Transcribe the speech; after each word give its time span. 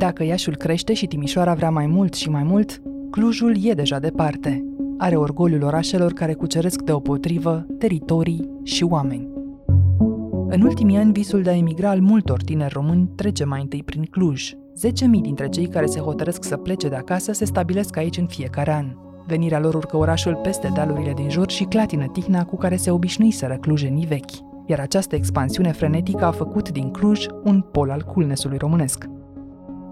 Dacă 0.00 0.24
Iașul 0.24 0.56
crește 0.56 0.94
și 0.94 1.06
Timișoara 1.06 1.54
vrea 1.54 1.70
mai 1.70 1.86
mult 1.86 2.14
și 2.14 2.30
mai 2.30 2.42
mult, 2.42 2.82
Clujul 3.10 3.64
e 3.64 3.72
deja 3.72 3.98
departe. 3.98 4.64
Are 4.98 5.16
orgoliul 5.16 5.62
orașelor 5.62 6.12
care 6.12 6.34
cuceresc 6.34 6.82
deopotrivă 6.82 7.66
teritorii 7.78 8.50
și 8.62 8.84
oameni. 8.84 9.28
În 10.48 10.62
ultimii 10.62 10.96
ani, 10.96 11.12
visul 11.12 11.42
de 11.42 11.50
a 11.50 11.56
emigra 11.56 11.90
al 11.90 12.00
multor 12.00 12.42
tineri 12.42 12.72
români 12.72 13.10
trece 13.16 13.44
mai 13.44 13.60
întâi 13.60 13.82
prin 13.82 14.04
Cluj. 14.04 14.52
10.000 14.52 14.54
dintre 15.20 15.48
cei 15.48 15.66
care 15.66 15.86
se 15.86 16.00
hotărăsc 16.00 16.44
să 16.44 16.56
plece 16.56 16.88
de 16.88 16.96
acasă 16.96 17.32
se 17.32 17.44
stabilesc 17.44 17.96
aici 17.96 18.16
în 18.16 18.26
fiecare 18.26 18.72
an. 18.72 18.86
Venirea 19.26 19.60
lor 19.60 19.74
urcă 19.74 19.96
orașul 19.96 20.34
peste 20.42 20.70
dealurile 20.74 21.12
din 21.12 21.30
jur 21.30 21.50
și 21.50 21.64
clatină 21.64 22.06
tihna 22.06 22.44
cu 22.44 22.56
care 22.56 22.76
se 22.76 22.90
obișnuiseră 22.90 23.56
clujenii 23.56 24.06
vechi. 24.06 24.66
Iar 24.66 24.80
această 24.80 25.14
expansiune 25.14 25.72
frenetică 25.72 26.24
a 26.24 26.30
făcut 26.30 26.70
din 26.70 26.90
Cluj 26.90 27.26
un 27.44 27.60
pol 27.60 27.90
al 27.90 28.02
culnesului 28.02 28.58
românesc. 28.58 29.08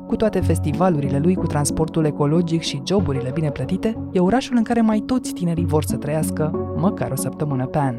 Cu 0.09 0.17
toate 0.17 0.41
festivalurile 0.41 1.19
lui, 1.19 1.35
cu 1.35 1.47
transportul 1.47 2.05
ecologic 2.05 2.61
și 2.61 2.83
joburile 2.87 3.31
bine 3.35 3.51
plătite, 3.51 3.97
e 4.13 4.21
orașul 4.21 4.57
în 4.57 4.63
care 4.63 4.81
mai 4.81 4.99
toți 4.99 5.33
tinerii 5.33 5.67
vor 5.67 5.85
să 5.85 5.97
trăiască 5.97 6.75
măcar 6.77 7.11
o 7.11 7.17
săptămână 7.17 7.67
pe 7.67 7.79
an. 7.79 7.95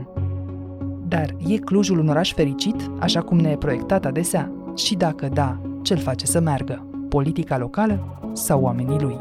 Dar 1.07 1.35
e 1.47 1.57
Clujul 1.57 1.99
un 1.99 2.07
oraș 2.07 2.33
fericit, 2.33 2.91
așa 2.99 3.21
cum 3.21 3.37
ne 3.37 3.49
e 3.49 3.57
proiectat 3.57 4.05
adesea? 4.05 4.51
Și 4.75 4.95
dacă 4.95 5.27
da, 5.33 5.61
ce-l 5.81 5.97
face 5.97 6.25
să 6.25 6.39
meargă? 6.39 6.85
Politica 7.09 7.57
locală 7.57 8.19
sau 8.33 8.61
oamenii 8.61 8.99
lui? 8.99 9.19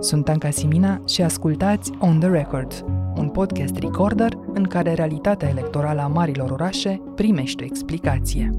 Sunt 0.00 0.28
Anca 0.28 0.50
Simina 0.50 1.00
și 1.06 1.22
ascultați 1.22 1.92
On 1.98 2.18
The 2.18 2.28
Record, 2.28 2.84
un 3.16 3.28
podcast 3.28 3.76
recorder 3.76 4.38
în 4.52 4.62
care 4.62 4.94
realitatea 4.94 5.48
electorală 5.48 6.00
a 6.00 6.06
marilor 6.06 6.50
orașe 6.50 7.00
primește 7.14 7.62
o 7.62 7.66
explicație. 7.66 8.50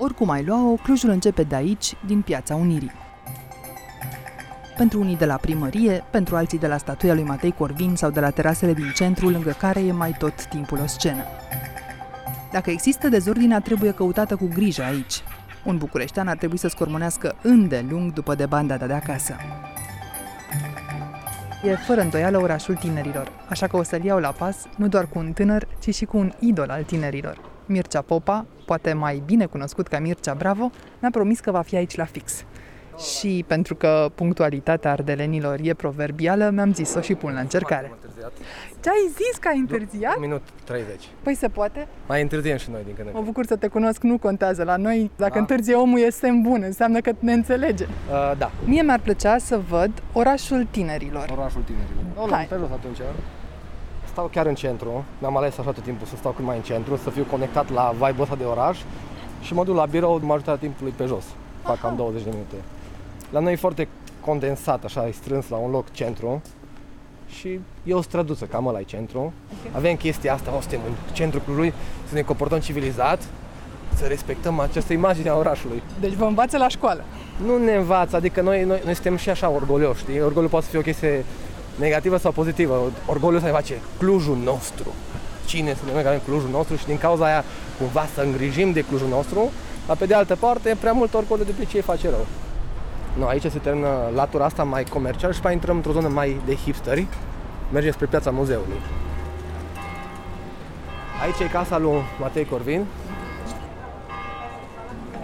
Oricum 0.00 0.30
ai 0.30 0.44
lua-o, 0.44 0.74
Clujul 0.74 1.10
începe 1.10 1.42
de 1.42 1.54
aici, 1.54 1.94
din 2.06 2.20
Piața 2.20 2.54
Unirii. 2.54 2.92
Pentru 4.76 5.00
unii 5.00 5.16
de 5.16 5.24
la 5.24 5.36
primărie, 5.36 6.04
pentru 6.10 6.36
alții 6.36 6.58
de 6.58 6.66
la 6.66 6.76
statuia 6.76 7.14
lui 7.14 7.22
Matei 7.22 7.52
Corvin 7.52 7.94
sau 7.94 8.10
de 8.10 8.20
la 8.20 8.30
terasele 8.30 8.72
din 8.72 8.92
centru, 8.94 9.28
lângă 9.28 9.50
care 9.50 9.80
e 9.80 9.92
mai 9.92 10.14
tot 10.18 10.46
timpul 10.46 10.80
o 10.82 10.86
scenă. 10.86 11.22
Dacă 12.52 12.70
există 12.70 13.08
dezordinea, 13.08 13.60
trebuie 13.60 13.92
căutată 13.92 14.36
cu 14.36 14.48
grijă 14.54 14.82
aici. 14.82 15.22
Un 15.64 15.78
bucureștean 15.78 16.28
ar 16.28 16.36
trebui 16.36 16.58
să 16.58 16.68
scormonească 16.68 17.36
îndelung 17.42 18.12
după 18.12 18.34
de 18.34 18.46
banda 18.46 18.76
de 18.76 18.92
acasă. 18.92 19.36
E 21.64 21.74
fără 21.74 22.00
îndoială 22.00 22.38
orașul 22.38 22.74
tinerilor, 22.74 23.32
așa 23.48 23.66
că 23.66 23.76
o 23.76 23.82
să-l 23.82 24.04
iau 24.04 24.18
la 24.18 24.30
pas 24.30 24.56
nu 24.76 24.88
doar 24.88 25.06
cu 25.06 25.18
un 25.18 25.32
tânăr, 25.32 25.68
ci 25.80 25.94
și 25.94 26.04
cu 26.04 26.16
un 26.16 26.32
idol 26.38 26.68
al 26.70 26.82
tinerilor. 26.82 27.57
Mircea 27.68 28.00
Popa, 28.00 28.46
poate 28.66 28.92
mai 28.92 29.22
bine 29.26 29.46
cunoscut 29.46 29.86
ca 29.88 29.98
Mircea 29.98 30.34
Bravo, 30.34 30.70
mi-a 31.00 31.10
promis 31.10 31.40
că 31.40 31.50
va 31.50 31.60
fi 31.62 31.76
aici 31.76 31.96
la 31.96 32.04
fix. 32.04 32.44
Și 33.14 33.44
pentru 33.46 33.74
că 33.74 34.10
punctualitatea 34.14 34.90
ardelenilor 34.90 35.58
e 35.62 35.74
proverbială, 35.74 36.50
mi-am 36.52 36.72
zis-o 36.74 37.00
și 37.00 37.14
pun 37.14 37.32
la 37.32 37.40
încercare. 37.40 37.92
Ce 38.80 38.88
ai 38.88 39.08
zis 39.14 39.36
că 39.40 39.48
ai 39.48 39.58
întârziat? 39.58 40.14
Un 40.16 40.20
minut 40.22 40.42
30. 40.64 40.94
Păi 41.22 41.34
se 41.34 41.48
poate? 41.48 41.86
Mai 42.08 42.22
întârziem 42.22 42.56
și 42.56 42.70
noi 42.70 42.80
din 42.84 42.94
când 42.94 43.06
în 43.06 43.12
Mă 43.12 43.12
când. 43.12 43.24
bucur 43.24 43.46
să 43.46 43.56
te 43.56 43.66
cunosc, 43.68 44.02
nu 44.02 44.18
contează. 44.18 44.62
La 44.62 44.76
noi, 44.76 45.10
dacă 45.16 45.32
Da. 45.34 45.38
întârzie 45.40 45.74
omul, 45.74 45.98
e 46.00 46.10
semn 46.10 46.40
bun, 46.42 46.62
înseamnă 46.64 47.00
că 47.00 47.12
ne 47.18 47.32
înțelege. 47.32 47.84
Uh, 47.84 48.32
da, 48.38 48.50
Mie 48.64 48.82
mi-ar 48.82 49.00
plăcea 49.00 49.38
să 49.38 49.58
văd 49.68 49.90
orașul 50.12 50.66
tinerilor. 50.70 51.28
orașul 51.38 51.62
tinerilor. 51.62 52.02
O 52.16 52.18
luăm 52.26 52.30
Hai. 52.30 52.46
pe 52.46 52.56
jos 52.58 52.70
atunci. 52.70 52.98
Stau 54.18 54.30
chiar 54.30 54.46
în 54.46 54.54
centru, 54.54 55.04
mi-am 55.18 55.36
ales 55.36 55.58
așa 55.58 55.70
tot 55.70 55.82
timpul 55.82 56.06
să 56.06 56.16
stau 56.16 56.32
cât 56.32 56.44
mai 56.44 56.56
în 56.56 56.62
centru, 56.62 56.96
să 56.96 57.10
fiu 57.10 57.26
conectat 57.30 57.70
la 57.70 57.90
vibe-ul 57.92 58.20
ăsta 58.20 58.34
de 58.34 58.44
oraș 58.44 58.78
și 59.40 59.54
mă 59.54 59.64
duc 59.64 59.76
la 59.76 59.86
birou 59.86 60.20
majoritatea 60.22 60.60
timpului 60.68 60.92
pe 60.96 61.04
jos. 61.04 61.24
Fac 61.62 61.80
cam 61.80 61.96
20 61.96 62.22
de 62.22 62.28
minute. 62.30 62.54
La 63.30 63.40
noi 63.40 63.52
e 63.52 63.56
foarte 63.56 63.88
condensat, 64.20 64.84
așa, 64.84 65.06
e 65.06 65.10
strâns 65.10 65.48
la 65.48 65.56
un 65.56 65.70
loc 65.70 65.90
centru 65.90 66.42
și 67.28 67.60
e 67.84 67.94
o 67.94 68.00
străduță, 68.00 68.44
cam 68.44 68.66
ăla 68.66 68.80
e 68.80 68.82
centru. 68.82 69.32
Avem 69.72 69.96
chestia 69.96 70.34
asta, 70.34 70.54
o, 70.56 70.60
suntem 70.60 70.80
în 70.86 70.92
centrul 71.12 71.42
Clujului, 71.44 71.72
să 72.08 72.14
ne 72.14 72.22
comportăm 72.22 72.58
civilizat, 72.58 73.28
să 73.94 74.06
respectăm 74.06 74.58
această 74.58 74.92
imagine 74.92 75.28
a 75.28 75.36
orașului. 75.36 75.82
Deci 76.00 76.12
vă 76.12 76.24
învață 76.24 76.56
la 76.56 76.68
școală. 76.68 77.04
Nu 77.44 77.58
ne 77.64 77.74
învață, 77.74 78.16
adică 78.16 78.40
noi, 78.40 78.64
noi, 78.64 78.80
noi 78.84 78.94
suntem 78.94 79.16
și 79.16 79.30
așa 79.30 79.48
orgolioși, 79.48 80.00
știi? 80.00 80.20
Orgoliul 80.20 80.50
poate 80.50 80.64
să 80.64 80.70
fie 80.70 80.80
o 80.80 80.82
chestie 80.82 81.24
negativă 81.78 82.16
sau 82.16 82.32
pozitivă. 82.32 82.90
Orgoliul 83.06 83.40
să 83.40 83.46
face 83.46 83.74
Clujul 83.98 84.36
nostru. 84.44 84.92
Cine 85.46 85.74
să 85.74 85.80
ne 85.94 86.02
că 86.02 86.08
avem 86.08 86.20
Clujul 86.24 86.50
nostru 86.50 86.76
și 86.76 86.86
din 86.86 86.98
cauza 86.98 87.24
aia 87.24 87.44
cumva 87.78 88.06
să 88.14 88.20
îngrijim 88.20 88.72
de 88.72 88.80
Clujul 88.84 89.08
nostru, 89.08 89.50
dar 89.86 89.96
pe 89.96 90.06
de 90.06 90.14
altă 90.14 90.36
parte, 90.36 90.76
prea 90.80 90.92
mult 90.92 91.14
orgoliu 91.14 91.44
de 91.44 91.64
ce 91.64 91.76
îi 91.76 91.82
face 91.82 92.08
rău. 92.08 92.26
Nu, 93.18 93.26
aici 93.26 93.42
se 93.42 93.58
termină 93.58 94.10
latura 94.14 94.44
asta 94.44 94.62
mai 94.64 94.84
comercial 94.84 95.32
și 95.32 95.40
mai 95.42 95.52
intrăm 95.52 95.76
într-o 95.76 95.92
zonă 95.92 96.08
mai 96.08 96.40
de 96.46 96.54
hipsteri. 96.54 97.06
Mergem 97.72 97.92
spre 97.92 98.06
piața 98.06 98.30
muzeului. 98.30 98.80
Aici 101.22 101.38
e 101.40 101.44
casa 101.52 101.78
lui 101.78 102.02
Matei 102.20 102.44
Corvin. 102.44 102.84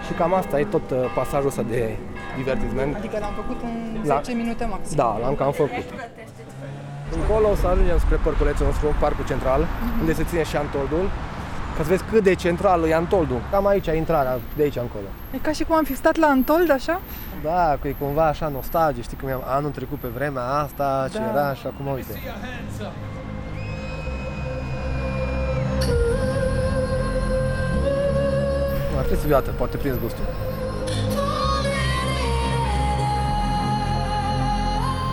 Și 0.06 0.12
cam 0.12 0.34
asta 0.34 0.60
e 0.60 0.65
tot 0.65 0.91
uh, 0.91 0.98
pasajul 1.15 1.47
ăsta 1.48 1.62
de 1.62 1.97
divertisment. 2.36 2.94
Adică 2.97 3.19
l-am 3.21 3.32
făcut 3.34 3.62
în 3.62 4.00
La- 4.04 4.21
10 4.25 4.32
minute 4.36 4.65
maxim. 4.65 4.97
Da, 4.97 5.19
l-am 5.22 5.34
cam 5.34 5.53
făcut. 5.53 5.84
Încolo 7.21 7.49
o 7.49 7.55
să 7.55 7.67
ajungem 7.67 7.99
spre 7.99 8.17
parculețul 8.17 8.67
nostru, 8.67 8.95
parcul 9.01 9.25
central, 9.27 9.67
unde 10.01 10.13
se 10.15 10.25
ține 10.25 10.43
și 10.43 10.57
Antoldul. 10.57 11.11
Ca 11.77 11.83
să 11.83 11.89
vezi 11.89 12.05
cât 12.11 12.23
de 12.23 12.35
central 12.35 12.85
e 12.89 12.95
Antoldul. 12.95 13.41
Cam 13.51 13.67
aici 13.67 13.87
e 13.87 13.97
intrarea, 13.97 14.39
de 14.57 14.63
aici 14.63 14.77
încolo. 14.77 15.05
E 15.31 15.39
ca 15.39 15.53
și 15.53 15.65
cum 15.65 15.75
am 15.77 15.85
fi 15.85 15.97
stat 15.97 16.17
la 16.17 16.27
Antold, 16.27 16.71
așa? 16.71 17.01
Da, 17.43 17.77
că 17.81 17.89
e 17.89 17.95
cumva 17.99 18.27
așa 18.27 18.49
nostalgie, 18.49 19.03
știi 19.03 19.17
cum 19.21 19.29
e 19.29 19.37
anul 19.47 19.71
trecut 19.71 19.99
pe 19.99 20.09
vremea 20.15 20.43
asta, 20.43 21.09
ce 21.13 21.19
Da. 21.19 21.25
era 21.31 21.55
și 21.55 21.67
acum 21.67 21.87
uite. 21.95 22.13
Ar 28.99 29.05
trebui 29.05 29.17
să 29.21 29.27
vii 29.27 29.35
o 29.35 29.39
dată, 29.39 29.51
poate 29.51 29.77
prins 29.77 29.97
gustul. 30.03 30.25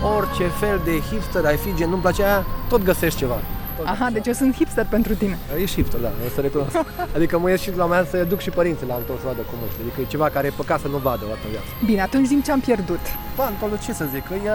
Orice 0.04 0.48
fel 0.48 0.82
de 0.84 1.00
hipster 1.10 1.46
ai 1.46 1.58
fi, 1.58 1.76
gen 1.76 1.90
nu-mi 1.90 2.02
place 2.02 2.24
aia, 2.24 2.46
tot 2.70 2.84
găsești 2.84 3.20
ceva. 3.20 3.38
Tot 3.78 3.86
Aha, 3.88 4.10
deci 4.10 4.28
eu 4.28 4.34
sunt 4.34 4.56
hipster 4.56 4.86
pentru 4.90 5.16
tine. 5.16 5.38
Ești 5.62 5.76
hipster, 5.76 6.00
da, 6.00 6.08
o 6.08 6.30
să 6.36 6.42
recunosc. 6.42 6.76
Adică 7.16 7.40
mă 7.40 7.50
ies 7.50 7.62
și 7.62 7.76
la 7.76 7.86
mea 7.86 8.06
să 8.10 8.24
duc 8.24 8.40
și 8.40 8.50
părinții 8.50 8.88
la 8.88 8.94
Antol 8.94 9.16
să 9.18 9.26
vadă 9.26 9.42
cum 9.42 9.58
ești. 9.68 9.80
Adică 9.82 10.02
e 10.02 10.06
ceva 10.06 10.30
care 10.30 10.48
e 10.48 10.54
păcat 10.56 10.80
să 10.80 10.88
nu 10.88 10.98
vadă 10.98 11.22
o 11.26 11.28
dată 11.28 11.40
în 11.46 11.50
viață. 11.52 11.68
Bine, 11.86 12.02
atunci 12.02 12.28
zim 12.28 12.42
ce 12.42 12.52
am 12.52 12.60
pierdut. 12.60 13.04
Bă, 13.36 13.42
Antolul 13.42 13.80
ce 13.86 13.94
să 13.94 14.06
zic, 14.14 14.28
că 14.28 14.34
e, 14.34 14.50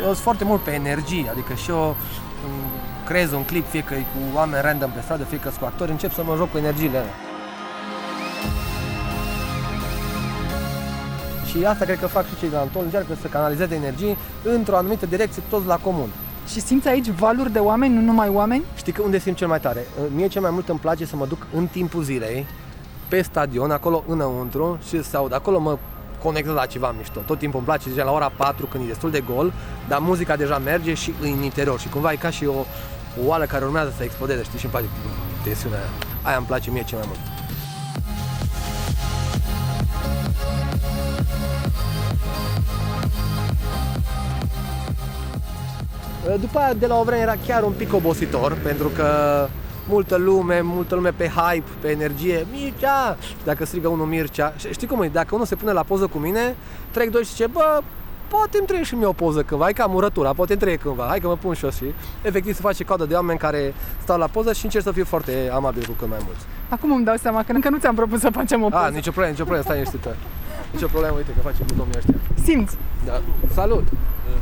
eu 0.00 0.04
sunt 0.04 0.16
foarte 0.28 0.44
mult 0.44 0.60
pe 0.60 0.72
energie, 0.72 1.26
adică 1.30 1.52
și 1.54 1.70
eu 1.70 1.96
îmi 2.46 2.64
creez 3.04 3.32
un 3.32 3.44
clip, 3.44 3.70
fie 3.70 3.82
că 3.82 3.94
e 3.94 4.00
cu 4.12 4.36
oameni 4.36 4.62
random 4.62 4.90
pe 4.90 5.00
stradă, 5.00 5.24
fie 5.24 5.38
că 5.38 5.48
sunt 5.48 5.60
cu 5.60 5.66
actori, 5.66 5.90
încep 5.90 6.12
să 6.12 6.22
mă 6.24 6.34
joc 6.36 6.50
cu 6.50 6.58
energiile 6.58 6.98
alea. 6.98 7.14
Și 11.56 11.64
asta 11.64 11.84
cred 11.84 11.98
că 11.98 12.06
fac 12.06 12.26
și 12.26 12.36
cei 12.38 12.48
de 12.48 12.54
la 12.54 12.60
Antol, 12.60 12.82
încearcă 12.84 13.16
să 13.20 13.26
canalizeze 13.26 13.74
energii 13.74 14.16
într-o 14.42 14.76
anumită 14.76 15.06
direcție, 15.06 15.42
toți 15.48 15.66
la 15.66 15.76
comun. 15.76 16.08
Și 16.48 16.60
simți 16.60 16.88
aici 16.88 17.08
valuri 17.08 17.52
de 17.52 17.58
oameni, 17.58 17.94
nu 17.94 18.00
numai 18.00 18.28
oameni? 18.28 18.64
Știi 18.74 18.92
că 18.92 19.02
unde 19.02 19.18
simt 19.18 19.36
cel 19.36 19.48
mai 19.48 19.60
tare? 19.60 19.86
Mie 20.14 20.28
cel 20.28 20.42
mai 20.42 20.50
mult 20.50 20.68
îmi 20.68 20.78
place 20.78 21.04
să 21.04 21.16
mă 21.16 21.26
duc 21.26 21.46
în 21.54 21.66
timpul 21.66 22.02
zilei, 22.02 22.46
pe 23.08 23.22
stadion, 23.22 23.70
acolo 23.70 24.04
înăuntru 24.08 24.78
și 24.88 25.02
să 25.02 25.16
aud. 25.16 25.34
Acolo 25.34 25.58
mă 25.58 25.78
conectez 26.22 26.52
la 26.52 26.66
ceva 26.66 26.94
mișto. 26.96 27.20
Tot 27.20 27.38
timpul 27.38 27.58
îmi 27.58 27.68
place 27.68 27.88
deja 27.88 28.04
la 28.04 28.12
ora 28.12 28.32
4 28.36 28.66
când 28.66 28.84
e 28.84 28.86
destul 28.86 29.10
de 29.10 29.24
gol, 29.34 29.52
dar 29.88 29.98
muzica 29.98 30.36
deja 30.36 30.58
merge 30.58 30.94
și 30.94 31.14
în 31.20 31.42
interior 31.42 31.80
și 31.80 31.88
cumva 31.88 32.12
e 32.12 32.16
ca 32.16 32.30
și 32.30 32.46
o, 32.46 32.58
o 33.22 33.26
oală 33.26 33.44
care 33.44 33.64
urmează 33.64 33.92
să 33.96 34.02
explodeze, 34.02 34.42
știi? 34.42 34.58
Și 34.58 34.64
îmi 34.64 34.74
place 34.74 34.88
tensiunea 35.44 35.78
aia. 35.78 35.88
Aia 36.22 36.36
îmi 36.36 36.46
place 36.46 36.70
mie 36.70 36.84
cel 36.84 36.98
mai 36.98 37.06
mult. 37.08 37.20
După 46.40 46.58
aia, 46.58 46.72
de 46.74 46.86
la 46.86 46.98
o 46.98 47.02
vreme 47.02 47.22
era 47.22 47.34
chiar 47.46 47.62
un 47.62 47.72
pic 47.72 47.94
obositor, 47.94 48.56
pentru 48.62 48.88
că 48.88 49.06
multă 49.88 50.16
lume, 50.16 50.60
multă 50.60 50.94
lume 50.94 51.10
pe 51.16 51.28
hype, 51.28 51.68
pe 51.80 51.88
energie, 51.90 52.46
Mircea! 52.52 53.16
Dacă 53.44 53.64
strigă 53.64 53.88
unul 53.88 54.06
Mircea, 54.06 54.54
și 54.56 54.72
știi 54.72 54.86
cum 54.86 55.02
e, 55.02 55.08
dacă 55.08 55.34
unul 55.34 55.46
se 55.46 55.54
pune 55.54 55.72
la 55.72 55.82
poză 55.82 56.06
cu 56.06 56.18
mine, 56.18 56.56
trec 56.90 57.10
doi 57.10 57.22
și 57.22 57.30
zice, 57.30 57.46
bă, 57.46 57.80
poate 58.28 58.56
îmi 58.56 58.66
trebuie 58.66 58.84
și 58.86 58.94
mie 58.94 59.06
o 59.06 59.12
poză 59.12 59.42
cândva, 59.42 59.68
e 59.68 59.72
ca 59.72 59.86
murătura, 59.86 60.32
poate 60.32 60.52
îmi 60.52 60.60
trebuie 60.60 60.78
cândva, 60.82 61.06
hai 61.08 61.20
că 61.20 61.26
mă 61.26 61.36
pun 61.36 61.54
și 61.54 61.64
eu 61.64 61.70
și 61.70 61.84
efectiv 62.22 62.54
se 62.54 62.60
face 62.60 62.84
coadă 62.84 63.04
de 63.04 63.14
oameni 63.14 63.38
care 63.38 63.74
stau 64.02 64.18
la 64.18 64.26
poză 64.26 64.52
și 64.52 64.64
încerc 64.64 64.84
să 64.84 64.92
fiu 64.92 65.04
foarte 65.04 65.50
amabil 65.52 65.84
cu 65.86 65.92
cât 65.98 66.08
mai 66.08 66.18
mulți. 66.24 66.44
Acum 66.68 66.92
îmi 66.92 67.04
dau 67.04 67.16
seama 67.16 67.42
că 67.44 67.52
încă 67.52 67.68
nu 67.68 67.78
ți-am 67.78 67.94
propus 67.94 68.20
să 68.20 68.30
facem 68.32 68.62
o 68.62 68.66
A, 68.66 68.70
poză. 68.70 68.88
nicio 68.90 69.10
problemă, 69.10 69.30
nicio 69.30 69.44
problemă, 69.44 69.62
stai 69.62 69.76
liniștită. 69.82 70.16
Nicio 70.74 70.86
problemă, 70.94 71.14
uite 71.16 71.32
că 71.36 71.40
facem 71.50 71.64
cu 71.70 71.74
domnii 71.80 71.96
ăștia. 72.00 72.14
Simți? 72.46 72.74
Da. 73.08 73.16
Salut! 73.60 73.86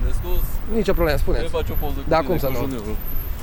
Ne 0.04 0.10
scuz, 0.18 0.40
Nicio 0.78 0.92
problemă, 0.98 1.16
ne 1.16 1.22
spuneți. 1.24 1.50
faci 1.58 1.70
o 1.74 1.76
poză 1.82 1.98
cu 2.04 2.08
Da, 2.08 2.16
tine, 2.18 2.28
cum 2.28 2.38
să 2.38 2.46
cu 2.46 2.52
nu? 2.52 2.58
juniorul. 2.58 2.96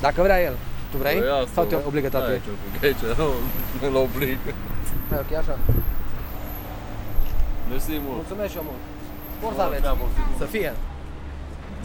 Dacă 0.06 0.20
vrea 0.28 0.40
el. 0.48 0.56
Tu 0.92 0.98
vrei? 1.04 1.18
Păi 1.20 1.30
asta, 1.42 1.50
Sau 1.54 1.64
te 1.64 1.76
da. 1.76 1.82
obligă 1.90 2.10
tati? 2.16 2.30
Aici, 2.32 2.50
aici, 2.88 3.04
nu, 3.22 3.28
nu-l 3.82 3.96
oblig. 4.06 4.38
Hai, 5.10 5.20
ok, 5.26 5.32
așa. 5.42 5.56
Mersi 7.70 7.92
mult. 8.06 8.16
Mulțumesc 8.22 8.52
și 8.52 8.58
eu 8.62 8.66
mult. 8.70 8.82
Spor 9.38 9.52
să 9.56 9.62
aveți. 9.62 9.82
Da, 9.88 9.94
mulțumim. 10.02 10.32
Să 10.38 10.46
fie. 10.56 10.72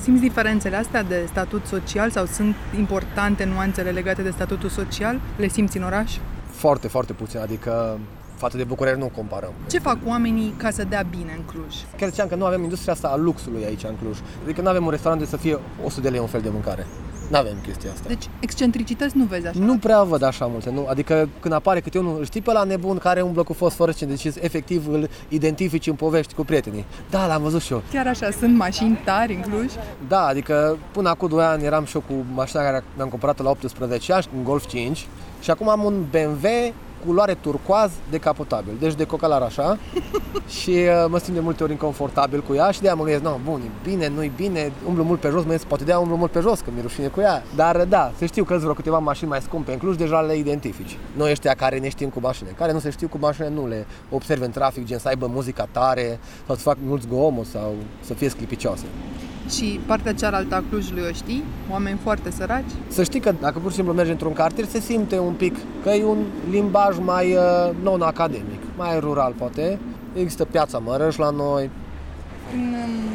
Simți 0.05 0.21
diferențele 0.21 0.77
astea 0.77 1.03
de 1.03 1.19
statut 1.29 1.67
social 1.67 2.11
sau 2.11 2.25
sunt 2.27 2.55
importante 2.77 3.45
nuanțele 3.45 3.91
legate 3.91 4.23
de 4.23 4.31
statutul 4.31 4.69
social? 4.69 5.21
Le 5.37 5.49
simți 5.49 5.77
în 5.77 5.83
oraș? 5.83 6.11
Foarte, 6.51 6.89
foarte 6.89 7.13
puțin, 7.13 7.39
adică 7.41 7.99
față 8.37 8.57
de 8.57 8.65
București 8.65 8.99
nu 8.99 9.11
comparăm. 9.17 9.53
Ce 9.71 9.79
fac 9.79 9.99
oamenii 10.07 10.55
ca 10.57 10.71
să 10.71 10.85
dea 10.85 11.05
bine 11.11 11.33
în 11.37 11.43
Cluj? 11.43 11.75
Chiar 11.97 12.09
ziceam 12.09 12.29
că 12.29 12.35
nu 12.35 12.45
avem 12.45 12.63
industria 12.63 12.93
asta 12.93 13.09
a 13.09 13.17
luxului 13.17 13.65
aici 13.65 13.85
în 13.85 13.97
Cluj. 14.03 14.19
Adică 14.43 14.61
nu 14.61 14.69
avem 14.69 14.85
un 14.85 14.91
restaurant 14.91 15.23
de 15.23 15.29
să 15.29 15.37
fie 15.37 15.59
100 15.85 16.01
de 16.01 16.09
lei 16.09 16.21
un 16.21 16.27
fel 16.27 16.41
de 16.41 16.49
mâncare. 16.49 16.87
Nu 17.31 17.37
avem 17.37 17.57
chestia 17.63 17.91
asta. 17.93 18.09
Deci 18.09 18.29
excentricități 18.41 19.17
nu 19.17 19.25
vezi 19.25 19.47
așa? 19.47 19.59
Nu 19.59 19.79
prea 19.79 20.03
văd 20.03 20.23
așa 20.23 20.47
multe, 20.47 20.71
nu? 20.71 20.87
Adică 20.89 21.29
când 21.41 21.55
apare 21.55 21.81
câte 21.81 21.99
unul, 21.99 22.19
îl 22.19 22.25
știi 22.25 22.41
pe 22.41 22.53
la 22.53 22.63
nebun 22.63 22.99
care 22.99 23.21
umblă 23.21 23.43
cu 23.43 23.53
fosforescent, 23.53 24.11
deci 24.11 24.35
efectiv 24.41 24.89
îl 24.89 25.09
identifici 25.29 25.87
în 25.87 25.95
povești 25.95 26.35
cu 26.35 26.45
prietenii. 26.45 26.85
Da, 27.11 27.27
l-am 27.27 27.43
văzut 27.43 27.61
și 27.61 27.73
eu. 27.73 27.83
Chiar 27.93 28.07
așa, 28.07 28.31
sunt 28.31 28.57
mașini 28.57 29.01
tari 29.05 29.35
în 29.35 29.41
Cluj? 29.41 29.73
Da, 30.09 30.27
adică 30.27 30.79
până 30.93 31.09
acum 31.09 31.29
2 31.29 31.45
ani 31.45 31.65
eram 31.65 31.85
și 31.85 31.97
eu 31.97 32.03
cu 32.07 32.25
mașina 32.35 32.63
care 32.63 32.85
mi-am 32.97 33.09
cumpărat 33.09 33.43
la 33.43 33.51
18 33.51 34.13
ani, 34.13 34.29
un 34.37 34.45
Golf 34.45 34.67
5 34.67 35.07
și 35.41 35.51
acum 35.51 35.69
am 35.69 35.85
un 35.85 36.05
BMW 36.11 36.49
culoare 37.05 37.35
turcoaz 37.35 37.93
decapotabil, 38.11 38.73
deci 38.81 38.95
decocalar 38.95 39.43
așa 39.43 39.79
și 40.61 40.71
uh, 40.71 41.07
mă 41.09 41.19
simt 41.19 41.35
de 41.35 41.41
multe 41.41 41.63
ori 41.63 41.73
inconfortabil 41.73 42.41
cu 42.41 42.55
ea 42.55 42.71
și 42.71 42.81
de-aia 42.81 42.97
mă 42.97 43.05
gândesc, 43.05 43.25
no, 43.25 43.39
bun, 43.45 43.61
e 43.65 43.89
bine, 43.89 44.09
nu-i 44.09 44.33
bine, 44.37 44.73
umblu 44.87 45.03
mult 45.03 45.21
pe 45.21 45.29
jos, 45.29 45.37
mă 45.37 45.43
gândesc, 45.43 45.65
poate 45.65 45.85
de-aia 45.85 46.01
umblu 46.01 46.17
mult 46.17 46.31
pe 46.31 46.41
jos, 46.41 46.61
că 46.61 46.71
mi-e 46.73 46.83
rușine 46.83 47.07
cu 47.07 47.21
ea. 47.21 47.43
Dar 47.55 47.85
da, 47.85 48.13
să 48.19 48.25
știu 48.25 48.45
că 48.45 48.51
sunt 48.51 48.63
vreo 48.63 48.75
câteva 48.75 48.99
mașini 48.99 49.29
mai 49.29 49.41
scumpe 49.41 49.73
în 49.73 49.79
Cluj, 49.79 49.97
deja 49.97 50.21
le 50.21 50.37
identifici. 50.37 50.99
Noi 51.17 51.31
ăștia 51.31 51.55
care 51.55 51.79
ne 51.79 51.89
știm 51.89 52.09
cu 52.09 52.21
mașini, 52.21 52.49
care 52.57 52.73
nu 52.73 52.79
se 52.79 52.91
știu 52.91 53.09
cu 53.09 53.19
mașini, 53.21 53.55
nu 53.55 53.67
le 53.67 53.87
observi 54.11 54.45
în 54.45 54.51
trafic, 54.51 54.85
gen 54.85 54.99
să 54.99 55.09
aibă 55.09 55.27
muzica 55.27 55.69
tare 55.71 56.19
sau 56.47 56.55
să 56.55 56.63
fac 56.63 56.77
mult 56.83 57.03
zgomot 57.03 57.47
sau 57.47 57.75
să 58.01 58.15
fie 58.15 58.29
sclipicioase. 58.29 58.85
Și 59.51 59.81
partea 59.87 60.15
cealaltă 60.15 60.55
a 60.55 60.63
Clujului 60.71 61.03
o 61.11 61.13
știi? 61.13 61.45
Oameni 61.71 61.99
foarte 62.03 62.31
săraci? 62.31 62.71
Să 62.89 63.03
știi 63.03 63.21
că 63.21 63.33
dacă 63.41 63.59
pur 63.59 63.71
și 63.71 63.77
simplu 63.77 63.93
mergi 63.95 64.11
într-un 64.11 64.33
cartier, 64.33 64.67
se 64.67 64.81
simte 64.81 65.19
un 65.19 65.33
pic 65.33 65.57
că 65.83 65.91
e 65.91 66.05
un 66.05 66.19
limbaj 66.51 66.97
mai 66.99 67.35
uh, 67.35 67.71
non-academic, 67.83 68.61
mai 68.77 68.99
rural 69.01 69.33
poate. 69.39 69.79
Există 70.15 70.45
piața 70.45 70.79
Mărăș 70.79 71.17
la 71.17 71.31
noi. 71.31 71.71
În 72.55 72.75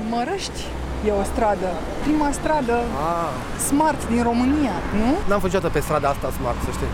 Mărăști 0.09 0.61
e 1.07 1.11
o 1.11 1.23
stradă, 1.23 1.67
prima 2.03 2.31
stradă 2.31 2.73
Ah. 2.73 3.59
smart 3.67 4.09
din 4.09 4.23
România, 4.23 4.75
nu? 4.99 5.09
N-am 5.29 5.39
fost 5.39 5.53
niciodată 5.53 5.73
pe 5.73 5.79
strada 5.79 6.07
asta 6.09 6.31
smart, 6.31 6.57
să 6.65 6.71
știi. 6.71 6.91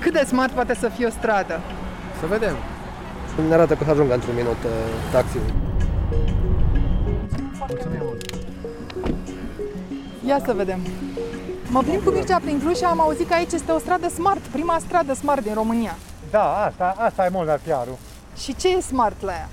Cât 0.00 0.12
de 0.12 0.24
smart 0.26 0.52
poate 0.52 0.74
să 0.74 0.88
fie 0.88 1.06
o 1.06 1.10
stradă? 1.10 1.60
Să 2.20 2.26
vedem. 2.26 2.54
Ne 3.48 3.54
arată 3.54 3.74
că 3.74 3.84
să 3.84 3.90
ajungă 3.90 4.14
într-un 4.14 4.34
minut 4.34 4.60
uh, 4.64 4.70
taxi. 5.12 5.36
Mulțumim 7.68 8.00
mult. 8.02 8.35
Ia 10.26 10.38
să 10.44 10.52
vedem. 10.52 10.78
Mă 11.70 11.80
plimb 11.82 12.02
cu 12.02 12.10
Mircea 12.10 12.38
prin 12.38 12.60
Cluj 12.60 12.76
și 12.76 12.84
am 12.84 13.00
auzit 13.00 13.28
că 13.28 13.34
aici 13.34 13.52
este 13.52 13.72
o 13.72 13.78
stradă 13.78 14.08
smart, 14.08 14.38
prima 14.38 14.78
stradă 14.78 15.14
smart 15.14 15.42
din 15.42 15.54
România. 15.54 15.96
Da, 16.30 16.64
asta, 16.64 16.94
asta 16.98 17.24
e 17.24 17.28
mult 17.32 17.46
la 17.46 17.56
chiarul. 17.66 17.96
Și 18.36 18.54
ce 18.56 18.68
e 18.76 18.80
smart 18.80 19.22
la 19.22 19.32
ea? 19.32 19.48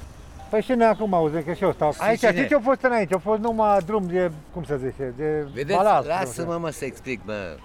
Păi 0.50 0.62
și 0.62 0.72
noi 0.72 0.88
acum 0.88 1.14
auzim 1.14 1.44
că 1.46 1.54
și 1.54 1.64
eu 1.64 1.72
stau. 1.72 1.94
Aici, 1.98 2.20
cine? 2.20 2.32
știi 2.32 2.48
ce 2.48 2.56
a 2.56 2.60
fost 2.60 2.82
înainte? 2.82 3.14
A 3.14 3.18
fost 3.18 3.42
numai 3.42 3.78
drum 3.86 4.08
de, 4.08 4.32
cum 4.54 4.64
să 4.64 4.76
zice, 4.76 5.14
de 5.18 5.48
Vedeți, 5.54 5.78
balast. 5.78 6.08
lasă-mă 6.08 6.58
mă 6.62 6.70
să 6.70 6.86
explic, 6.86 7.20
mă. 7.26 7.56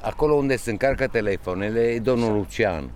Acolo 0.00 0.34
unde 0.34 0.56
se 0.56 0.70
încarcă 0.70 1.06
telefoanele 1.06 1.80
e 1.80 1.98
domnul 1.98 2.32
Lucian. 2.32 2.90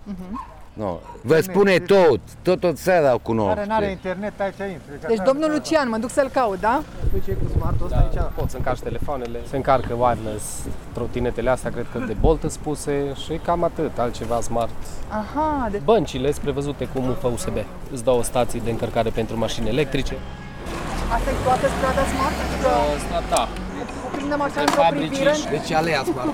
No. 0.83 0.99
Vă 1.23 1.41
spune 1.41 1.79
tot, 1.79 2.21
tot 2.43 2.61
tot 2.61 2.77
țara 2.77 3.15
o 3.15 3.19
Care 3.19 3.35
n-are 3.37 3.55
cunoaște. 3.65 3.91
internet, 3.91 4.41
aici 4.41 4.55
intri. 4.59 4.99
că 5.01 5.07
Deci 5.09 5.19
așa- 5.19 5.31
domnul 5.31 5.51
Lucian, 5.51 5.89
mă 5.89 5.97
duc 5.97 6.11
să-l 6.11 6.29
caut, 6.33 6.61
da? 6.61 6.83
Păi 7.11 7.21
ce 7.25 7.31
e 7.31 7.35
cu 7.35 7.49
smartul 7.59 7.87
ăsta 7.87 7.99
aici? 7.99 8.21
Poți 8.35 8.51
să 8.51 8.57
încarci 8.57 8.81
telefoanele, 8.81 9.39
se 9.51 9.57
încarcă 9.57 9.93
wireless, 9.95 10.45
trotinetele 10.93 11.51
astea 11.51 11.71
cred 11.71 11.87
că 11.93 11.99
de 11.99 12.13
Bolt 12.21 12.43
îți 12.43 12.55
spuse 12.55 12.93
și 13.25 13.41
cam 13.45 13.63
atât, 13.65 13.99
altceva 13.99 14.41
smart. 14.41 14.71
Aha, 15.09 15.69
de... 15.71 15.81
Băncile 15.85 16.31
sunt 16.31 16.43
prevăzute 16.43 16.85
cu 16.93 16.99
mufă 17.01 17.27
USB. 17.29 17.57
Îți 17.93 18.05
dau 18.05 18.23
stații 18.23 18.61
de 18.61 18.71
încărcare 18.71 19.11
pentru 19.11 19.39
mașini 19.39 19.69
electrice. 19.69 20.15
asta 21.15 21.31
e 21.31 21.35
toată 21.45 21.67
strada 21.77 22.03
smart? 22.13 22.37
Adică 22.45 22.69
Asta, 22.97 23.23
da, 23.37 23.49
o 24.07 24.09
prindem 24.17 24.41
așa 24.41 24.55
de 24.55 24.61
într-o 24.61 24.83
fabrici 24.83 25.09
privire? 25.09 25.33
și 25.33 25.47
Deci 25.49 25.71
alea 25.73 26.03
smart. 26.03 26.29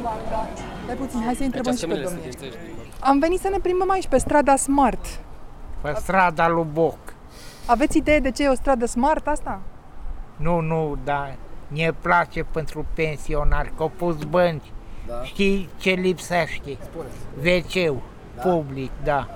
Smart, 0.00 0.24
da. 0.30 0.48
Stai 0.84 0.96
puțin, 0.96 1.20
hai 1.24 1.34
să 1.34 1.42
întrebăm 1.42 1.72
Aici 1.72 1.80
și 1.80 1.86
pe 1.86 1.94
semnele 1.94 2.04
domnul. 2.04 2.83
Studențești. 3.04 3.10
Am 3.10 3.18
venit 3.18 3.40
să 3.40 3.48
ne 3.48 3.58
plimbăm 3.58 3.90
aici 3.90 4.06
pe 4.06 4.18
strada 4.18 4.56
Smart. 4.56 5.20
Pe 5.80 5.92
strada 5.96 6.48
lui 6.48 6.66
Boc. 6.72 6.98
Aveți 7.66 7.96
idee 7.96 8.18
de 8.18 8.30
ce 8.30 8.42
e 8.42 8.48
o 8.48 8.54
stradă 8.54 8.86
Smart 8.86 9.26
asta? 9.26 9.60
Nu, 10.36 10.60
nu, 10.60 10.96
dar 11.04 11.36
ne 11.68 11.92
place 12.00 12.42
pentru 12.42 12.86
pensionari, 12.94 13.72
că 13.76 13.82
au 13.82 13.92
pus 13.96 14.16
bănci. 14.24 14.72
Da. 15.06 15.22
Știi 15.22 15.68
ce 15.76 15.90
lipsește? 15.90 16.76
WC-ul 17.38 18.02
public, 18.42 18.90
da. 19.04 19.28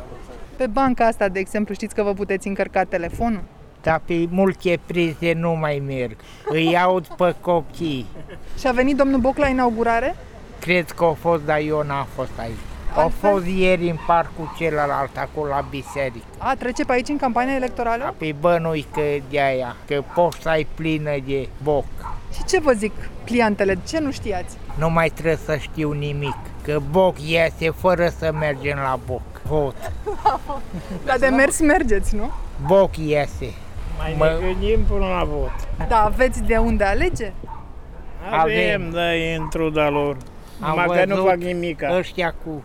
Pe 0.57 0.67
banca 0.67 1.07
asta, 1.07 1.29
de 1.29 1.39
exemplu, 1.39 1.75
știți 1.75 1.95
că 1.95 2.03
vă 2.03 2.13
puteți 2.13 2.49
încărca 2.49 2.85
telefonul? 2.85 3.43
Dar 3.83 4.01
pe 4.05 4.27
multe 4.31 4.81
prize 4.87 5.33
nu 5.33 5.53
mai 5.53 5.83
merg. 5.87 6.17
Îi 6.49 6.79
aud 6.79 7.07
pe 7.07 7.35
copii. 7.41 8.07
Și 8.59 8.67
a 8.67 8.73
venit 8.73 8.97
domnul 8.97 9.21
Boc 9.21 9.37
la 9.37 9.49
inaugurare? 9.49 10.17
Cred 10.61 10.91
că 10.91 11.05
au 11.05 11.15
fost, 11.15 11.45
dar 11.45 11.59
eu 11.59 11.83
n-am 11.83 12.07
fost 12.15 12.39
aici. 12.39 12.59
Au 12.99 13.05
Altfel? 13.05 13.31
fost 13.31 13.47
ieri 13.47 13.89
în 13.91 13.97
parcul 14.07 14.53
celălalt, 14.57 15.17
acolo 15.17 15.49
la 15.49 15.65
biserică. 15.71 16.25
A, 16.39 16.55
trece 16.59 16.85
pe 16.85 16.93
aici 16.93 17.09
în 17.09 17.17
campania 17.17 17.55
electorală? 17.55 18.05
Apoi 18.05 18.35
bănui 18.41 18.87
că 18.93 19.01
de 19.31 19.41
aia, 19.41 19.77
că 19.87 20.03
poșta 20.15 20.59
e 20.59 20.67
plină 20.75 21.11
de 21.27 21.49
boc. 21.63 21.85
Și 22.35 22.45
ce 22.45 22.61
vă 22.61 22.73
zic 22.73 22.93
clientele? 23.25 23.79
Ce 23.89 23.99
nu 23.99 24.11
știați? 24.11 24.57
Nu 24.79 24.91
mai 24.91 25.09
trebuie 25.09 25.39
să 25.45 25.57
știu 25.57 25.93
nimic, 25.93 26.37
că 26.63 26.81
boc 26.91 27.21
iese 27.21 27.71
fără 27.71 28.09
să 28.19 28.33
mergem 28.39 28.77
la 28.77 28.99
boc. 29.07 29.23
Vot. 29.43 29.75
Dar 31.05 31.19
de 31.19 31.27
mers 31.27 31.61
mergeți, 31.61 32.15
nu? 32.17 32.31
Boc 32.67 32.97
iese. 32.97 33.53
Mai 33.99 34.15
Mă- 34.19 34.39
ne 34.41 34.47
gândim 34.47 34.85
până 34.85 35.07
la 35.07 35.25
vot. 35.25 35.89
Da, 35.89 36.05
aveți 36.05 36.43
de 36.43 36.57
unde 36.57 36.85
alege? 36.85 37.33
Avem, 38.31 38.41
Avem. 38.41 38.91
da, 38.91 39.15
e 39.15 39.37
într-o 39.37 39.69
de 39.71 39.81
lor. 39.81 40.17
Am 40.61 40.69
Numai 40.69 40.87
că 40.99 41.05
nu 41.05 41.15
văzut 41.15 41.29
fac 41.29 41.37
nimic. 41.39 41.83
Ăștia 41.99 42.35
cu... 42.45 42.63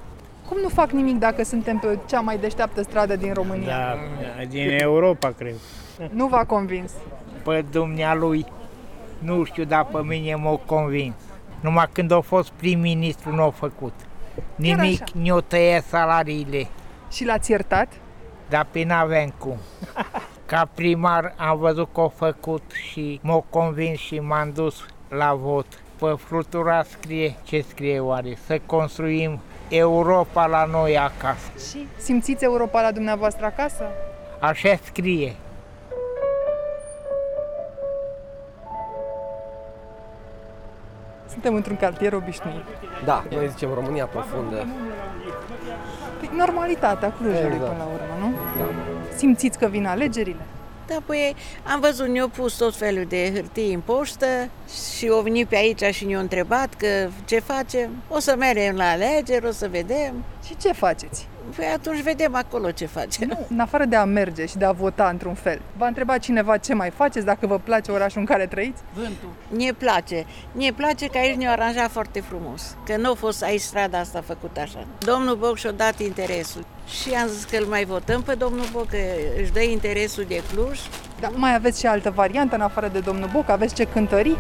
Cum 0.54 0.62
nu 0.62 0.70
fac 0.70 0.92
nimic 0.92 1.20
dacă 1.20 1.44
suntem 1.44 1.78
pe 1.78 2.00
cea 2.06 2.20
mai 2.20 2.38
deșteaptă 2.38 2.82
stradă 2.82 3.16
din 3.16 3.34
România? 3.34 3.68
Da, 3.68 3.98
da, 4.38 4.44
din 4.50 4.70
Europa, 4.80 5.32
cred. 5.38 5.56
Nu 6.10 6.28
v-a 6.28 6.46
convins. 6.46 6.92
Pe 7.44 7.66
dumnealui, 7.72 8.46
nu 9.20 9.44
știu, 9.44 9.64
dar 9.64 9.86
pe 9.86 10.02
mine 10.02 10.36
m-au 10.36 10.62
convins. 10.66 11.14
Numai 11.60 11.90
când 11.92 12.12
a 12.12 12.20
fost 12.20 12.50
prim-ministru 12.50 13.36
nu 13.36 13.44
a 13.44 13.50
făcut. 13.50 13.94
Nimic, 14.56 15.02
așa. 15.02 15.14
ne-o 15.22 15.42
tăiat 15.42 15.84
salariile, 15.84 16.68
Și 17.12 17.26
l-ați 17.26 17.52
iertat? 17.52 17.88
dar 18.50 18.68
pe 18.72 18.84
n-avem 18.84 19.34
cum. 19.38 19.58
Ca 20.46 20.70
primar 20.76 21.34
am 21.38 21.58
văzut 21.58 21.94
că 21.94 22.02
a 22.02 22.08
făcut 22.08 22.72
și 22.72 23.20
m-au 23.24 23.46
convins 23.50 24.00
și 24.00 24.20
m-am 24.20 24.52
dus 24.54 24.86
la 25.10 25.34
vot. 25.34 25.66
Pe 26.00 26.14
flutura 26.18 26.84
scrie, 26.84 27.36
ce 27.44 27.66
scrie 27.70 28.00
oare? 28.00 28.38
Să 28.46 28.60
construim 28.66 29.40
Europa 29.70 30.46
la 30.46 30.66
noi 30.66 30.98
acasă. 30.98 31.52
Și 31.70 31.88
simțiți 31.98 32.44
Europa 32.44 32.82
la 32.82 32.92
dumneavoastră 32.92 33.46
acasă? 33.46 33.84
Așa 34.40 34.76
scrie. 34.84 35.36
Suntem 41.30 41.56
într-un 41.56 41.76
cartier 41.76 42.14
obișnuit. 42.14 42.64
Da, 43.06 43.24
noi 43.32 43.50
zicem 43.50 43.74
România 43.74 44.06
profundă. 44.06 44.68
Păi, 46.20 46.30
Normalitatea 46.38 47.12
Clujului 47.12 47.56
Exact. 47.56 47.72
până 47.72 47.78
la 47.78 47.84
urmă, 47.84 48.28
nu? 48.28 48.34
Simțiți 49.16 49.58
că 49.58 49.68
vin 49.68 49.86
alegerile? 49.86 50.42
Da, 50.88 50.98
păi 51.06 51.36
am 51.64 51.80
văzut, 51.80 52.08
ne-au 52.08 52.28
pus 52.28 52.54
tot 52.54 52.76
felul 52.76 53.06
de 53.06 53.32
hârtii 53.34 53.74
în 53.74 53.80
poștă 53.80 54.50
și 54.98 55.08
au 55.08 55.22
venit 55.22 55.48
pe 55.48 55.56
aici 55.56 55.84
și 55.96 56.06
ne-au 56.06 56.22
întrebat 56.22 56.74
că 56.74 57.10
ce 57.26 57.40
facem. 57.40 58.04
O 58.10 58.20
să 58.20 58.36
mergem 58.38 58.76
la 58.76 58.90
alegeri, 58.90 59.46
o 59.46 59.52
să 59.52 59.68
vedem. 59.68 60.24
Și 60.46 60.58
ce 60.58 60.72
faceți? 60.72 61.28
Păi 61.56 61.66
atunci 61.74 62.02
vedem 62.02 62.36
acolo 62.36 62.72
ce 62.72 62.86
facem. 62.86 63.28
Nu, 63.28 63.46
în 63.50 63.60
afară 63.60 63.86
de 63.86 63.96
a 63.96 64.04
merge 64.04 64.46
și 64.46 64.58
de 64.58 64.66
a 64.66 64.72
vota 64.72 65.08
într-un 65.08 65.34
fel, 65.34 65.62
v-a 65.78 65.88
întrebat 65.88 66.20
cineva 66.20 66.58
ce 66.58 66.74
mai 66.74 66.90
faceți, 66.90 67.26
dacă 67.26 67.48
vă 67.48 67.60
place 67.60 67.92
orașul 67.92 68.20
în 68.20 68.26
care 68.26 68.46
trăiți? 68.46 68.82
Ne 69.48 69.72
place. 69.78 70.26
Ne 70.52 70.72
place 70.72 71.08
că 71.08 71.18
aici 71.18 71.36
ne-au 71.36 71.52
aranjat 71.52 71.90
foarte 71.92 72.20
frumos. 72.20 72.76
Că 72.86 72.98
nu 72.98 73.12
a 73.12 73.14
fost 73.14 73.44
aici 73.44 73.62
strada 73.62 74.00
asta 74.00 74.22
făcută 74.26 74.60
așa. 74.60 74.86
Domnul 74.98 75.36
Boc 75.36 75.58
și-a 75.58 75.72
dat 75.72 76.00
interesul. 76.00 76.66
Și 76.88 77.14
am 77.14 77.28
zis 77.28 77.44
că 77.44 77.58
îl 77.58 77.66
mai 77.66 77.86
votăm 77.86 78.22
pe 78.22 78.34
domnul 78.34 78.66
Boc, 78.72 78.88
că 78.88 78.98
își 79.42 79.52
dă 79.52 79.62
interesul 79.62 80.26
de 80.28 80.42
Cluj. 80.54 80.80
Dar 81.20 81.32
mai 81.36 81.56
aveți 81.56 81.80
și 81.80 81.86
altă 81.86 82.10
variantă 82.10 82.56
în 82.56 82.62
afară 82.62 82.88
de 82.88 83.00
domnul 83.00 83.30
Boc? 83.34 83.50
Aveți 83.50 83.74
ce 83.74 83.84
cântării? 83.84 84.38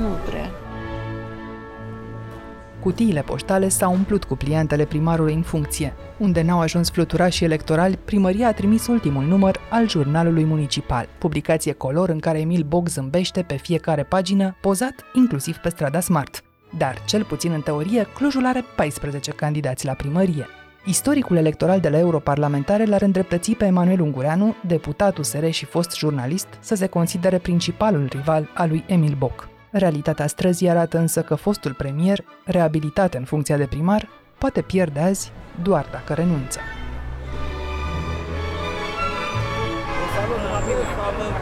Nu 0.00 0.08
prea. 0.26 0.50
Cutiile 2.80 3.20
poștale 3.20 3.68
s-au 3.68 3.92
umplut 3.92 4.24
cu 4.24 4.36
pliantele 4.36 4.84
primarului 4.84 5.34
în 5.34 5.42
funcție. 5.42 5.94
Unde 6.18 6.42
n-au 6.42 6.60
ajuns 6.60 6.90
fluturașii 6.90 7.46
electorali, 7.46 7.98
primăria 8.04 8.46
a 8.46 8.52
trimis 8.52 8.86
ultimul 8.86 9.24
număr 9.24 9.60
al 9.70 9.88
jurnalului 9.88 10.44
municipal, 10.44 11.08
publicație 11.18 11.72
color 11.72 12.08
în 12.08 12.18
care 12.18 12.40
Emil 12.40 12.62
Bog 12.62 12.88
zâmbește 12.88 13.42
pe 13.42 13.56
fiecare 13.56 14.02
pagină, 14.02 14.56
pozat 14.60 14.94
inclusiv 15.12 15.56
pe 15.56 15.68
strada 15.68 16.00
Smart. 16.00 16.42
Dar, 16.78 17.04
cel 17.06 17.24
puțin 17.24 17.52
în 17.52 17.60
teorie, 17.60 18.06
Clujul 18.14 18.46
are 18.46 18.64
14 18.76 19.30
candidați 19.30 19.84
la 19.84 19.92
primărie. 19.92 20.46
Istoricul 20.84 21.36
electoral 21.36 21.80
de 21.80 21.88
la 21.88 21.98
europarlamentare 21.98 22.84
l-ar 22.84 23.02
îndreptăți 23.02 23.52
pe 23.52 23.64
Emanuel 23.64 24.00
Ungureanu, 24.00 24.54
deputat 24.66 25.18
USR 25.18 25.48
și 25.48 25.64
fost 25.64 25.96
jurnalist, 25.96 26.48
să 26.60 26.74
se 26.74 26.86
considere 26.86 27.38
principalul 27.38 28.08
rival 28.10 28.48
al 28.54 28.68
lui 28.68 28.84
Emil 28.86 29.14
Boc. 29.18 29.48
Realitatea 29.70 30.26
străzii 30.26 30.68
arată 30.68 30.98
însă 30.98 31.22
că 31.22 31.34
fostul 31.34 31.74
premier, 31.74 32.24
reabilitat 32.44 33.14
în 33.14 33.24
funcția 33.24 33.56
de 33.56 33.66
primar, 33.66 34.08
poate 34.38 34.60
pierde 34.60 35.00
azi 35.00 35.32
doar 35.62 35.86
dacă 35.92 36.14
renunță. 36.14 36.58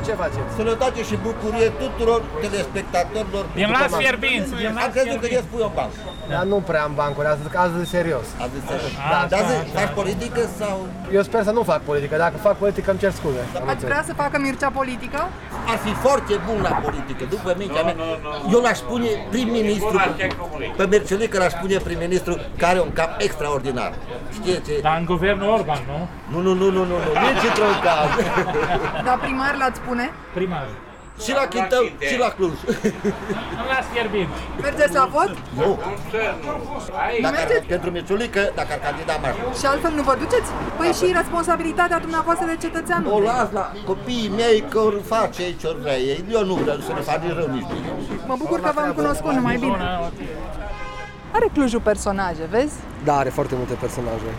Ce 0.07 0.13
faceți? 0.13 0.51
Sănătate 0.57 1.01
și 1.09 1.17
bucurie 1.27 1.69
tuturor 1.83 2.21
telespectatorilor. 2.41 3.45
Din 3.55 3.69
las 3.77 3.93
fierbinți! 4.03 4.51
Am 4.85 4.91
crezut 4.95 5.21
că 5.21 5.27
ești 5.37 5.49
pui 5.53 5.63
o 5.69 5.71
bancă. 5.79 5.97
Dar 6.31 6.43
nu 6.43 6.57
prea 6.69 6.83
am 6.83 6.93
bancuri, 6.95 7.27
azi, 7.27 7.41
azi 7.55 7.81
e 7.83 7.85
serios. 7.85 8.27
Azi 8.45 8.55
înțeles. 8.61 8.93
Da, 9.13 9.27
dar 9.33 9.41
zi, 9.49 9.57
faci 9.79 9.93
politică 10.01 10.41
sau... 10.59 10.87
Eu 11.13 11.23
sper 11.23 11.43
să 11.43 11.51
nu 11.51 11.63
fac 11.63 11.81
politică, 11.81 12.17
dacă 12.17 12.37
fac 12.37 12.57
politică 12.57 12.91
îmi 12.91 12.99
cer 12.99 13.13
scuze. 13.13 13.43
Ați 13.67 13.85
vrea 13.85 14.03
să 14.07 14.13
facă 14.15 14.39
Mircea 14.39 14.71
politică? 14.71 15.21
Ar 15.73 15.79
fi 15.85 15.93
foarte 15.93 16.35
bun 16.47 16.59
la 16.63 16.73
politică, 16.85 17.25
după 17.31 17.55
mintea 17.59 17.83
mea. 17.83 17.95
Eu 18.53 18.61
l-aș 18.61 18.77
spune 18.77 19.09
prim-ministru, 19.31 20.01
pe 20.77 20.85
Mercelică 20.87 21.39
l-aș 21.39 21.51
spune 21.51 21.77
prim-ministru 21.77 22.33
care 22.57 22.73
are 22.73 22.81
un 22.81 22.93
cap 22.93 23.11
extraordinar. 23.19 23.93
Știți? 24.33 24.71
Dar 24.83 24.97
în 24.99 25.05
guvernul 25.05 25.49
Orban, 25.49 25.79
nu? 25.87 26.09
Nu, 26.33 26.41
nu, 26.47 26.53
nu, 26.55 26.71
nu, 26.71 26.85
nu, 26.85 26.85
nu, 26.85 27.11
nici 27.27 27.45
într-un 27.49 27.75
caz. 27.87 28.09
Dar 29.05 29.19
primar 29.19 29.55
l-ați 29.59 29.81
spune? 29.97 30.11
Primar. 30.35 30.67
Și 31.25 31.33
la 31.41 31.45
Chintău, 31.55 31.85
și 32.09 32.17
la 32.19 32.29
Cluj. 32.37 32.57
Nu 33.59 33.65
las 33.73 33.87
fierbinți! 33.93 34.39
Mergeți 34.63 34.95
la 34.95 35.09
vot? 35.15 35.31
Nu. 35.61 35.79
Dacă 37.23 37.37
ar, 37.41 37.49
pentru 37.75 37.91
Mircelică, 37.91 38.43
dacă 38.55 38.71
ar 38.77 38.81
candida 38.87 39.15
mai 39.23 39.33
Și 39.59 39.67
altfel 39.67 39.93
nu 39.99 40.03
vă 40.03 40.15
duceți? 40.23 40.49
Păi 40.79 40.91
și 40.99 41.07
responsabilitatea 41.21 41.99
dumneavoastră 41.99 42.47
de 42.47 42.57
cetățean. 42.65 43.07
O 43.17 43.21
las 43.21 43.49
la 43.53 43.73
copiii 43.87 44.33
mei 44.37 44.65
că 44.69 44.79
ori 44.79 45.03
face 45.03 45.43
ce 45.61 45.67
ori 45.67 45.81
vrea 45.81 45.99
ei. 45.99 46.25
Eu 46.31 46.45
nu 46.45 46.55
vreau 46.55 46.79
să 46.87 46.93
ne 46.93 47.01
fac 47.01 47.19
nici 47.23 47.37
rău 47.41 47.49
nici 47.57 47.67
bine. 47.73 47.89
Mă 48.27 48.35
bucur 48.39 48.61
că 48.61 48.71
v-am 48.75 48.93
cunoscut 48.93 49.33
numai 49.33 49.57
bine. 49.57 49.77
Are 51.31 51.49
Clujul 51.53 51.81
personaje, 51.81 52.45
vezi? 52.51 52.75
Da, 53.05 53.17
are 53.17 53.29
foarte 53.29 53.55
multe 53.55 53.75
personaje. 53.75 54.31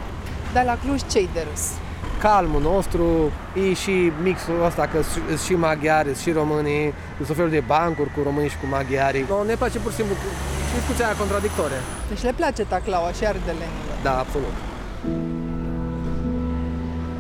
Dar 0.54 0.64
la 0.66 0.78
Cluj 0.84 1.02
ce-i 1.12 1.30
de 1.34 1.46
râs? 1.50 1.64
Calmul 2.22 2.62
nostru, 2.62 3.06
e 3.70 3.74
și 3.74 4.12
mixul 4.24 4.66
ăsta 4.66 4.84
că 4.92 5.02
sunt 5.02 5.40
și 5.40 5.54
maghiari, 5.54 6.08
sunt 6.08 6.18
și 6.18 6.32
românii, 6.32 6.94
sunt 7.26 7.38
felul 7.38 7.52
de 7.52 7.64
bancuri 7.68 8.14
cu 8.14 8.20
românii 8.24 8.50
și 8.50 8.58
cu 8.58 8.66
maghiarii. 8.76 9.26
No, 9.30 9.44
ne 9.44 9.56
place 9.56 9.78
pur 9.80 9.92
și 9.92 9.98
simplu 9.98 10.16
discuția 10.76 11.06
aia 11.06 11.16
contradictorie. 11.16 11.82
Deci 12.10 12.24
le 12.24 12.34
place 12.36 12.64
taclaua 12.64 13.12
și 13.12 13.26
ardelenilor. 13.26 13.96
Da, 14.04 14.14
absolut. 14.20 14.56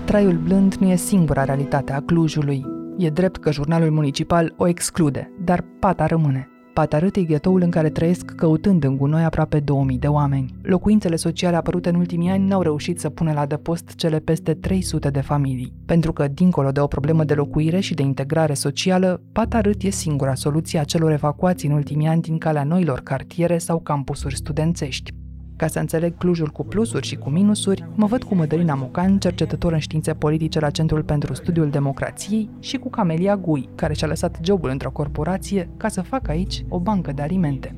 Traiul 0.05 0.37
blând 0.37 0.73
nu 0.73 0.87
e 0.89 0.95
singura 0.95 1.43
realitate 1.43 1.93
a 1.93 2.01
Clujului. 2.05 2.65
E 2.97 3.09
drept 3.09 3.37
că 3.37 3.51
jurnalul 3.51 3.91
municipal 3.91 4.53
o 4.57 4.67
exclude, 4.67 5.31
dar 5.39 5.63
pata 5.79 6.05
rămâne. 6.05 6.49
Patarât 6.77 7.15
e 7.15 7.24
ghetoul 7.24 7.62
în 7.62 7.69
care 7.69 7.89
trăiesc 7.89 8.25
căutând 8.25 8.84
în 8.84 8.98
gunoi 8.98 9.24
aproape 9.24 9.60
2000 9.60 9.98
de 9.98 10.07
oameni. 10.07 10.55
Locuințele 10.62 11.15
sociale 11.15 11.55
apărute 11.55 11.89
în 11.89 11.96
ultimii 11.96 12.29
ani 12.29 12.48
n-au 12.48 12.62
reușit 12.62 13.00
să 13.00 13.10
pună 13.10 13.34
la 13.34 13.46
dăpost 13.46 13.96
cele 13.96 14.19
peste 14.19 14.53
300 14.53 15.10
de 15.10 15.22
familii. 15.22 15.74
Pentru 15.86 16.13
că, 16.13 16.27
dincolo 16.27 16.72
de 16.72 16.79
o 16.79 16.88
problemă 16.88 17.24
de 17.24 17.34
locuire 17.34 17.79
și 17.79 17.93
de 17.93 18.01
integrare 18.01 18.53
socială, 18.53 19.22
Patarât 19.31 19.81
e 19.81 19.89
singura 19.89 20.34
soluție 20.34 20.79
a 20.79 20.84
celor 20.84 21.12
evacuați 21.12 21.65
în 21.65 21.72
ultimii 21.72 22.07
ani 22.07 22.22
din 22.22 22.38
calea 22.38 22.63
noilor 22.63 23.00
cartiere 23.00 23.57
sau 23.57 23.79
campusuri 23.79 24.36
studențești. 24.36 25.12
Ca 25.57 25.67
să 25.67 25.79
înțeleg 25.79 26.17
Clujul 26.17 26.47
cu 26.47 26.63
plusuri 26.65 27.07
și 27.07 27.15
cu 27.15 27.29
minusuri, 27.29 27.85
mă 27.95 28.05
văd 28.05 28.23
cu 28.23 28.35
Mădălina 28.35 28.73
Mocan, 28.73 29.19
cercetător 29.19 29.73
în 29.73 29.79
științe 29.79 30.13
politice 30.13 30.59
la 30.59 30.69
Centrul 30.69 31.03
pentru 31.03 31.33
Studiul 31.33 31.69
Democrației, 31.69 32.49
și 32.59 32.77
cu 32.77 32.89
Camelia 32.89 33.35
Gui, 33.37 33.69
care 33.75 33.93
și-a 33.93 34.07
lăsat 34.07 34.39
jobul 34.41 34.69
într-o 34.69 34.91
corporație 34.91 35.69
ca 35.77 35.87
să 35.87 36.01
facă 36.01 36.31
aici 36.31 36.65
o 36.69 36.79
bancă 36.79 37.11
de 37.11 37.21
alimente. 37.21 37.75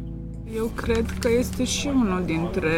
Eu 0.56 0.72
cred 0.75 1.06
că 1.20 1.29
este 1.38 1.63
și 1.63 1.88
unul 1.88 2.22
dintre 2.25 2.72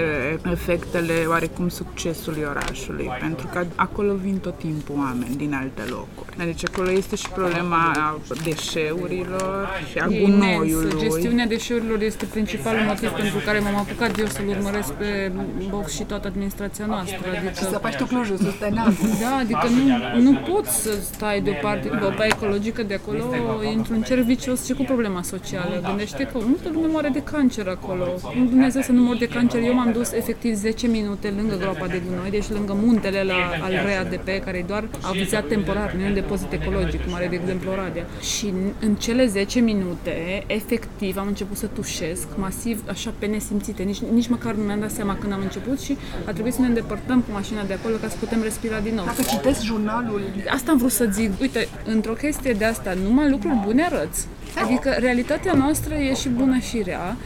efectele 0.51 1.13
oarecum 1.28 1.70
succesului 1.70 2.44
orașului, 2.50 3.10
pentru 3.20 3.48
că 3.54 3.66
acolo 3.75 4.13
vin 4.13 4.38
tot 4.38 4.58
timpul 4.58 4.96
oameni 4.98 5.36
din 5.36 5.54
alte 5.54 5.82
locuri. 5.90 6.36
Deci 6.38 6.63
acolo 6.72 6.92
este 6.92 7.16
și 7.16 7.30
problema 7.30 8.18
deșeurilor 8.44 9.70
și 9.92 9.98
a 9.98 10.08
gunoiului. 10.08 11.00
Gestiunea 11.00 11.46
deșeurilor 11.46 12.01
este 12.01 12.25
principalul 12.25 12.82
motiv 12.82 13.10
pentru 13.10 13.38
care 13.46 13.60
m-am 13.60 13.75
apucat 13.75 14.20
eu 14.20 14.25
să-l 14.25 14.48
urmăresc 14.48 14.92
pe 14.94 15.32
Box 15.70 15.94
și 15.94 16.04
toată 16.04 16.28
administrația 16.28 16.86
noastră. 16.86 17.28
Adică... 17.38 17.51
Și 17.56 17.63
să 17.63 17.78
faci 17.82 17.96
tu 17.96 18.06
Clujul 18.06 18.38
sustenabil. 18.38 19.10
Da, 19.22 19.36
adică 19.36 19.68
nu, 19.68 20.22
nu 20.22 20.34
poți 20.51 20.82
să 20.82 20.92
stai 21.01 21.42
deoparte 21.42 21.88
cu 21.88 22.06
apa 22.06 22.25
ecologică 22.25 22.84
de 22.84 22.94
acolo, 22.94 23.24
intru 23.72 23.94
în 23.94 24.01
cer 24.01 24.20
vicios 24.20 24.66
și 24.66 24.74
cu 24.74 24.84
problema 24.84 25.22
socială. 25.22 25.82
Gândește 25.86 26.24
că 26.24 26.38
multă 26.46 26.70
lume 26.74 26.88
moare 26.88 27.10
de 27.10 27.24
cancer 27.24 27.61
cancer 27.63 27.68
acolo. 27.68 28.20
Dumnezeu 28.50 28.82
să 28.82 28.91
nu 28.91 29.01
mor 29.01 29.18
de 29.18 29.27
cancer. 29.27 29.62
Eu 29.63 29.74
m-am 29.74 29.91
dus 29.91 30.12
efectiv 30.12 30.56
10 30.56 30.88
minute 30.88 31.34
lângă 31.38 31.58
groapa 31.58 31.88
de 31.88 32.01
gunoi, 32.08 32.30
deci 32.30 32.50
lângă 32.50 32.74
muntele 32.84 33.24
la, 33.24 33.34
al 33.62 33.72
RADP, 33.72 34.44
care 34.46 34.58
e 34.58 34.63
doar 34.68 34.88
avizat 35.01 35.48
temporar, 35.48 35.94
nu 35.94 36.03
e 36.03 36.08
un 36.08 36.13
depozit 36.13 36.51
ecologic, 36.51 37.03
cum 37.03 37.13
are 37.13 37.27
de 37.27 37.36
exemplu 37.36 37.72
Oradea. 37.72 38.06
Și 38.22 38.53
în 38.80 38.96
cele 38.96 39.25
10 39.25 39.60
minute, 39.60 40.44
efectiv, 40.48 41.18
am 41.18 41.27
început 41.27 41.58
să 41.58 41.65
tușesc 41.65 42.27
masiv, 42.36 42.84
așa 42.89 43.13
pe 43.20 43.25
nesimțite. 43.25 43.84
Nici, 43.84 44.01
nici 44.13 44.27
măcar 44.27 44.53
nu 44.53 44.63
mi-am 44.63 44.80
dat 44.80 44.91
seama 44.91 45.15
când 45.15 45.34
am 45.34 45.41
început 45.41 45.80
și 45.80 45.98
a 46.25 46.32
trebuit 46.32 46.53
să 46.53 46.62
ne 46.62 46.68
îndepărtăm 46.68 47.20
cu 47.20 47.32
mașina 47.32 47.63
de 47.63 47.74
acolo 47.74 47.96
ca 47.96 48.08
să 48.08 48.15
putem 48.20 48.41
respira 48.44 48.80
din 48.80 48.96
nou. 48.96 49.06
Dacă 49.06 49.22
citesc 49.30 49.62
jurnalul... 49.62 50.22
Asta 50.50 50.72
am 50.72 50.77
vrut 50.77 50.91
să 50.91 51.08
zic. 51.12 51.32
Uite, 51.41 51.68
într-o 51.86 52.13
chestie 52.13 52.53
de 52.53 52.65
asta, 52.65 52.94
numai 53.03 53.30
lucruri 53.30 53.62
bune 53.65 53.84
arăți. 53.84 54.27
Adică 54.63 54.96
realitatea 55.00 55.53
noastră 55.53 55.96
e 55.96 56.13
și 56.13 56.30
bună 56.30 56.58
și 56.58 56.82
rea. 56.86 57.18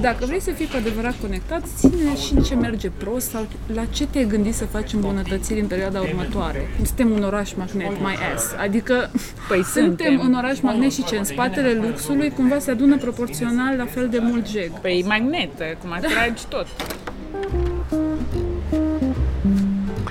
Dacă 0.00 0.24
vrei 0.26 0.40
să 0.40 0.50
fii 0.50 0.66
cu 0.66 0.76
adevărat 0.76 1.14
conectat, 1.20 1.62
ține 1.76 2.16
și 2.16 2.32
în 2.34 2.42
ce 2.42 2.54
merge 2.54 2.90
prost 2.90 3.28
sau 3.28 3.46
la 3.74 3.84
ce 3.84 4.06
te-ai 4.06 4.24
gândit 4.24 4.54
să 4.54 4.64
faci 4.64 4.92
îmbunătățiri 4.92 5.60
în 5.60 5.66
perioada 5.66 6.00
următoare. 6.00 6.68
Suntem 6.84 7.10
un 7.10 7.22
oraș 7.22 7.52
magnet, 7.52 7.90
my 8.00 8.16
ass. 8.34 8.54
Adică 8.60 9.10
păi 9.48 9.62
suntem, 9.74 10.06
suntem 10.06 10.18
un 10.18 10.34
oraș 10.34 10.60
magnet 10.60 10.92
și 10.92 11.04
ce 11.04 11.16
în 11.16 11.24
spatele 11.24 11.72
luxului 11.72 12.30
cumva 12.30 12.58
se 12.58 12.70
adună 12.70 12.96
proporțional 12.96 13.76
la 13.76 13.86
fel 13.86 14.08
de 14.08 14.18
mult 14.18 14.48
jeg. 14.48 14.70
Păi 14.80 15.04
magnet, 15.06 15.50
cum 15.80 15.92
atragi 15.92 16.46
tot. 16.48 16.66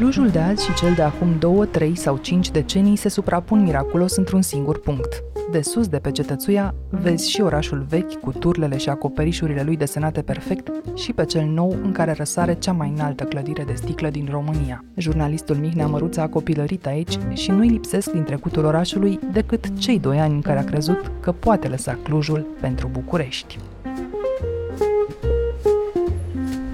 Clujul 0.01 0.29
de 0.29 0.39
azi 0.39 0.65
și 0.65 0.73
cel 0.73 0.93
de 0.93 1.01
acum 1.01 1.35
2, 1.39 1.67
3 1.67 1.95
sau 1.95 2.17
5 2.17 2.51
decenii 2.51 2.95
se 2.95 3.09
suprapun 3.09 3.63
miraculos 3.63 4.15
într-un 4.15 4.41
singur 4.41 4.79
punct. 4.79 5.23
De 5.51 5.61
sus 5.61 5.87
de 5.87 5.97
pe 5.97 6.11
cetățuia, 6.11 6.75
vezi 6.89 7.29
și 7.29 7.41
orașul 7.41 7.85
vechi 7.89 8.13
cu 8.13 8.31
turlele 8.31 8.77
și 8.77 8.89
acoperișurile 8.89 9.63
lui 9.63 9.77
desenate 9.77 10.21
perfect 10.21 10.71
și 10.95 11.13
pe 11.13 11.25
cel 11.25 11.45
nou 11.45 11.75
în 11.83 11.91
care 11.91 12.11
răsare 12.11 12.53
cea 12.53 12.71
mai 12.71 12.93
înaltă 12.95 13.23
clădire 13.23 13.63
de 13.63 13.73
sticlă 13.73 14.09
din 14.09 14.27
România. 14.31 14.83
Jurnalistul 14.95 15.55
Mihnea 15.55 15.87
Măruța 15.87 16.21
a 16.21 16.27
copilărit 16.27 16.85
aici 16.85 17.17
și 17.33 17.51
nu-i 17.51 17.69
lipsesc 17.69 18.11
din 18.11 18.23
trecutul 18.23 18.65
orașului 18.65 19.19
decât 19.31 19.79
cei 19.79 19.99
doi 19.99 20.19
ani 20.19 20.33
în 20.33 20.41
care 20.41 20.59
a 20.59 20.63
crezut 20.63 21.11
că 21.19 21.31
poate 21.31 21.67
lăsa 21.67 21.97
Clujul 22.03 22.45
pentru 22.61 22.89
București. 22.91 23.59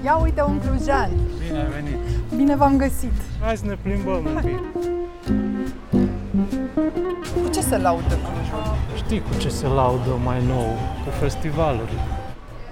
Ia 0.04 0.16
uite 0.16 0.42
un 0.42 0.58
clujan! 0.58 1.10
Bine 1.46 1.58
ai 1.58 1.70
venit! 1.70 2.07
Bine 2.38 2.56
v-am 2.56 2.76
găsit! 2.76 3.12
Hai 3.40 3.56
să 3.56 3.64
ne 3.66 3.76
plimbăm 3.82 4.24
un 4.24 4.40
pic. 4.44 4.82
Cu 7.42 7.48
ce 7.54 7.60
se 7.60 7.78
laudă 7.78 8.14
Clujul? 8.14 8.76
Știi 8.96 9.20
cu 9.20 9.38
ce 9.38 9.48
se 9.48 9.66
laudă 9.66 10.10
mai 10.24 10.44
nou? 10.46 10.78
Cu 11.04 11.10
festivaluri. 11.20 11.92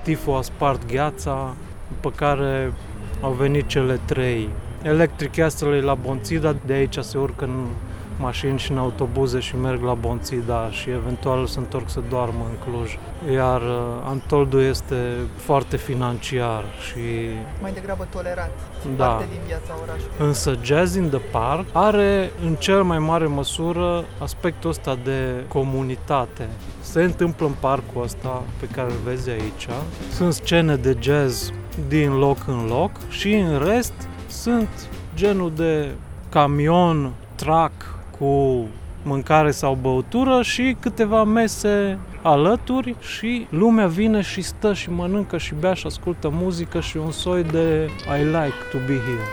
Tiful 0.02 0.36
a 0.36 0.42
spart 0.42 0.92
gheața, 0.92 1.54
după 1.88 2.10
care 2.10 2.72
au 3.20 3.32
venit 3.32 3.66
cele 3.66 4.00
trei. 4.04 4.48
Electric 4.82 5.34
Castle 5.34 5.80
la 5.80 5.94
Bonțida, 5.94 6.56
de 6.66 6.72
aici 6.72 6.98
se 6.98 7.18
urcă 7.18 7.44
în 7.44 7.66
mașini 8.18 8.58
și 8.58 8.70
în 8.70 8.78
autobuze 8.78 9.38
și 9.38 9.56
merg 9.56 9.82
la 9.82 9.94
Bonțida 9.94 10.68
și 10.70 10.90
eventual 10.90 11.46
se 11.46 11.58
întorc 11.58 11.88
să 11.90 12.00
doarmă 12.08 12.46
în 12.50 12.70
Cluj. 12.72 12.98
Iar 13.34 13.60
uh, 13.60 13.68
Antoldu 14.04 14.60
este 14.60 14.96
foarte 15.36 15.76
financiar 15.76 16.64
și... 16.86 16.98
Mai 17.62 17.72
degrabă 17.72 18.06
tolerat, 18.10 18.50
Da. 18.96 19.06
parte 19.06 19.26
din 19.30 19.40
viața 19.46 19.74
orașului. 19.82 20.12
Însă 20.18 20.58
Jazz 20.62 20.94
in 20.94 21.08
the 21.08 21.18
Park 21.18 21.64
are 21.72 22.30
în 22.44 22.54
cel 22.54 22.82
mai 22.82 22.98
mare 22.98 23.26
măsură 23.26 24.04
aspectul 24.18 24.70
ăsta 24.70 24.98
de 25.04 25.44
comunitate. 25.48 26.48
Se 26.80 27.02
întâmplă 27.02 27.46
în 27.46 27.54
parcul 27.60 28.02
ăsta 28.02 28.42
pe 28.60 28.66
care 28.66 28.90
îl 28.90 28.98
vezi 29.04 29.30
aici. 29.30 29.68
Sunt 30.12 30.32
scene 30.32 30.76
de 30.76 30.96
jazz 31.00 31.52
din 31.88 32.18
loc 32.18 32.36
în 32.46 32.66
loc 32.66 32.90
și 33.08 33.34
în 33.34 33.64
rest 33.64 33.92
sunt 34.28 34.68
genul 35.14 35.52
de 35.56 35.90
camion, 36.28 37.12
truck 37.34 37.95
cu 38.18 38.66
mâncare 39.02 39.50
sau 39.50 39.78
băutură 39.80 40.42
și 40.42 40.76
câteva 40.80 41.24
mese 41.24 41.98
alături 42.22 42.96
și 43.00 43.46
lumea 43.50 43.86
vine 43.86 44.20
și 44.20 44.42
stă 44.42 44.72
și 44.72 44.90
mănâncă 44.90 45.38
și 45.38 45.54
bea 45.60 45.74
și 45.74 45.86
ascultă 45.86 46.28
muzică 46.32 46.80
și 46.80 46.96
un 46.96 47.10
soi 47.10 47.42
de 47.42 47.90
I 48.20 48.24
like 48.24 48.58
to 48.70 48.78
be 48.86 48.94
here. 48.94 49.26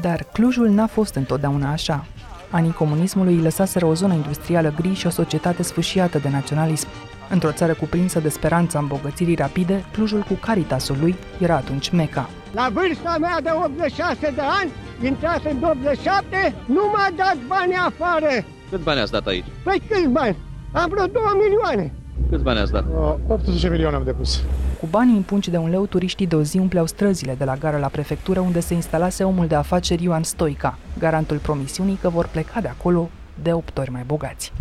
Dar 0.00 0.26
Clujul 0.32 0.68
n-a 0.68 0.86
fost 0.86 1.14
întotdeauna 1.14 1.70
așa. 1.70 2.04
Anii 2.50 2.72
comunismului 2.72 3.36
lăsaseră 3.36 3.86
o 3.86 3.94
zonă 3.94 4.14
industrială 4.14 4.72
gri 4.76 4.94
și 4.94 5.06
o 5.06 5.10
societate 5.10 5.62
sfâșiată 5.62 6.18
de 6.18 6.28
naționalism. 6.28 6.88
Într-o 7.30 7.52
țară 7.52 7.74
cuprinsă 7.74 8.20
de 8.20 8.28
speranța 8.28 8.78
îmbogățirii 8.78 9.34
rapide, 9.34 9.84
Clujul 9.92 10.20
cu 10.20 10.34
Caritasul 10.34 10.96
lui 11.00 11.14
era 11.38 11.56
atunci 11.56 11.90
Meca. 11.90 12.28
La 12.54 12.68
vârsta 12.72 13.16
mea 13.20 13.40
de 13.42 13.50
86 13.64 14.32
de 14.34 14.40
ani, 14.40 14.70
intrat 15.02 15.44
în 15.44 15.62
87, 15.62 16.54
nu 16.66 16.82
m-a 16.92 17.08
dat 17.16 17.36
bani 17.46 17.74
afară. 17.74 18.30
Cât 18.70 18.82
bani 18.82 19.00
ați 19.00 19.12
dat 19.12 19.26
aici? 19.26 19.44
Păi 19.64 19.82
câți 19.88 20.08
bani? 20.08 20.36
Am 20.72 20.88
vreo 20.90 21.06
2 21.06 21.22
milioane. 21.42 21.92
Câți 22.30 22.42
bani 22.42 22.58
ați 22.58 22.72
dat? 22.72 22.84
18 23.26 23.68
milioane 23.68 23.96
am 23.96 24.04
depus. 24.04 24.42
Cu 24.80 24.86
banii 24.90 25.16
în 25.16 25.22
pungi 25.22 25.50
de 25.50 25.56
un 25.56 25.70
leu, 25.70 25.86
turiștii 25.86 26.26
de 26.26 26.36
o 26.36 26.42
zi 26.42 26.58
umpleau 26.58 26.86
străzile 26.86 27.34
de 27.34 27.44
la 27.44 27.56
gara 27.56 27.78
la 27.78 27.86
prefectură 27.86 28.40
unde 28.40 28.60
se 28.60 28.74
instalase 28.74 29.24
omul 29.24 29.46
de 29.46 29.54
afaceri 29.54 30.02
Ioan 30.02 30.22
Stoica, 30.22 30.78
garantul 30.98 31.38
promisiunii 31.38 31.98
că 32.00 32.08
vor 32.08 32.26
pleca 32.26 32.60
de 32.60 32.68
acolo 32.68 33.10
de 33.42 33.52
8 33.52 33.78
ori 33.78 33.90
mai 33.90 34.02
bogați. 34.06 34.52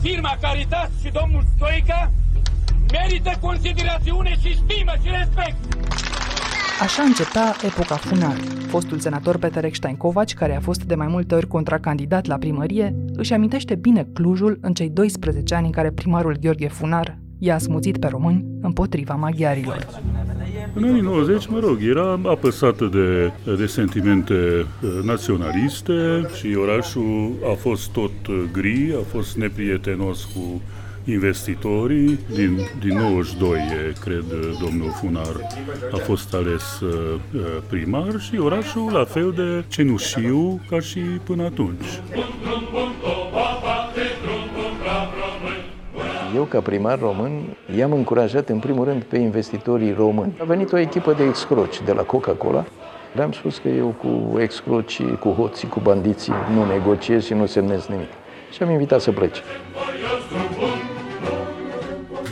Firma 0.00 0.36
Caritas 0.40 0.90
și 1.02 1.10
domnul 1.20 1.42
Stoica 1.56 2.12
merită 2.92 3.32
considerațiune 3.40 4.30
și 4.30 4.56
stimă 4.64 4.92
și 5.02 5.10
respect. 5.18 5.56
Așa 6.80 7.02
începea 7.02 7.56
epoca 7.62 7.94
Funar. 7.94 8.36
Fostul 8.66 8.98
senator 8.98 9.38
Peter 9.38 9.64
Eckstein 9.64 9.96
Kovaci, 9.96 10.34
care 10.34 10.56
a 10.56 10.60
fost 10.60 10.82
de 10.82 10.94
mai 10.94 11.06
multe 11.06 11.34
ori 11.34 11.46
contracandidat 11.46 12.26
la 12.26 12.36
primărie, 12.36 12.94
își 13.14 13.32
amintește 13.32 13.74
bine 13.74 14.06
Clujul 14.12 14.58
în 14.60 14.72
cei 14.72 14.88
12 14.88 15.54
ani 15.54 15.66
în 15.66 15.72
care 15.72 15.90
primarul 15.90 16.36
Gheorghe 16.40 16.68
Funar 16.68 17.18
i-a 17.38 17.58
smuțit 17.58 17.98
pe 17.98 18.06
români 18.06 18.44
împotriva 18.60 19.14
maghiarilor. 19.14 19.86
În 20.74 20.84
anii 20.84 21.00
90, 21.00 21.46
mă 21.46 21.58
rog, 21.58 21.78
era 21.82 22.20
apăsată 22.24 22.84
de, 22.92 23.32
de 23.56 23.66
sentimente 23.66 24.34
uh, 24.34 24.90
naționaliste 25.02 26.28
și 26.38 26.56
orașul 26.60 27.32
a 27.52 27.54
fost 27.54 27.90
tot 27.90 28.26
uh, 28.28 28.42
gri, 28.52 28.94
a 29.00 29.02
fost 29.12 29.36
neprietenos 29.36 30.24
cu 30.24 30.60
investitorii. 31.06 32.18
Din, 32.34 32.58
din 32.78 32.96
92, 32.98 33.58
cred, 34.00 34.24
domnul 34.62 34.90
Funar 34.90 35.36
a 35.92 35.96
fost 35.96 36.34
ales 36.34 36.80
uh, 36.80 37.20
primar 37.68 38.20
și 38.20 38.38
orașul 38.38 38.92
la 38.92 39.04
fel 39.04 39.32
de 39.36 39.64
cenușiu 39.68 40.60
ca 40.70 40.80
și 40.80 40.98
până 40.98 41.44
atunci. 41.44 42.00
Eu, 46.34 46.42
ca 46.42 46.60
primar 46.60 46.98
român, 46.98 47.42
i-am 47.76 47.92
încurajat 47.92 48.48
în 48.48 48.58
primul 48.58 48.84
rând 48.84 49.02
pe 49.02 49.18
investitorii 49.18 49.92
români. 49.92 50.32
A 50.40 50.44
venit 50.44 50.72
o 50.72 50.78
echipă 50.78 51.12
de 51.12 51.24
excroci 51.24 51.82
de 51.84 51.92
la 51.92 52.02
Coca-Cola. 52.02 52.64
Le-am 53.12 53.32
spus 53.32 53.58
că 53.58 53.68
eu 53.68 53.86
cu 53.86 54.38
excroci, 54.40 55.02
cu 55.02 55.28
hoții, 55.28 55.68
cu 55.68 55.80
bandiții 55.80 56.32
nu 56.54 56.66
negociez 56.66 57.24
și 57.24 57.34
nu 57.34 57.46
semnez 57.46 57.86
nimic. 57.86 58.08
Și 58.52 58.62
am 58.62 58.70
invitat 58.70 59.00
să 59.00 59.12
plece. 59.12 59.40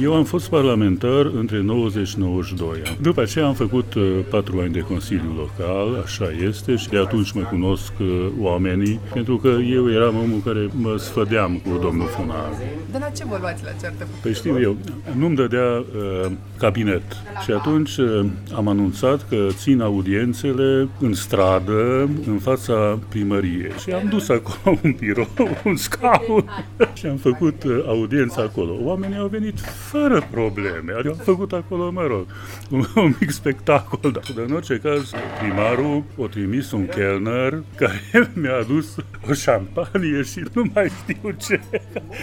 Eu 0.00 0.14
am 0.14 0.24
fost 0.24 0.48
parlamentar 0.48 1.26
între 1.26 1.60
90 1.60 2.08
și 2.08 2.18
92. 2.18 2.82
După 3.00 3.20
aceea 3.20 3.46
am 3.46 3.54
făcut 3.54 3.94
uh, 3.94 4.18
patru 4.30 4.60
ani 4.60 4.72
de 4.72 4.80
Consiliu 4.80 5.34
Local, 5.36 6.02
așa 6.04 6.30
este, 6.48 6.76
și 6.76 6.88
de 6.88 6.98
atunci 6.98 7.32
mă 7.32 7.40
cunosc 7.40 7.92
uh, 8.00 8.26
oamenii, 8.40 9.00
pentru 9.12 9.36
că 9.36 9.48
eu 9.48 9.90
eram 9.90 10.16
omul 10.16 10.40
care 10.44 10.68
mă 10.72 10.96
sfădeam 10.96 11.58
cu 11.58 11.78
domnul 11.78 12.06
Funar. 12.06 12.50
De 12.90 12.98
la 13.00 13.08
ce 13.08 13.24
vă 13.24 13.36
luați 13.40 13.64
la 13.64 13.70
ceartă? 13.80 14.06
Păi 14.22 14.34
știu 14.34 14.60
eu, 14.60 14.76
nu-mi 15.16 15.36
dădea 15.36 15.84
uh, 16.24 16.30
cabinet. 16.58 17.02
Și 17.44 17.50
atunci 17.50 17.96
uh, 17.96 18.26
am 18.54 18.68
anunțat 18.68 19.28
că 19.28 19.46
țin 19.50 19.80
audiențele 19.80 20.88
în 21.00 21.14
stradă, 21.14 22.08
în 22.26 22.38
fața 22.40 22.98
primăriei. 23.08 23.72
Și 23.82 23.90
am 23.90 24.08
dus 24.08 24.28
acolo 24.28 24.78
un 24.82 24.94
birou, 24.98 25.28
un 25.64 25.76
scaun 25.76 26.44
și 26.92 27.06
am 27.06 27.16
făcut 27.16 27.64
uh, 27.64 27.84
audiența 27.86 28.42
acolo. 28.42 28.72
Oamenii 28.82 29.18
au 29.18 29.26
venit 29.26 29.58
fără 29.90 30.26
probleme. 30.30 30.92
Adică 30.92 31.14
am 31.18 31.24
făcut 31.24 31.52
acolo, 31.52 31.90
mă 31.90 32.06
rog, 32.06 32.26
un, 32.70 32.84
un 33.04 33.14
mic 33.20 33.30
spectacol. 33.30 34.10
Dar 34.12 34.44
în 34.46 34.52
orice 34.52 34.80
caz, 34.82 35.10
primarul 35.40 36.04
a 36.22 36.26
trimis 36.30 36.72
un 36.72 36.86
kelner 36.86 37.62
care 37.76 38.02
mi-a 38.40 38.56
adus 38.56 38.96
o 39.30 39.32
șampanie 39.32 40.22
și 40.22 40.42
nu 40.52 40.62
mai 40.74 40.90
știu 41.02 41.30
ce, 41.30 41.60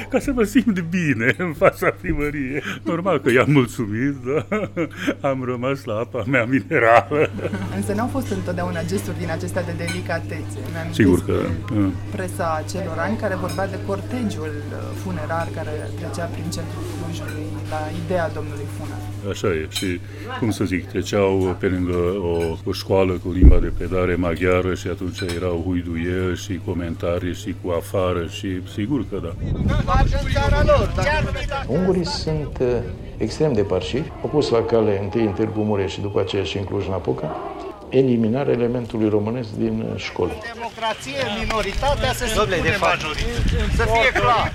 ca 0.10 0.19
să 0.19 0.32
mă 0.32 0.43
simt 0.43 0.80
bine 0.80 1.36
în 1.38 1.54
fața 1.54 1.89
primăriei. 2.02 2.62
Normal 2.84 3.19
că 3.19 3.32
i-am 3.32 3.52
mulțumit, 3.52 4.15
da? 4.28 4.60
am 5.30 5.43
rămas 5.43 5.84
la 5.84 5.93
apa 5.93 6.24
mea 6.28 6.45
minerală. 6.45 7.30
Însă 7.76 7.93
n-au 7.93 8.08
fost 8.08 8.30
întotdeauna 8.32 8.84
gesturi 8.84 9.17
din 9.17 9.32
acestea 9.32 9.63
de 9.63 9.74
delicatețe. 9.78 10.60
Sigur 10.91 11.26
că... 11.26 11.34
Da. 11.74 11.89
Presa 12.12 12.63
celor 12.71 12.97
ani 12.97 13.17
care 13.17 13.36
vorbea 13.36 13.67
de 13.67 13.80
cortegiul 13.86 14.54
uh, 14.69 14.78
funerar 15.04 15.47
care 15.56 15.74
trecea 16.00 16.26
prin 16.26 16.43
centrul 16.56 16.84
Clujului 16.97 17.50
la 17.69 17.81
ideea 18.03 18.29
domnului 18.29 18.65
Funar. 18.77 18.99
Așa 19.29 19.47
e. 19.47 19.67
Și, 19.69 19.99
cum 20.39 20.51
să 20.51 20.63
zic, 20.63 20.87
treceau 20.87 21.55
pe 21.59 21.67
lângă 21.67 21.97
o, 22.21 22.57
o 22.69 22.71
școală 22.71 23.13
cu 23.23 23.31
limba 23.31 23.57
de 23.59 23.71
predare 23.77 24.15
maghiară 24.15 24.73
și 24.73 24.87
atunci 24.87 25.19
erau 25.35 25.63
huiduieri 25.65 26.41
și 26.41 26.61
comentarii 26.65 27.33
și 27.33 27.55
cu 27.63 27.69
afară 27.69 28.25
și 28.27 28.47
sigur 28.73 29.05
că 29.09 29.19
da. 29.23 29.33
Ungurii 31.67 32.05
sunt 32.05 32.57
uh, 32.61 32.67
extrem 33.17 33.53
de 33.53 33.61
parșivi. 33.61 34.09
Au 34.21 34.29
pus 34.29 34.49
la 34.49 34.61
cale 34.61 34.99
întâi 35.01 35.25
în 35.25 35.31
Târgu 35.31 35.61
Mureș 35.61 35.91
și 35.91 36.01
după 36.01 36.19
aceea 36.19 36.43
și 36.43 36.57
în 36.57 36.63
Cluj-Napoca 36.63 37.35
eliminarea 37.91 38.54
elementului 38.54 39.10
românesc 39.10 39.49
din 39.63 39.75
uh, 39.82 39.99
școli. 40.08 40.34
Democrație, 40.54 41.19
minoritatea 41.41 42.12
să 42.13 42.25
se 42.25 42.45
de 42.45 42.71
Să 43.75 43.84
fie 43.95 44.10
clar. 44.21 44.51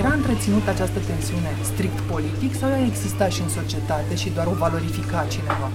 Era 0.00 0.12
întreținută 0.20 0.70
această 0.70 0.98
tensiune 1.10 1.50
strict 1.62 1.98
politic 2.12 2.52
sau 2.60 2.68
ea 2.70 2.82
exista 2.90 3.28
și 3.28 3.40
în 3.40 3.48
societate 3.48 4.14
și 4.22 4.28
doar 4.30 4.46
o 4.46 4.54
valorifica 4.64 5.26
cineva? 5.34 5.68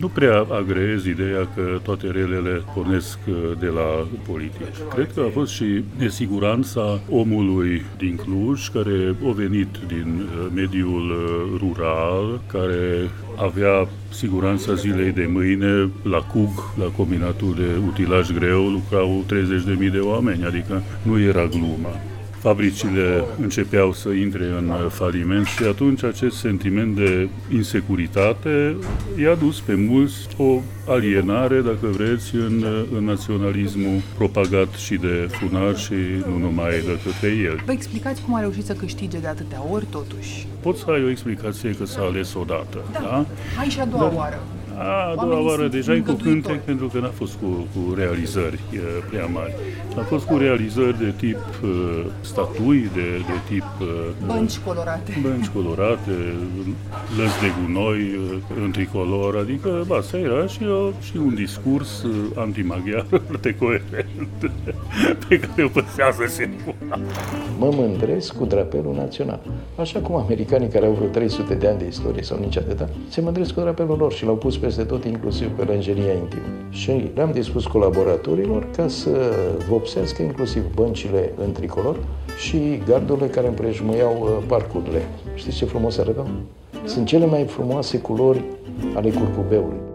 Nu 0.00 0.08
prea 0.08 0.46
agrez 0.50 1.04
ideea 1.04 1.48
că 1.54 1.78
toate 1.82 2.06
relele 2.06 2.62
pornesc 2.74 3.18
uh, 3.28 3.34
de 3.58 3.66
la 3.66 4.06
politici. 4.30 4.76
Cred 4.94 5.12
că 5.14 5.20
a 5.20 5.30
fost 5.32 5.52
și 5.52 5.84
nesiguranța 5.98 7.00
omului 7.10 7.82
din 7.96 8.16
Cluj, 8.16 8.68
care 8.68 9.14
a 9.28 9.32
venit 9.32 9.68
din 9.86 10.20
uh, 10.20 10.46
mediul 10.54 11.12
rural, 11.58 12.40
care 12.46 13.10
avea 13.36 13.88
siguranța 14.10 14.74
zilei 14.74 15.12
de 15.12 15.28
mâine 15.32 15.90
la 16.02 16.18
CUG, 16.18 16.72
la 16.78 16.90
combinatul 16.96 17.54
de 17.54 17.86
utilaj 17.86 18.32
greu, 18.32 18.68
lucrau 18.68 19.24
30.000 19.82 19.90
de 19.92 19.98
oameni, 19.98 20.44
adică 20.44 20.82
nu 21.02 21.20
era 21.20 21.46
glumă 21.46 21.88
fabricile 22.38 23.24
începeau 23.40 23.92
să 23.92 24.08
intre 24.08 24.44
în 24.44 24.72
faliment 24.88 25.46
și 25.46 25.62
atunci 25.62 26.02
acest 26.04 26.36
sentiment 26.36 26.96
de 26.96 27.28
insecuritate 27.54 28.76
i-a 29.20 29.34
dus 29.34 29.60
pe 29.60 29.74
mulți 29.74 30.28
o 30.36 30.60
alienare, 30.86 31.60
dacă 31.60 31.86
vreți, 31.86 32.34
în, 32.34 32.64
în 32.96 33.04
naționalismul 33.04 34.00
propagat 34.16 34.74
și 34.74 34.94
de 34.94 35.28
Funar 35.30 35.76
și 35.76 35.94
nu 36.28 36.38
numai 36.38 36.70
de 36.70 36.98
către 37.04 37.28
el. 37.28 37.62
Vă 37.64 37.72
explicați 37.72 38.22
cum 38.22 38.34
a 38.34 38.40
reușit 38.40 38.64
să 38.64 38.72
câștige 38.72 39.18
de 39.18 39.26
atâtea 39.26 39.64
ori, 39.70 39.84
totuși? 39.90 40.46
Pot 40.60 40.76
să 40.76 40.84
ai 40.90 41.04
o 41.04 41.10
explicație 41.10 41.70
că 41.70 41.84
s-a 41.84 42.02
ales 42.02 42.34
odată, 42.34 42.78
da? 42.92 43.00
da? 43.00 43.26
Hai 43.56 43.66
și 43.66 43.80
a 43.80 43.84
doua 43.84 44.02
Dar, 44.02 44.12
oară. 44.14 44.40
A, 44.78 45.10
a 45.10 45.24
doua 45.24 45.40
oară 45.40 45.68
deja 45.68 45.94
e 45.94 46.00
cu 46.00 46.12
cântec 46.12 46.60
pentru 46.60 46.86
că 46.86 46.98
n-a 46.98 47.12
fost 47.14 47.34
cu, 47.34 47.46
cu 47.46 47.94
realizări 47.94 48.60
e, 48.72 48.78
prea 49.10 49.26
mari. 49.26 49.54
A 49.96 50.00
fost 50.00 50.26
cu 50.26 50.36
realizări 50.36 50.98
de 50.98 51.14
tip 51.16 51.38
uh, 51.62 52.04
statui, 52.20 52.90
de, 52.94 53.16
de 53.16 53.38
tip... 53.48 53.64
Uh, 53.80 53.86
bănci 54.26 54.58
colorate. 54.58 55.18
Bănci 55.22 55.46
colorate, 55.46 56.34
lăzi 57.18 57.40
de 57.40 57.52
gunoi 57.62 58.00
uh, 58.00 58.62
în 58.64 58.70
tricolor, 58.70 59.36
adică 59.36 59.86
asta 59.98 60.18
era 60.18 60.46
și, 60.46 60.62
uh, 60.62 60.88
și 61.02 61.16
un 61.16 61.34
discurs 61.34 62.02
uh, 62.02 62.12
antimaghiar 62.34 63.06
foarte 63.26 63.56
coerent 63.58 64.52
pe 65.28 65.40
care 65.40 65.64
o 65.64 65.68
păstrează 65.68 66.24
sigur. 66.26 66.74
Mă 67.58 67.70
mândresc 67.74 68.36
cu 68.36 68.44
drapelul 68.44 68.94
național. 68.94 69.40
Așa 69.76 70.00
cum 70.00 70.14
americanii 70.16 70.68
care 70.68 70.86
au 70.86 70.92
vreo 70.92 71.08
300 71.08 71.54
de 71.54 71.68
ani 71.68 71.78
de 71.78 71.86
istorie 71.86 72.22
sau 72.22 72.38
nici 72.38 72.56
atâta, 72.56 72.88
se 73.08 73.20
mândresc 73.20 73.54
cu 73.54 73.60
drapelul 73.60 73.96
lor 73.98 74.12
și 74.12 74.24
l-au 74.24 74.36
pus 74.36 74.58
pe 74.58 74.67
peste 74.68 74.84
tot, 74.84 75.04
inclusiv 75.04 75.50
pe 75.50 75.62
rângeria 75.62 76.12
intimă. 76.12 76.42
Și 76.68 77.10
le-am 77.14 77.32
dispus 77.32 77.66
colaboratorilor 77.66 78.66
ca 78.76 78.88
să 78.88 79.10
vopsească 79.68 80.22
inclusiv 80.22 80.74
băncile 80.74 81.32
în 81.44 81.52
tricolor 81.52 81.96
și 82.38 82.82
gardurile 82.86 83.26
care 83.26 83.46
împrejmuiau 83.46 84.18
uh, 84.20 84.44
parcurile. 84.46 85.02
Știți 85.34 85.56
ce 85.56 85.64
frumos 85.64 85.98
arătau? 85.98 86.26
Sunt 86.84 87.06
cele 87.06 87.26
mai 87.26 87.44
frumoase 87.44 87.98
culori 87.98 88.44
ale 88.94 89.10
curcubeului. 89.10 89.87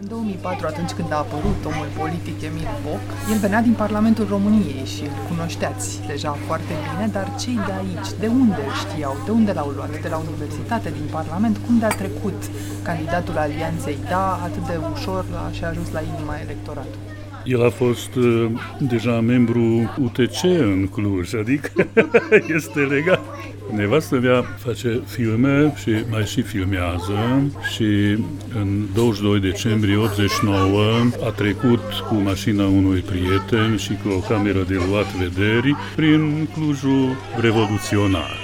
În 0.00 0.08
2004, 0.08 0.66
atunci 0.66 0.90
când 0.98 1.12
a 1.12 1.16
apărut 1.24 1.60
omul 1.70 1.88
politic 2.00 2.42
Emil 2.48 2.70
Boc, 2.86 3.04
el 3.32 3.38
venea 3.38 3.62
din 3.68 3.72
Parlamentul 3.72 4.26
României 4.34 4.84
și 4.94 5.02
îl 5.02 5.16
cunoșteați 5.30 5.88
deja 6.06 6.32
foarte 6.46 6.74
bine, 6.86 7.06
dar 7.16 7.26
cei 7.42 7.58
de 7.68 7.74
aici, 7.82 8.10
de 8.22 8.26
unde 8.26 8.60
îl 8.66 8.74
știau, 8.82 9.14
de 9.24 9.30
unde 9.30 9.52
l-au 9.52 9.68
luat, 9.76 9.92
de 10.04 10.08
la 10.14 10.18
universitate, 10.26 10.88
din 10.98 11.08
Parlament, 11.18 11.56
cum 11.66 11.78
de-a 11.78 11.94
trecut 12.02 12.40
candidatul 12.88 13.36
Alianței 13.38 13.98
Da 14.08 14.26
atât 14.48 14.64
de 14.70 14.76
ușor 14.92 15.24
și 15.56 15.64
a 15.64 15.68
ajuns 15.68 15.88
la 15.96 16.02
inima 16.12 16.34
electoratului? 16.46 17.16
El 17.44 17.64
a 17.64 17.70
fost 17.70 18.14
uh, 18.14 18.50
deja 18.78 19.20
membru 19.20 19.94
UTC 20.06 20.42
în 20.42 20.88
Cluj, 20.92 21.34
adică 21.34 21.70
este 22.56 22.80
legat. 22.80 23.22
Nevastă 23.70 24.18
mea 24.18 24.42
face 24.42 25.02
filme 25.06 25.74
și 25.76 25.90
mai 26.10 26.24
și 26.24 26.42
filmează 26.42 27.50
și 27.74 28.18
în 28.54 28.86
22 28.94 29.40
decembrie 29.40 29.96
89 29.96 30.82
a 31.24 31.30
trecut 31.30 31.80
cu 32.08 32.14
mașina 32.14 32.66
unui 32.66 33.00
prieten 33.00 33.76
și 33.76 33.98
cu 34.02 34.08
o 34.08 34.18
cameră 34.18 34.62
de 34.68 34.80
luat 34.90 35.12
vederi 35.14 35.76
prin 35.96 36.48
Clujul 36.54 37.16
revoluționar. 37.40 38.36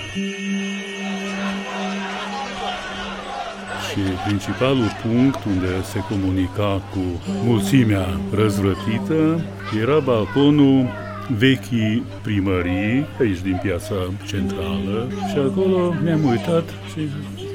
și 3.95 4.01
principalul 4.27 4.91
punct 5.03 5.45
unde 5.45 5.83
se 5.83 5.99
comunica 5.99 6.83
cu 6.93 7.01
mulțimea 7.45 8.21
răzvrătită 8.33 9.45
era 9.81 9.99
balconul 9.99 11.04
vechii 11.29 12.03
primării, 12.23 13.07
aici 13.21 13.41
din 13.41 13.59
piața 13.63 13.95
centrală, 14.27 15.09
și 15.31 15.39
acolo 15.39 15.95
mi-am 16.03 16.25
uitat 16.25 16.65
și 16.93 17.09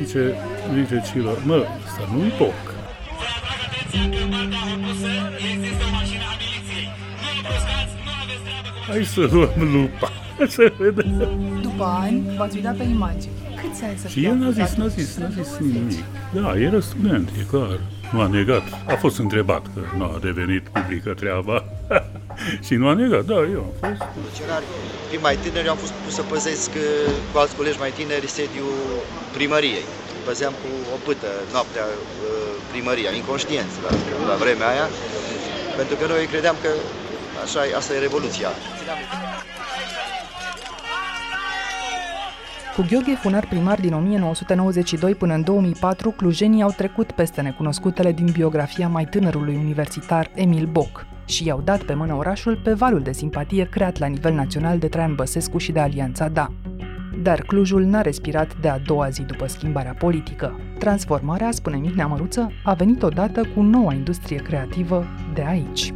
zice, 0.03 0.33
zice 0.73 1.03
Cila, 1.11 1.31
mă, 1.45 1.65
asta 1.85 2.09
nu-i 2.15 2.29
poc. 2.29 2.77
Hai 8.87 9.03
să 9.03 9.29
luăm 9.31 9.71
lupa, 9.73 10.11
să 10.55 10.73
vedem. 10.77 11.15
După 11.61 11.83
ani, 11.83 12.23
v-ați 12.37 12.55
uitat 12.55 12.75
pe 12.75 12.83
imagini. 12.83 13.33
Câți 13.61 13.83
ani 13.83 13.97
să 13.97 14.07
Și 14.07 14.25
el 14.25 14.35
n-a 14.35 14.49
zis, 14.49 14.73
n-a 14.75 14.87
zis, 14.87 15.17
n-a 15.17 15.29
zis 15.29 15.57
nimic. 15.57 16.03
Da, 16.33 16.59
era 16.59 16.79
student, 16.79 17.29
e 17.39 17.43
clar. 17.49 17.79
Nu 18.11 18.21
a 18.21 18.27
negat. 18.27 18.63
A 18.87 18.95
fost 18.95 19.19
întrebat 19.19 19.61
că 19.73 19.81
nu 19.97 20.03
a 20.03 20.19
devenit 20.21 20.69
publică 20.69 21.13
treaba. 21.13 21.63
și 22.67 22.73
nu 22.73 22.87
a 22.87 22.93
negat, 22.93 23.25
da, 23.25 23.33
eu 23.55 23.61
am 23.67 23.73
fost. 23.79 24.01
Fiind 25.07 25.23
mai 25.23 25.35
tineri, 25.35 25.67
am 25.67 25.77
fost 25.77 25.91
pus 25.91 26.13
să 26.13 26.21
păzesc 26.21 26.69
uh, 26.75 26.83
cu 27.31 27.37
alți 27.37 27.55
colegi 27.55 27.79
mai 27.79 27.91
tineri 27.91 28.27
sediul 28.27 28.77
primăriei. 29.33 29.85
Păzeam 30.25 30.53
cu 30.61 30.69
o 30.95 30.97
pâtă 31.05 31.27
noaptea 31.51 31.85
uh, 31.85 32.53
primăria, 32.71 33.11
inconștienți 33.11 33.75
la, 33.85 33.91
la 34.29 34.35
vremea 34.35 34.67
aia, 34.67 34.87
pentru 35.75 35.95
că 35.95 36.05
noi 36.07 36.25
credeam 36.25 36.55
că 36.61 36.69
așa, 37.43 37.61
asta 37.77 37.93
e 37.93 37.99
revoluția. 37.99 38.49
Cu 42.79 42.85
Gheorghe 42.89 43.15
Funar 43.15 43.47
primar 43.47 43.79
din 43.79 43.93
1992 43.93 45.15
până 45.15 45.33
în 45.33 45.43
2004, 45.43 46.11
clujenii 46.11 46.61
au 46.61 46.71
trecut 46.71 47.11
peste 47.11 47.41
necunoscutele 47.41 48.11
din 48.11 48.29
biografia 48.31 48.87
mai 48.87 49.05
tânărului 49.05 49.55
universitar 49.55 50.31
Emil 50.35 50.65
Boc 50.65 51.05
și 51.25 51.45
i-au 51.45 51.61
dat 51.61 51.83
pe 51.83 51.93
mână 51.93 52.13
orașul 52.13 52.61
pe 52.63 52.73
valul 52.73 53.01
de 53.01 53.11
simpatie 53.11 53.69
creat 53.69 53.97
la 53.97 54.05
nivel 54.05 54.33
național 54.33 54.77
de 54.77 54.87
Traian 54.87 55.15
Băsescu 55.15 55.57
și 55.57 55.71
de 55.71 55.79
Alianța 55.79 56.27
Da. 56.27 56.47
Dar 57.23 57.41
Clujul 57.41 57.83
n-a 57.83 58.01
respirat 58.01 58.55
de 58.61 58.69
a 58.69 58.79
doua 58.79 59.09
zi 59.09 59.21
după 59.21 59.47
schimbarea 59.47 59.93
politică. 59.93 60.59
Transformarea, 60.77 61.51
spune 61.51 61.77
Mihnea 61.77 62.07
Măruță, 62.07 62.51
a 62.63 62.73
venit 62.73 63.03
odată 63.03 63.41
cu 63.55 63.61
noua 63.61 63.93
industrie 63.93 64.37
creativă 64.37 65.05
de 65.33 65.45
aici. 65.47 65.93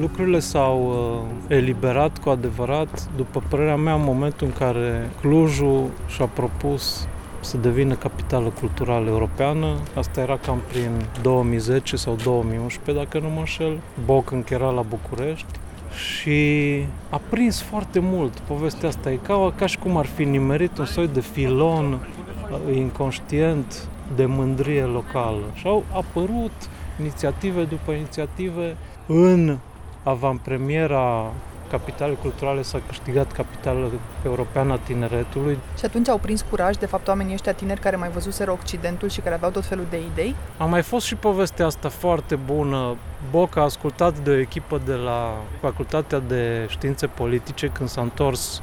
Lucrurile 0.00 0.38
s-au 0.38 0.86
uh, 0.86 1.56
eliberat 1.56 2.18
cu 2.18 2.28
adevărat, 2.28 3.08
după 3.16 3.42
părerea 3.48 3.76
mea, 3.76 3.94
în 3.94 4.04
momentul 4.04 4.46
în 4.46 4.52
care 4.52 5.10
Clujul 5.20 5.90
și-a 6.06 6.26
propus 6.26 7.06
să 7.40 7.56
devină 7.56 7.94
capitală 7.94 8.48
culturală 8.48 9.08
europeană. 9.08 9.76
Asta 9.96 10.20
era 10.20 10.36
cam 10.36 10.58
prin 10.68 10.90
2010 11.22 11.96
sau 11.96 12.16
2011, 12.24 13.04
dacă 13.04 13.24
nu 13.24 13.32
mă 13.32 13.38
înșel. 13.38 13.78
Boc 14.04 14.30
încă 14.30 14.54
era 14.54 14.70
la 14.70 14.82
București 14.82 15.58
și 15.94 16.78
a 17.10 17.20
prins 17.30 17.62
foarte 17.62 17.98
mult 17.98 18.38
povestea 18.38 18.88
asta. 18.88 19.10
E 19.10 19.18
ca, 19.22 19.52
ca 19.56 19.66
și 19.66 19.78
cum 19.78 19.96
ar 19.96 20.06
fi 20.06 20.24
nimerit 20.24 20.78
un 20.78 20.84
soi 20.84 21.08
de 21.08 21.20
filon 21.20 21.92
uh, 21.92 22.76
inconștient 22.76 23.88
de 24.16 24.26
mândrie 24.26 24.82
locală. 24.82 25.44
Și 25.54 25.66
au 25.66 25.84
apărut 25.92 26.52
inițiative 27.00 27.64
după 27.64 27.92
inițiative 27.92 28.76
în 29.06 29.58
avantpremiera 30.04 31.32
Capitalei 31.70 32.18
Culturale 32.20 32.62
s-a 32.62 32.80
câștigat 32.86 33.32
Capitala 33.32 33.88
Europeană 34.24 34.72
a 34.72 34.76
Tineretului. 34.76 35.58
Și 35.78 35.84
atunci 35.84 36.08
au 36.08 36.18
prins 36.18 36.44
curaj, 36.50 36.76
de 36.76 36.86
fapt, 36.86 37.08
oamenii 37.08 37.34
ăștia 37.34 37.52
tineri 37.52 37.80
care 37.80 37.96
mai 37.96 38.08
văzuseră 38.08 38.50
Occidentul 38.50 39.08
și 39.08 39.20
care 39.20 39.34
aveau 39.34 39.50
tot 39.50 39.64
felul 39.64 39.86
de 39.90 39.96
idei? 40.12 40.34
A 40.56 40.64
mai 40.64 40.82
fost 40.82 41.06
și 41.06 41.14
povestea 41.14 41.66
asta 41.66 41.88
foarte 41.88 42.34
bună. 42.34 42.96
Boc 43.30 43.56
a 43.56 43.60
ascultat 43.60 44.18
de 44.18 44.30
o 44.30 44.38
echipă 44.38 44.80
de 44.84 44.94
la 44.94 45.36
Facultatea 45.60 46.18
de 46.18 46.66
Științe 46.68 47.06
Politice 47.06 47.66
când 47.66 47.88
s-a 47.88 48.00
întors 48.00 48.62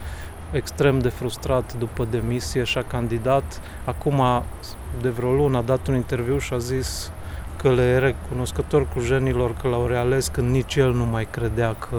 extrem 0.51 0.99
de 0.99 1.09
frustrat 1.09 1.73
după 1.73 2.07
demisie 2.11 2.63
și 2.63 2.77
a 2.77 2.83
candidat. 2.83 3.61
Acum, 3.85 4.43
de 5.01 5.09
vreo 5.09 5.31
lună, 5.31 5.57
a 5.57 5.61
dat 5.61 5.87
un 5.87 5.95
interviu 5.95 6.37
și 6.37 6.53
a 6.53 6.57
zis 6.57 7.11
că 7.61 7.73
le 7.73 7.81
e 7.81 7.97
recunoscător 7.97 8.87
clujenilor 8.87 9.53
că 9.61 9.67
l-au 9.67 9.87
reales 9.87 10.27
când 10.27 10.49
nici 10.49 10.75
el 10.75 10.93
nu 10.93 11.05
mai 11.05 11.27
credea 11.31 11.75
că 11.75 11.97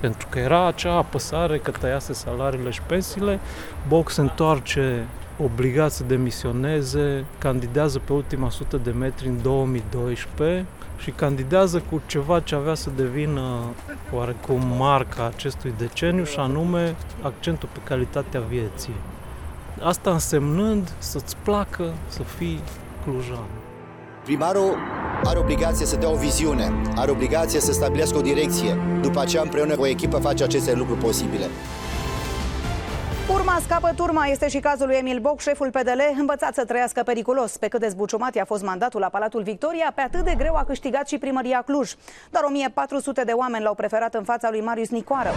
pentru 0.00 0.26
că 0.30 0.38
era 0.38 0.66
acea 0.66 0.92
apăsare 0.92 1.58
că 1.58 1.70
tăiase 1.70 2.12
salariile 2.12 2.70
și 2.70 2.82
pensiile, 2.82 3.40
Boc 3.88 4.10
se 4.10 4.20
întoarce 4.20 5.06
obligat 5.44 5.92
să 5.92 6.04
demisioneze, 6.06 7.24
candidează 7.38 7.98
pe 7.98 8.12
ultima 8.12 8.50
sută 8.50 8.76
de 8.76 8.90
metri 8.90 9.28
în 9.28 9.42
2012 9.42 10.64
și 10.98 11.10
candidează 11.10 11.82
cu 11.90 12.02
ceva 12.06 12.40
ce 12.40 12.54
avea 12.54 12.74
să 12.74 12.90
devină 12.96 13.58
oarecum 14.12 14.62
marca 14.78 15.26
acestui 15.26 15.74
deceniu 15.78 16.24
și 16.24 16.38
anume 16.38 16.94
accentul 17.22 17.68
pe 17.72 17.78
calitatea 17.84 18.40
vieții. 18.40 18.94
Asta 19.82 20.10
însemnând 20.10 20.92
să-ți 20.98 21.36
placă 21.42 21.92
să 22.08 22.22
fii 22.22 22.60
clujan. 23.04 23.61
Primarul 24.24 24.78
are 25.24 25.38
obligație 25.38 25.86
să 25.86 25.96
dea 25.96 26.10
o 26.10 26.14
viziune, 26.14 26.72
are 26.96 27.10
obligație 27.10 27.60
să 27.60 27.72
stabilească 27.72 28.18
o 28.18 28.20
direcție. 28.20 28.78
După 29.00 29.20
aceea, 29.20 29.42
împreună 29.42 29.76
cu 29.76 29.82
o 29.82 29.86
echipă, 29.86 30.18
face 30.18 30.44
aceste 30.44 30.74
lucruri 30.74 31.00
posibile. 31.00 31.46
Urma 33.32 33.58
scapă 33.64 33.92
turma 33.96 34.26
este 34.26 34.48
și 34.48 34.58
cazul 34.58 34.86
lui 34.86 34.96
Emil 34.96 35.18
Boc, 35.18 35.40
șeful 35.40 35.70
PDL, 35.70 36.00
învățat 36.18 36.54
să 36.54 36.64
trăiască 36.64 37.02
periculos. 37.02 37.56
Pe 37.56 37.68
cât 37.68 37.80
de 37.80 37.88
zbuciumat 37.88 38.36
a 38.36 38.44
fost 38.44 38.62
mandatul 38.62 39.00
la 39.00 39.08
Palatul 39.08 39.42
Victoria, 39.42 39.92
pe 39.94 40.00
atât 40.00 40.24
de 40.24 40.34
greu 40.36 40.54
a 40.54 40.64
câștigat 40.64 41.08
și 41.08 41.18
primăria 41.18 41.62
Cluj. 41.66 41.94
Doar 42.30 42.44
1400 42.44 43.22
de 43.22 43.32
oameni 43.32 43.64
l-au 43.64 43.74
preferat 43.74 44.14
în 44.14 44.24
fața 44.24 44.50
lui 44.50 44.60
Marius 44.60 44.88
Nicoară. 44.88 45.30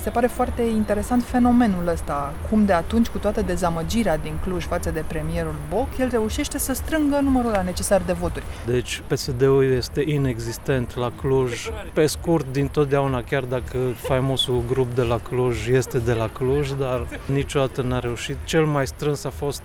Mi 0.00 0.06
se 0.06 0.12
pare 0.12 0.26
foarte 0.26 0.62
interesant 0.62 1.24
fenomenul 1.24 1.88
ăsta, 1.88 2.32
cum 2.50 2.64
de 2.64 2.72
atunci, 2.72 3.08
cu 3.08 3.18
toată 3.18 3.42
dezamăgirea 3.42 4.16
din 4.16 4.32
Cluj 4.42 4.64
față 4.64 4.90
de 4.90 5.04
premierul 5.06 5.54
Boc, 5.68 5.88
el 5.98 6.08
reușește 6.10 6.58
să 6.58 6.72
strângă 6.72 7.18
numărul 7.22 7.50
la 7.50 7.62
necesar 7.62 8.02
de 8.06 8.12
voturi. 8.12 8.44
Deci 8.66 9.02
PSD-ul 9.06 9.72
este 9.72 10.02
inexistent 10.06 10.96
la 10.96 11.12
Cluj. 11.20 11.68
Pe 11.92 12.06
scurt, 12.06 12.52
din 12.52 12.68
totdeauna, 12.68 13.22
chiar 13.22 13.42
dacă 13.42 13.78
faimosul 13.96 14.62
grup 14.68 14.94
de 14.94 15.02
la 15.02 15.18
Cluj 15.18 15.68
este 15.68 15.98
de 15.98 16.12
la 16.12 16.28
Cluj, 16.28 16.70
dar 16.72 17.06
niciodată 17.26 17.82
n-a 17.82 17.98
reușit. 17.98 18.36
Cel 18.44 18.64
mai 18.64 18.86
strâns 18.86 19.24
a 19.24 19.30
fost 19.30 19.62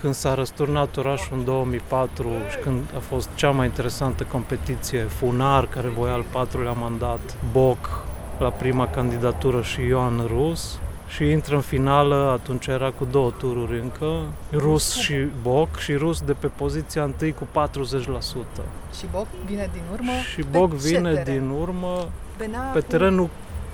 când 0.00 0.14
s-a 0.14 0.34
răsturnat 0.34 0.96
orașul 0.96 1.36
în 1.36 1.44
2004 1.44 2.26
și 2.50 2.56
când 2.56 2.82
a 2.96 2.98
fost 2.98 3.28
cea 3.34 3.50
mai 3.50 3.66
interesantă 3.66 4.26
competiție, 4.30 5.00
Funar, 5.00 5.66
care 5.66 5.88
voia 5.88 6.12
al 6.12 6.24
patrulea 6.32 6.72
mandat, 6.72 7.36
Boc, 7.52 8.04
la 8.38 8.48
prima 8.50 8.86
candidatură 8.88 9.62
și 9.62 9.80
Ioan 9.80 10.20
Rus 10.36 10.78
și 11.08 11.30
intră 11.30 11.54
în 11.54 11.60
finală, 11.60 12.30
atunci 12.40 12.66
era 12.66 12.90
cu 12.90 13.06
două 13.10 13.32
tururi 13.38 13.80
încă, 13.80 14.20
Rus 14.52 14.94
și 14.94 15.14
Boc 15.42 15.76
și 15.78 15.92
Rus 15.94 16.20
de 16.20 16.32
pe 16.32 16.46
poziția 16.46 17.02
întâi 17.02 17.32
cu 17.32 17.48
40%. 17.52 18.62
Și 18.98 19.04
Boc 19.12 19.26
vine 19.46 19.70
din 19.72 19.82
urmă? 19.92 20.10
Și 20.32 20.42
Boc 20.50 20.70
vine 20.72 21.22
din 21.24 21.48
urmă 21.60 22.08
Venea 22.38 22.60
pe 22.72 22.78
cu- 22.80 22.86
terenul 22.86 23.28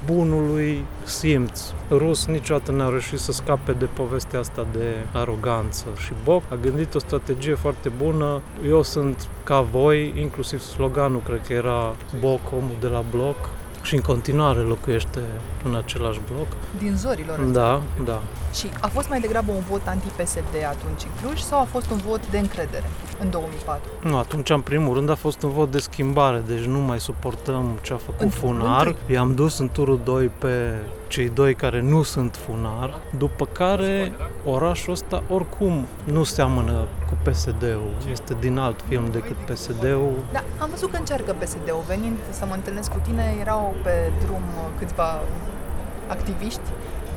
bunului 0.07 0.85
simț. 1.05 1.61
Rus 1.90 2.27
niciodată 2.27 2.70
n-a 2.73 2.88
reușit 2.88 3.18
să 3.18 3.33
scape 3.33 3.73
de 3.73 3.85
povestea 3.85 4.38
asta 4.38 4.66
de 4.73 4.87
aroganță 5.12 5.85
și 5.99 6.12
Boc 6.25 6.42
a 6.51 6.55
gândit 6.62 6.94
o 6.94 6.99
strategie 6.99 7.55
foarte 7.55 7.88
bună. 8.03 8.40
Eu 8.68 8.83
sunt 8.83 9.29
ca 9.44 9.61
voi, 9.61 10.12
inclusiv 10.20 10.61
sloganul 10.61 11.20
cred 11.25 11.40
că 11.46 11.53
era 11.53 11.94
Boc, 12.20 12.40
omul 12.57 12.77
de 12.81 12.87
la 12.87 13.05
bloc, 13.11 13.37
și 13.83 13.95
în 13.95 14.01
continuare 14.01 14.61
locuiește 14.61 15.21
în 15.64 15.75
același 15.75 16.21
bloc. 16.33 16.47
Din 16.79 16.97
zorilor 16.97 17.38
Da, 17.38 17.83
da. 18.05 18.23
Și 18.55 18.66
a 18.81 18.87
fost 18.87 19.09
mai 19.09 19.21
degrabă 19.21 19.53
un 19.53 19.62
vot 19.69 19.83
anti-PSD 19.87 20.55
atunci 20.69 21.03
în 21.03 21.11
Cluj 21.23 21.40
sau 21.40 21.61
a 21.61 21.64
fost 21.64 21.90
un 21.90 21.97
vot 22.07 22.31
de 22.31 22.38
încredere 22.38 22.90
în 23.22 23.30
2004? 23.30 23.90
Nu, 24.02 24.16
atunci, 24.16 24.50
în 24.50 24.61
primul 24.61 24.94
rând, 24.94 25.11
a 25.11 25.14
fost 25.14 25.42
un 25.42 25.50
vot 25.50 25.70
de 25.70 25.78
schimbare, 25.78 26.42
deci 26.46 26.64
nu 26.64 26.78
mai 26.78 27.00
suportăm 27.00 27.78
ce 27.83 27.92
a 27.92 27.96
făcut 27.96 28.20
În- 28.20 28.28
Funar. 28.28 28.87
întâi. 28.87 29.14
I-am 29.14 29.35
dus 29.35 29.59
în 29.59 29.68
turul 29.72 30.00
2 30.04 30.30
pe 30.38 30.74
cei 31.09 31.28
doi 31.28 31.54
care 31.54 31.80
nu 31.80 32.02
sunt 32.02 32.37
Funar, 32.46 32.94
după 33.18 33.44
care 33.46 34.12
orașul 34.44 34.92
ăsta 34.92 35.22
oricum 35.28 35.87
nu 36.04 36.24
seamănă 36.24 36.85
cu 37.09 37.30
PSD-ul, 37.30 37.90
este 38.11 38.37
din 38.40 38.59
alt 38.59 38.80
film 38.88 39.04
decât 39.12 39.37
PSD-ul. 39.37 40.12
Da, 40.33 40.42
am 40.59 40.68
văzut 40.70 40.90
că 40.90 40.96
încearcă 40.96 41.33
PSD-ul. 41.38 41.83
Venind 41.87 42.16
să 42.30 42.44
mă 42.48 42.54
întâlnesc 42.54 42.90
cu 42.92 43.00
tine, 43.06 43.37
erau 43.40 43.74
pe 43.83 44.12
drum 44.24 44.42
uh, 44.56 44.68
câțiva 44.78 45.20
activiști 46.09 46.61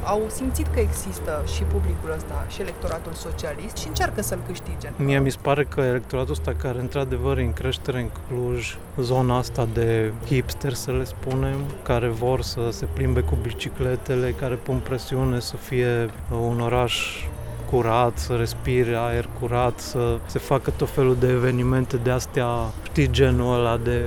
au 0.06 0.22
simțit 0.28 0.68
că 0.74 0.80
există 0.80 1.44
și 1.56 1.64
publicul 1.64 2.12
ăsta 2.16 2.46
și 2.50 2.62
electoratul 2.62 3.12
socialist 3.14 3.78
și 3.78 3.88
încearcă 3.88 4.22
să-l 4.22 4.40
câștige. 4.48 4.92
Mie 4.96 5.20
mi 5.20 5.32
se 5.32 5.38
pare 5.42 5.64
că 5.64 5.82
electoratul 5.82 6.32
ăsta 6.32 6.54
care 6.58 6.80
într-adevăr 6.80 7.38
e 7.38 7.44
în 7.44 7.54
creștere 7.54 8.00
în 8.00 8.10
Cluj, 8.28 8.78
zona 9.00 9.38
asta 9.38 9.68
de 9.74 10.14
hipster 10.26 10.74
să 10.74 10.92
le 10.92 11.04
spunem, 11.04 11.58
care 11.84 12.08
vor 12.08 12.42
să 12.42 12.70
se 12.72 12.86
plimbe 12.94 13.20
cu 13.20 13.38
bicicletele, 13.42 14.32
care 14.32 14.56
pun 14.56 14.82
presiune 14.84 15.40
să 15.40 15.56
fie 15.56 16.10
un 16.32 16.60
oraș 16.60 17.26
curat, 17.70 18.18
să 18.18 18.34
respire 18.34 18.96
aer 18.96 19.30
curat, 19.40 19.80
să 19.80 20.18
se 20.26 20.40
facă 20.40 20.72
tot 20.78 20.90
felul 20.90 21.16
de 21.20 21.28
evenimente 21.28 21.98
de 21.98 22.10
astea, 22.10 22.48
știi, 22.84 23.12
genul 23.12 23.60
ăla 23.60 23.78
de 23.78 24.02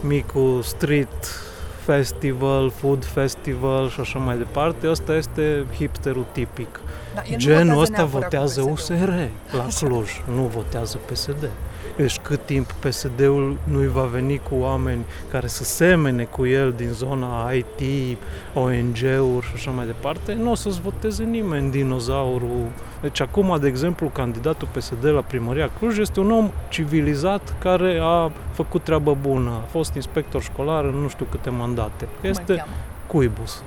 micul 0.00 0.62
street 0.62 1.47
festival, 1.92 2.70
food 2.70 3.04
festival 3.04 3.88
și 3.88 4.00
așa 4.00 4.18
mai 4.18 4.36
departe. 4.36 4.88
Ăsta 4.90 5.14
este 5.14 5.64
hipsterul 5.76 6.26
tipic. 6.32 6.80
Da, 7.14 7.20
el 7.20 7.30
nu 7.30 7.38
Genul 7.38 7.74
votează 7.74 7.80
ăsta 7.80 7.96
neapărat 7.96 8.22
votează 8.22 8.60
cu 8.60 8.68
USR 8.70 9.10
la 9.56 9.66
Cluj, 9.78 10.10
nu 10.34 10.42
votează 10.42 10.98
PSD. 11.10 11.50
Deci 11.96 12.18
cât 12.18 12.40
timp 12.44 12.72
PSD-ul 12.72 13.56
nu-i 13.64 13.88
va 13.88 14.02
veni 14.02 14.38
cu 14.38 14.54
oameni 14.54 15.04
care 15.30 15.46
să 15.46 15.64
semene 15.64 16.24
cu 16.24 16.46
el 16.46 16.72
din 16.76 16.90
zona 16.92 17.50
IT, 17.52 18.18
ONG-uri 18.54 19.46
și 19.46 19.52
așa 19.54 19.70
mai 19.70 19.86
departe, 19.86 20.32
nu 20.32 20.50
o 20.50 20.54
să-ți 20.54 20.80
voteze 20.80 21.24
nimeni 21.24 21.70
dinozaurul. 21.70 22.66
Deci 23.00 23.20
acum, 23.20 23.56
de 23.60 23.66
exemplu, 23.66 24.08
candidatul 24.08 24.68
PSD 24.76 25.04
la 25.04 25.20
primăria 25.20 25.70
Cluj 25.78 25.98
este 25.98 26.20
un 26.20 26.30
om 26.30 26.50
civilizat 26.68 27.54
care 27.58 27.98
a 28.02 28.30
făcut 28.52 28.82
treabă 28.82 29.16
bună. 29.20 29.50
A 29.50 29.66
fost 29.70 29.94
inspector 29.94 30.42
școlar 30.42 30.84
în 30.84 30.94
nu 30.94 31.08
știu 31.08 31.26
câte 31.30 31.50
mandate. 31.50 32.08
Este 32.20 32.54
cheamă? 32.54 32.72
Cuibus. 33.06 33.62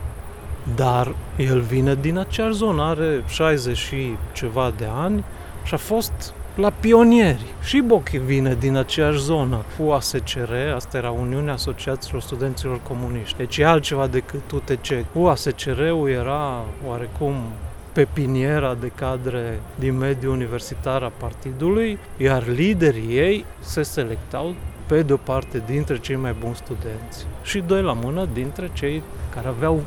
Dar 0.76 1.16
el 1.38 1.60
vine 1.60 1.96
din 1.96 2.18
aceeași 2.18 2.54
zonă, 2.54 2.84
are 2.84 3.24
60 3.28 3.78
și 3.78 4.16
ceva 4.32 4.74
de 4.78 4.88
ani 4.94 5.24
și 5.64 5.74
a 5.74 5.78
fost 5.78 6.34
la 6.56 6.72
pionieri. 6.80 7.46
Și 7.62 7.80
Bochi 7.80 8.18
vine 8.18 8.56
din 8.60 8.76
aceeași 8.76 9.20
zonă. 9.20 9.58
UASCR, 9.78 10.52
asta 10.76 10.98
era 10.98 11.10
Uniunea 11.10 11.54
Asociațiilor 11.54 12.22
Studenților 12.22 12.80
Comuniști. 12.88 13.38
Deci 13.38 13.58
e 13.58 13.66
altceva 13.66 14.08
decât 14.08 14.52
UTC. 14.52 15.06
UASCR-ul 15.14 16.10
era 16.10 16.64
oarecum 16.88 17.36
pepiniera 17.94 18.74
de 18.74 18.92
cadre 18.96 19.60
din 19.76 19.98
mediul 19.98 20.34
universitar 20.34 21.04
a 21.04 21.12
partidului, 21.18 21.98
iar 22.18 22.48
liderii 22.48 23.18
ei 23.18 23.46
se 23.60 23.84
selectau 23.84 24.56
pe 24.86 25.02
de 25.02 25.14
o 25.14 25.18
parte 25.18 25.64
dintre 25.66 26.00
cei 26.00 26.16
mai 26.16 26.36
buni 26.40 26.56
studenți 26.56 27.26
și 27.44 27.60
doi 27.60 27.82
la 27.82 27.94
mână 27.94 28.28
dintre 28.34 28.70
cei 28.74 29.04
care 29.34 29.48
aveau 29.48 29.84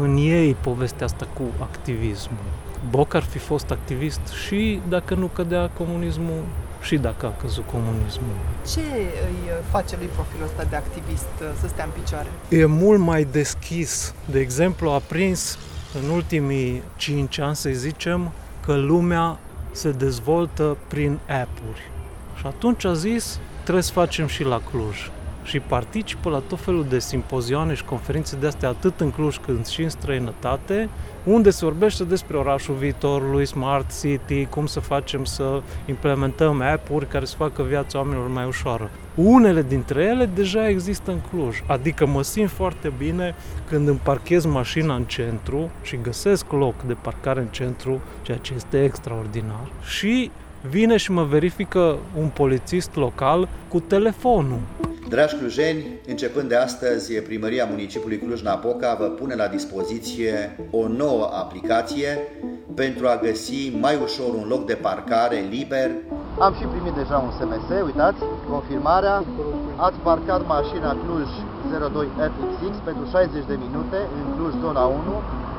în 0.00 0.16
ei 0.16 0.54
povestea 0.54 1.06
asta 1.06 1.26
cu 1.34 1.42
activismul. 1.60 2.44
Boc 2.90 3.14
ar 3.14 3.22
fi 3.22 3.38
fost 3.38 3.70
activist 3.70 4.20
și 4.46 4.80
dacă 4.88 5.14
nu 5.14 5.26
cădea 5.26 5.70
comunismul 5.78 6.42
și 6.80 6.96
dacă 6.96 7.26
a 7.26 7.40
căzut 7.40 7.64
comunismul. 7.70 8.36
Ce 8.72 8.80
îi 8.80 9.50
face 9.70 9.96
lui 9.98 10.06
profilul 10.06 10.46
ăsta 10.46 10.64
de 10.70 10.76
activist 10.76 11.28
uh, 11.40 11.46
să 11.60 11.68
stea 11.68 11.84
în 11.84 11.90
picioare? 12.02 12.28
E 12.48 12.64
mult 12.64 13.00
mai 13.00 13.24
deschis. 13.30 14.14
De 14.24 14.40
exemplu, 14.40 14.90
a 14.90 14.98
prins 14.98 15.58
în 16.02 16.08
ultimii 16.10 16.82
5 16.96 17.38
ani, 17.38 17.56
să 17.56 17.70
zicem, 17.70 18.32
că 18.64 18.74
lumea 18.74 19.38
se 19.70 19.90
dezvoltă 19.90 20.76
prin 20.88 21.18
app-uri. 21.28 21.90
Și 22.38 22.46
atunci 22.46 22.84
a 22.84 22.92
zis, 22.92 23.38
trebuie 23.62 23.82
să 23.82 23.92
facem 23.92 24.26
și 24.26 24.44
la 24.44 24.60
Cluj. 24.70 25.10
Și 25.48 25.60
participă 25.60 26.30
la 26.30 26.42
tot 26.48 26.60
felul 26.60 26.86
de 26.88 26.98
simpozioane 26.98 27.74
și 27.74 27.84
conferințe 27.84 28.36
de 28.36 28.46
astea, 28.46 28.68
atât 28.68 29.00
în 29.00 29.10
Cluj 29.10 29.36
cât 29.36 29.66
și 29.66 29.82
în 29.82 29.88
străinătate, 29.88 30.88
unde 31.24 31.50
se 31.50 31.64
vorbește 31.64 32.04
despre 32.04 32.36
orașul 32.36 32.74
viitorului, 32.74 33.46
Smart 33.46 34.00
City, 34.00 34.46
cum 34.46 34.66
să 34.66 34.80
facem 34.80 35.24
să 35.24 35.62
implementăm 35.86 36.62
app-uri 36.62 37.08
care 37.08 37.24
să 37.24 37.34
facă 37.36 37.62
viața 37.62 37.98
oamenilor 37.98 38.28
mai 38.28 38.46
ușoară. 38.46 38.90
Unele 39.14 39.62
dintre 39.62 40.02
ele 40.02 40.30
deja 40.34 40.68
există 40.68 41.10
în 41.10 41.20
Cluj, 41.30 41.62
adică 41.66 42.06
mă 42.06 42.22
simt 42.22 42.50
foarte 42.50 42.92
bine 42.98 43.34
când 43.68 43.88
îmi 43.88 44.00
parchez 44.02 44.44
mașina 44.44 44.94
în 44.94 45.04
centru 45.04 45.70
și 45.82 45.98
găsesc 46.02 46.52
loc 46.52 46.82
de 46.82 46.96
parcare 47.00 47.40
în 47.40 47.48
centru, 47.50 48.00
ceea 48.22 48.38
ce 48.38 48.52
este 48.54 48.84
extraordinar, 48.84 49.68
și 49.82 50.30
vine 50.60 50.96
și 50.96 51.12
mă 51.12 51.24
verifică 51.24 51.98
un 52.18 52.28
polițist 52.28 52.96
local 52.96 53.48
cu 53.68 53.80
telefonul. 53.80 54.60
Dragi 55.08 55.36
clujeni, 55.36 55.84
începând 56.06 56.48
de 56.48 56.56
astăzi, 56.56 57.20
Primăria 57.20 57.64
Municipiului 57.64 58.18
Cluj-Napoca 58.18 58.96
vă 58.98 59.04
pune 59.04 59.34
la 59.34 59.46
dispoziție 59.46 60.56
o 60.70 60.88
nouă 60.88 61.24
aplicație 61.32 62.18
pentru 62.74 63.06
a 63.06 63.20
găsi 63.22 63.72
mai 63.80 63.98
ușor 64.02 64.34
un 64.34 64.46
loc 64.48 64.66
de 64.66 64.74
parcare 64.74 65.38
liber. 65.50 65.90
Am 66.38 66.52
și 66.58 66.64
primit 66.74 66.92
deja 66.92 67.16
un 67.26 67.30
SMS, 67.38 67.68
uitați, 67.84 68.20
confirmarea. 68.50 69.24
Ați 69.76 69.98
parcat 69.98 70.46
mașina 70.46 70.96
Cluj 71.02 71.28
02 71.92 72.08
FXX 72.32 72.72
pentru 72.84 73.04
60 73.10 73.44
de 73.52 73.56
minute 73.64 73.98
în 74.18 74.24
Cluj 74.36 74.52
zona 74.64 74.84
1. 74.84 74.98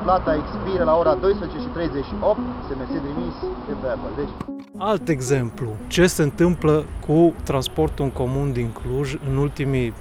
Plata 0.02 0.34
expiră 0.34 0.84
la 0.84 0.96
ora 0.96 1.14
12 1.14 1.58
și 1.58 1.66
38, 1.66 2.38
SMS 2.68 2.88
trimis 2.88 3.34
de 3.66 3.74
pe 3.80 3.86
Apple. 3.86 4.10
Deci, 4.16 4.34
Alt 4.78 5.08
exemplu, 5.08 5.68
ce 5.86 6.06
se 6.06 6.22
întâmplă 6.22 6.84
cu 7.06 7.34
transportul 7.44 8.04
în 8.04 8.10
comun 8.10 8.52
din 8.52 8.70
Cluj 8.72 9.16
în 9.30 9.36
ultimii 9.36 9.92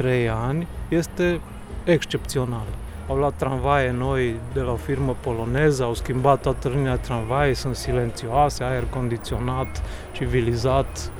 2-3 0.00 0.30
ani 0.44 0.66
este 0.88 1.40
excepțional. 1.84 2.66
Au 3.08 3.16
luat 3.16 3.32
tramvaie 3.36 3.90
noi 3.90 4.34
de 4.52 4.60
la 4.60 4.72
o 4.72 4.76
firmă 4.76 5.16
poloneză, 5.20 5.82
au 5.82 5.94
schimbat 5.94 6.40
toată 6.40 6.68
linia 6.68 6.94
de 6.94 7.00
tramvaie, 7.00 7.54
sunt 7.54 7.76
silențioase, 7.76 8.64
aer 8.64 8.84
condiționat, 8.90 9.82
civilizat, 10.12 11.10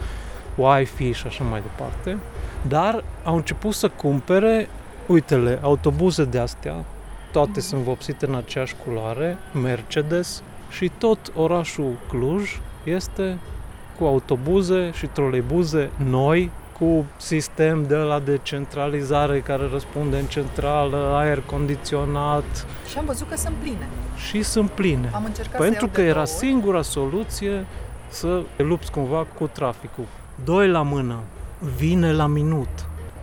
Wi-Fi 0.56 1.12
și 1.12 1.26
așa 1.26 1.44
mai 1.44 1.60
departe. 1.60 2.18
Dar 2.68 3.04
au 3.24 3.36
început 3.36 3.74
să 3.74 3.88
cumpere, 3.88 4.68
uite-le, 5.06 5.58
autobuze 5.62 6.24
de 6.24 6.38
astea, 6.38 6.74
toate 7.32 7.60
sunt 7.60 7.80
vopsite 7.82 8.26
în 8.26 8.34
aceeași 8.34 8.74
culoare, 8.84 9.36
Mercedes, 9.62 10.42
și 10.70 10.90
tot 10.98 11.18
orașul 11.36 11.92
Cluj 12.08 12.60
este 12.84 13.38
cu 13.98 14.04
autobuze 14.04 14.90
și 14.94 15.06
troleibuze 15.06 15.90
noi, 15.96 16.50
cu 16.78 17.04
sistem 17.16 17.86
de 17.86 17.94
la 17.94 18.18
de 18.18 18.40
centralizare 18.42 19.40
care 19.40 19.68
răspunde 19.72 20.18
în 20.18 20.24
centrală, 20.26 20.96
aer 21.14 21.42
condiționat 21.46 22.66
Și 22.90 22.98
am 22.98 23.04
văzut 23.04 23.28
că 23.28 23.36
sunt 23.36 23.54
pline. 23.62 23.88
și 24.28 24.42
sunt 24.42 24.70
pline. 24.70 25.10
Am 25.14 25.24
încercat 25.24 25.60
să 25.60 25.62
Pentru 25.62 25.84
iau 25.84 25.94
că 25.94 26.00
de 26.00 26.06
era 26.06 26.12
două 26.12 26.26
ori. 26.26 26.36
singura 26.36 26.82
soluție 26.82 27.66
să 28.08 28.42
te 28.56 28.62
lupți 28.62 28.90
cumva 28.90 29.26
cu 29.38 29.46
traficul. 29.52 30.04
Doi 30.44 30.68
la 30.68 30.82
mână, 30.82 31.18
vine 31.76 32.12
la 32.12 32.26
minut. 32.26 32.68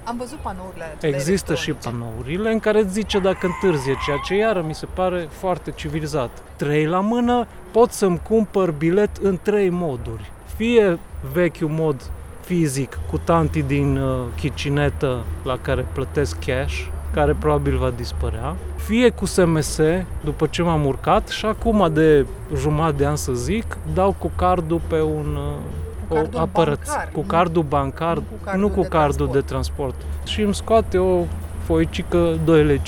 Am 0.07 0.17
văzut 0.17 0.37
panourile 0.37 0.83
alea 0.83 1.17
Există 1.17 1.55
și 1.55 1.71
panourile 1.71 2.51
în 2.51 2.59
care 2.59 2.79
îți 2.79 2.93
zice 2.93 3.19
dacă 3.19 3.45
întârzie, 3.45 3.95
ceea 4.05 4.17
ce 4.17 4.35
iară 4.35 4.63
mi 4.67 4.75
se 4.75 4.85
pare 4.93 5.27
foarte 5.31 5.71
civilizat. 5.71 6.29
Trei 6.55 6.85
la 6.85 6.99
mână, 6.99 7.47
pot 7.71 7.91
să-mi 7.91 8.19
cumpăr 8.19 8.71
bilet 8.71 9.17
în 9.17 9.39
trei 9.41 9.69
moduri. 9.69 10.31
Fie 10.55 10.99
vechiul 11.33 11.69
mod 11.69 12.11
fizic 12.41 12.99
cu 13.09 13.17
tanti 13.17 13.61
din 13.61 13.97
uh, 13.97 14.19
chicinetă 14.35 15.23
la 15.43 15.57
care 15.61 15.85
plătesc 15.93 16.39
cash, 16.45 16.85
care 17.13 17.35
probabil 17.39 17.77
va 17.77 17.89
dispărea, 17.89 18.55
fie 18.75 19.09
cu 19.09 19.25
SMS, 19.25 19.79
după 20.23 20.47
ce 20.47 20.61
m-am 20.61 20.85
urcat 20.85 21.27
și 21.27 21.45
acum 21.45 21.89
de 21.93 22.25
jumătate 22.55 22.95
de 22.97 23.05
an 23.05 23.15
să 23.15 23.33
zic, 23.33 23.77
dau 23.93 24.15
cu 24.17 24.31
cardul 24.35 24.81
pe 24.87 25.01
un 25.01 25.35
uh, 25.35 25.86
cardul 26.13 26.39
o 26.39 26.41
apărăț, 26.41 26.87
bancar, 26.87 27.09
cu 27.13 27.19
nu? 27.19 27.25
cardul 27.25 27.63
bancar, 27.63 28.15
nu 28.15 28.21
cu 28.21 28.37
cardul 28.43 28.61
nu 28.61 28.69
cu 28.69 28.81
de 28.81 28.87
cardul 28.87 29.29
de 29.31 29.41
transport. 29.41 29.95
Și 30.25 30.41
îmi 30.41 30.55
scoate 30.55 30.97
o 30.97 31.23
foicică 31.63 32.37
2,50 32.45 32.45
lei. 32.45 32.81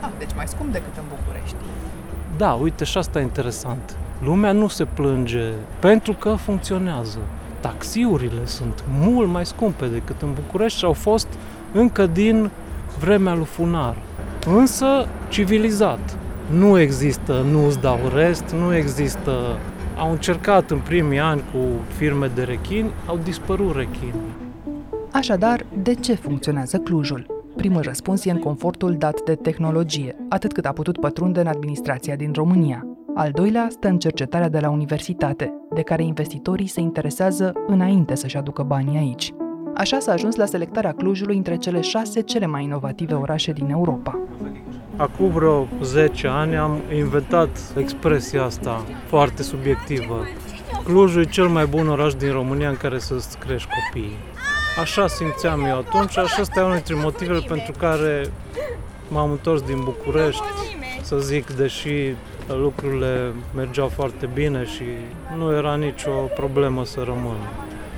Ah, 0.00 0.10
deci 0.18 0.30
mai 0.36 0.46
scump 0.46 0.72
decât 0.72 0.96
în 0.96 1.02
București. 1.08 1.56
Da, 2.36 2.52
uite 2.52 2.84
și 2.84 2.98
asta 2.98 3.18
e 3.18 3.22
interesant. 3.22 3.96
Lumea 4.24 4.52
nu 4.52 4.68
se 4.68 4.84
plânge 4.84 5.50
pentru 5.78 6.12
că 6.12 6.34
funcționează. 6.34 7.18
Taxiurile 7.60 8.46
sunt 8.46 8.84
mult 9.00 9.28
mai 9.28 9.46
scumpe 9.46 9.86
decât 9.86 10.22
în 10.22 10.32
București 10.34 10.78
și 10.78 10.84
au 10.84 10.92
fost 10.92 11.26
încă 11.72 12.06
din 12.06 12.50
vremea 12.98 13.34
lui 13.34 13.44
Funar, 13.44 13.96
însă 14.46 15.06
civilizat. 15.28 16.16
Nu 16.50 16.78
există 16.78 17.44
nu-ți 17.50 17.80
dau 17.80 17.98
rest, 18.14 18.44
nu 18.58 18.74
există... 18.74 19.32
Au 19.98 20.10
încercat 20.10 20.70
în 20.70 20.78
primii 20.78 21.18
ani 21.18 21.40
cu 21.40 21.58
firme 21.96 22.30
de 22.34 22.42
rechini, 22.42 22.90
au 23.06 23.18
dispărut 23.24 23.76
rechini. 23.76 24.14
Așadar, 25.12 25.66
de 25.82 25.94
ce 25.94 26.14
funcționează 26.14 26.78
Clujul? 26.78 27.26
Primul 27.56 27.80
răspuns 27.82 28.24
e 28.24 28.30
în 28.30 28.38
confortul 28.38 28.94
dat 28.98 29.22
de 29.24 29.34
tehnologie, 29.34 30.16
atât 30.28 30.52
cât 30.52 30.66
a 30.66 30.72
putut 30.72 31.00
pătrunde 31.00 31.40
în 31.40 31.46
administrația 31.46 32.16
din 32.16 32.32
România. 32.34 32.86
Al 33.14 33.30
doilea 33.30 33.66
stă 33.70 33.88
în 33.88 33.98
cercetarea 33.98 34.48
de 34.48 34.58
la 34.58 34.70
universitate, 34.70 35.52
de 35.74 35.82
care 35.82 36.02
investitorii 36.02 36.66
se 36.66 36.80
interesează 36.80 37.52
înainte 37.66 38.14
să-și 38.14 38.36
aducă 38.36 38.62
banii 38.62 38.98
aici. 38.98 39.32
Așa 39.74 39.98
s-a 39.98 40.12
ajuns 40.12 40.36
la 40.36 40.46
selectarea 40.46 40.92
Clujului 40.92 41.36
între 41.36 41.56
cele 41.56 41.80
șase 41.80 42.20
cele 42.20 42.46
mai 42.46 42.64
inovative 42.64 43.14
orașe 43.14 43.52
din 43.52 43.70
Europa. 43.70 44.18
Acum 44.96 45.30
vreo 45.30 45.68
10 45.82 46.26
ani 46.26 46.56
am 46.56 46.80
inventat 46.94 47.48
expresia 47.76 48.44
asta 48.44 48.84
foarte 49.06 49.42
subiectivă. 49.42 50.26
Clujul 50.84 51.22
e 51.22 51.24
cel 51.24 51.46
mai 51.46 51.66
bun 51.66 51.88
oraș 51.88 52.14
din 52.14 52.32
România 52.32 52.68
în 52.68 52.76
care 52.76 52.98
să-ți 52.98 53.38
crești 53.38 53.68
copiii. 53.68 54.16
Așa 54.80 55.06
simțeam 55.06 55.64
eu 55.64 55.76
atunci 55.78 56.10
și 56.10 56.40
asta 56.40 56.60
e 56.60 56.62
unul 56.62 56.74
dintre 56.74 56.94
motivele 56.94 57.44
pentru 57.48 57.72
care 57.78 58.30
m-am 59.08 59.30
întors 59.30 59.62
din 59.62 59.80
București, 59.84 60.42
să 61.02 61.18
zic, 61.18 61.50
deși 61.50 62.14
lucrurile 62.48 63.32
mergeau 63.54 63.88
foarte 63.88 64.28
bine 64.34 64.64
și 64.64 64.84
nu 65.36 65.52
era 65.52 65.74
nicio 65.74 66.10
problemă 66.10 66.84
să 66.84 67.02
rămân. 67.04 67.36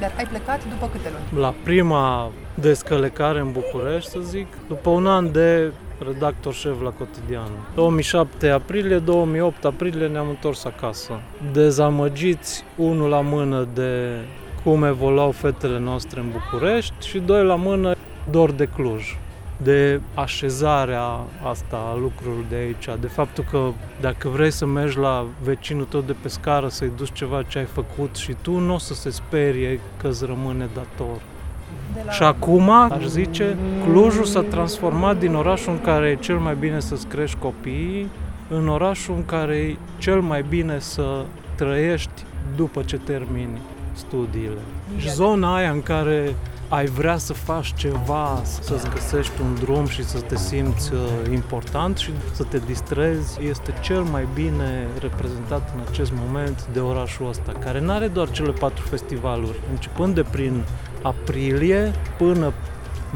Dar 0.00 0.12
ai 0.18 0.26
plecat 0.26 0.60
după 0.68 0.88
câte 0.92 1.10
luni? 1.12 1.42
La 1.42 1.54
prima 1.62 2.30
descălecare 2.54 3.40
în 3.40 3.52
București, 3.52 4.10
să 4.10 4.18
zic, 4.22 4.46
după 4.68 4.90
un 4.90 5.06
an 5.06 5.32
de 5.32 5.72
redactor 5.98 6.54
șef 6.54 6.80
la 6.82 6.90
cotidian. 6.90 7.50
2007 7.74 8.48
aprilie, 8.48 8.98
2008 8.98 9.64
aprilie 9.64 10.06
ne-am 10.06 10.28
întors 10.28 10.64
acasă. 10.64 11.20
Dezamăgiți, 11.52 12.64
unul 12.76 13.08
la 13.08 13.20
mână 13.20 13.68
de 13.74 14.20
cum 14.64 14.84
evoluau 14.84 15.30
fetele 15.30 15.78
noastre 15.78 16.20
în 16.20 16.26
București 16.30 17.08
și 17.08 17.18
doi 17.18 17.44
la 17.44 17.54
mână 17.54 17.94
dor 18.30 18.50
de 18.50 18.68
Cluj 18.74 19.16
de 19.62 20.00
așezarea 20.14 21.24
asta 21.42 21.76
a 21.76 21.96
lucrurilor 21.96 22.44
de 22.48 22.56
aici, 22.56 23.00
de 23.00 23.06
faptul 23.06 23.44
că 23.50 23.70
dacă 24.00 24.28
vrei 24.28 24.50
să 24.50 24.66
mergi 24.66 24.98
la 24.98 25.26
vecinul 25.42 25.84
tău 25.84 26.00
de 26.00 26.14
pe 26.22 26.28
scară 26.28 26.68
să-i 26.68 26.92
duci 26.96 27.12
ceva 27.12 27.42
ce 27.42 27.58
ai 27.58 27.64
făcut 27.64 28.16
și 28.16 28.34
tu 28.42 28.58
nu 28.58 28.74
o 28.74 28.78
să 28.78 28.94
se 28.94 29.10
sperie 29.10 29.80
că 30.00 30.08
îți 30.08 30.24
rămâne 30.24 30.68
dator. 30.74 31.20
La... 32.04 32.12
Și 32.12 32.22
acum, 32.22 32.70
aș 32.70 33.04
zice, 33.04 33.56
Clujul 33.84 34.24
s-a 34.24 34.42
transformat 34.42 35.18
din 35.18 35.34
orașul 35.34 35.72
în 35.72 35.80
care 35.80 36.08
e 36.08 36.14
cel 36.14 36.38
mai 36.38 36.54
bine 36.58 36.80
să-ți 36.80 37.06
crești 37.06 37.36
copiii, 37.38 38.08
în 38.48 38.68
orașul 38.68 39.14
în 39.14 39.24
care 39.24 39.56
e 39.56 39.76
cel 39.98 40.20
mai 40.20 40.44
bine 40.48 40.78
să 40.78 41.24
trăiești 41.54 42.24
după 42.56 42.82
ce 42.82 42.96
termini 42.96 43.58
studiile. 43.92 44.60
Și 44.96 45.10
zona 45.10 45.54
aia 45.56 45.70
în 45.70 45.82
care 45.82 46.34
ai 46.68 46.86
vrea 46.86 47.16
să 47.16 47.32
faci 47.32 47.74
ceva, 47.74 48.40
să-ți 48.42 48.90
găsești 48.90 49.40
un 49.40 49.54
drum 49.60 49.86
și 49.86 50.04
să 50.04 50.20
te 50.20 50.36
simți 50.36 50.92
uh, 50.92 51.00
important 51.32 51.96
și 51.96 52.10
să 52.32 52.42
te 52.42 52.58
distrezi, 52.58 53.38
este 53.48 53.74
cel 53.82 54.02
mai 54.02 54.26
bine 54.34 54.86
reprezentat 55.00 55.72
în 55.74 55.82
acest 55.90 56.12
moment 56.26 56.66
de 56.72 56.80
orașul 56.80 57.28
ăsta, 57.28 57.52
care 57.52 57.80
nu 57.80 57.92
are 57.92 58.06
doar 58.06 58.30
cele 58.30 58.50
patru 58.50 58.86
festivaluri. 58.86 59.60
Începând 59.70 60.14
de 60.14 60.22
prin 60.22 60.64
aprilie 61.06 61.92
până 62.18 62.52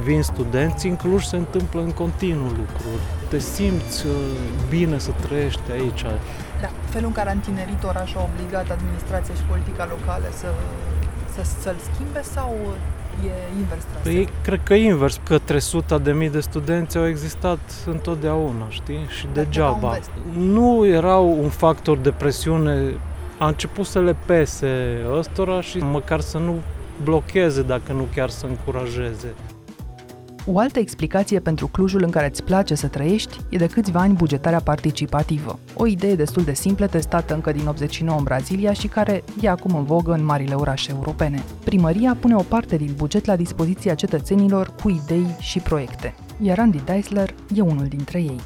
vin 0.05 0.23
studenți, 0.23 0.87
în 0.87 0.97
Cluj 0.97 1.25
se 1.25 1.37
întâmplă 1.37 1.81
în 1.81 1.93
continuu 1.93 2.49
lucruri. 2.49 3.03
Te 3.29 3.39
simți 3.39 4.07
uh, 4.07 4.13
bine 4.69 4.99
să 4.99 5.11
trăiești 5.21 5.71
aici. 5.73 6.03
Da, 6.61 6.71
felul 6.89 7.07
în 7.07 7.13
care 7.13 7.29
a 7.29 7.33
întinerit 7.33 7.85
orașul 7.85 8.21
a 8.21 8.29
obligat 8.33 8.71
administrația 8.71 9.35
și 9.35 9.43
politica 9.43 9.89
locală 9.91 10.29
să, 10.41 10.49
să, 11.35 11.51
să-l 11.61 11.77
schimbe 11.93 12.23
sau 12.23 12.57
e 13.25 13.59
invers 13.59 13.83
Păi, 14.03 14.29
cred 14.43 14.61
că 14.63 14.75
invers, 14.75 15.21
că 15.25 15.39
300 15.39 15.99
de 15.99 16.13
mii 16.13 16.31
de 16.31 16.41
studenți 16.41 16.97
au 16.99 17.07
existat 17.07 17.59
întotdeauna, 17.87 18.67
știi? 18.69 19.07
Și 19.19 19.27
Dar 19.33 19.45
degeaba. 19.45 19.99
Nu 20.39 20.87
erau 20.87 21.39
un 21.43 21.49
factor 21.49 21.97
de 21.97 22.11
presiune, 22.11 22.95
a 23.39 23.47
început 23.47 23.87
să 23.87 24.01
le 24.01 24.17
pese 24.27 24.99
ăstora 25.13 25.61
și 25.61 25.79
măcar 25.79 26.21
să 26.21 26.39
nu 26.39 26.61
blocheze, 27.05 27.63
dacă 27.63 27.93
nu 27.93 28.07
chiar 28.15 28.29
să 28.29 28.47
încurajeze. 28.47 29.35
O 30.47 30.59
altă 30.59 30.79
explicație 30.79 31.41
pentru 31.41 31.67
Clujul 31.67 32.03
în 32.03 32.11
care 32.11 32.27
îți 32.27 32.43
place 32.43 32.75
să 32.75 32.87
trăiești 32.87 33.37
e 33.49 33.57
de 33.57 33.67
câțiva 33.67 34.01
ani 34.01 34.15
bugetarea 34.15 34.61
participativă. 34.61 35.59
O 35.75 35.87
idee 35.87 36.15
destul 36.15 36.43
de 36.43 36.55
simplă 36.55 36.87
testată 36.87 37.35
încă 37.35 37.53
din 37.53 37.67
89 37.67 38.19
în 38.19 38.25
Brazilia 38.25 38.73
și 38.73 38.87
care 38.87 39.25
e 39.41 39.49
acum 39.49 39.75
în 39.75 39.85
vogă 39.85 40.13
în 40.13 40.25
marile 40.25 40.55
orașe 40.55 40.91
europene. 40.95 41.43
Primăria 41.65 42.17
pune 42.21 42.37
o 42.37 42.43
parte 42.43 42.77
din 42.77 42.93
buget 42.97 43.25
la 43.25 43.37
dispoziția 43.37 43.95
cetățenilor 43.95 44.75
cu 44.83 44.89
idei 44.89 45.37
și 45.39 45.59
proiecte, 45.59 46.15
iar 46.41 46.59
Andy 46.59 46.81
Deisler 46.85 47.35
e 47.55 47.61
unul 47.61 47.87
dintre 47.87 48.19
ei. 48.19 48.41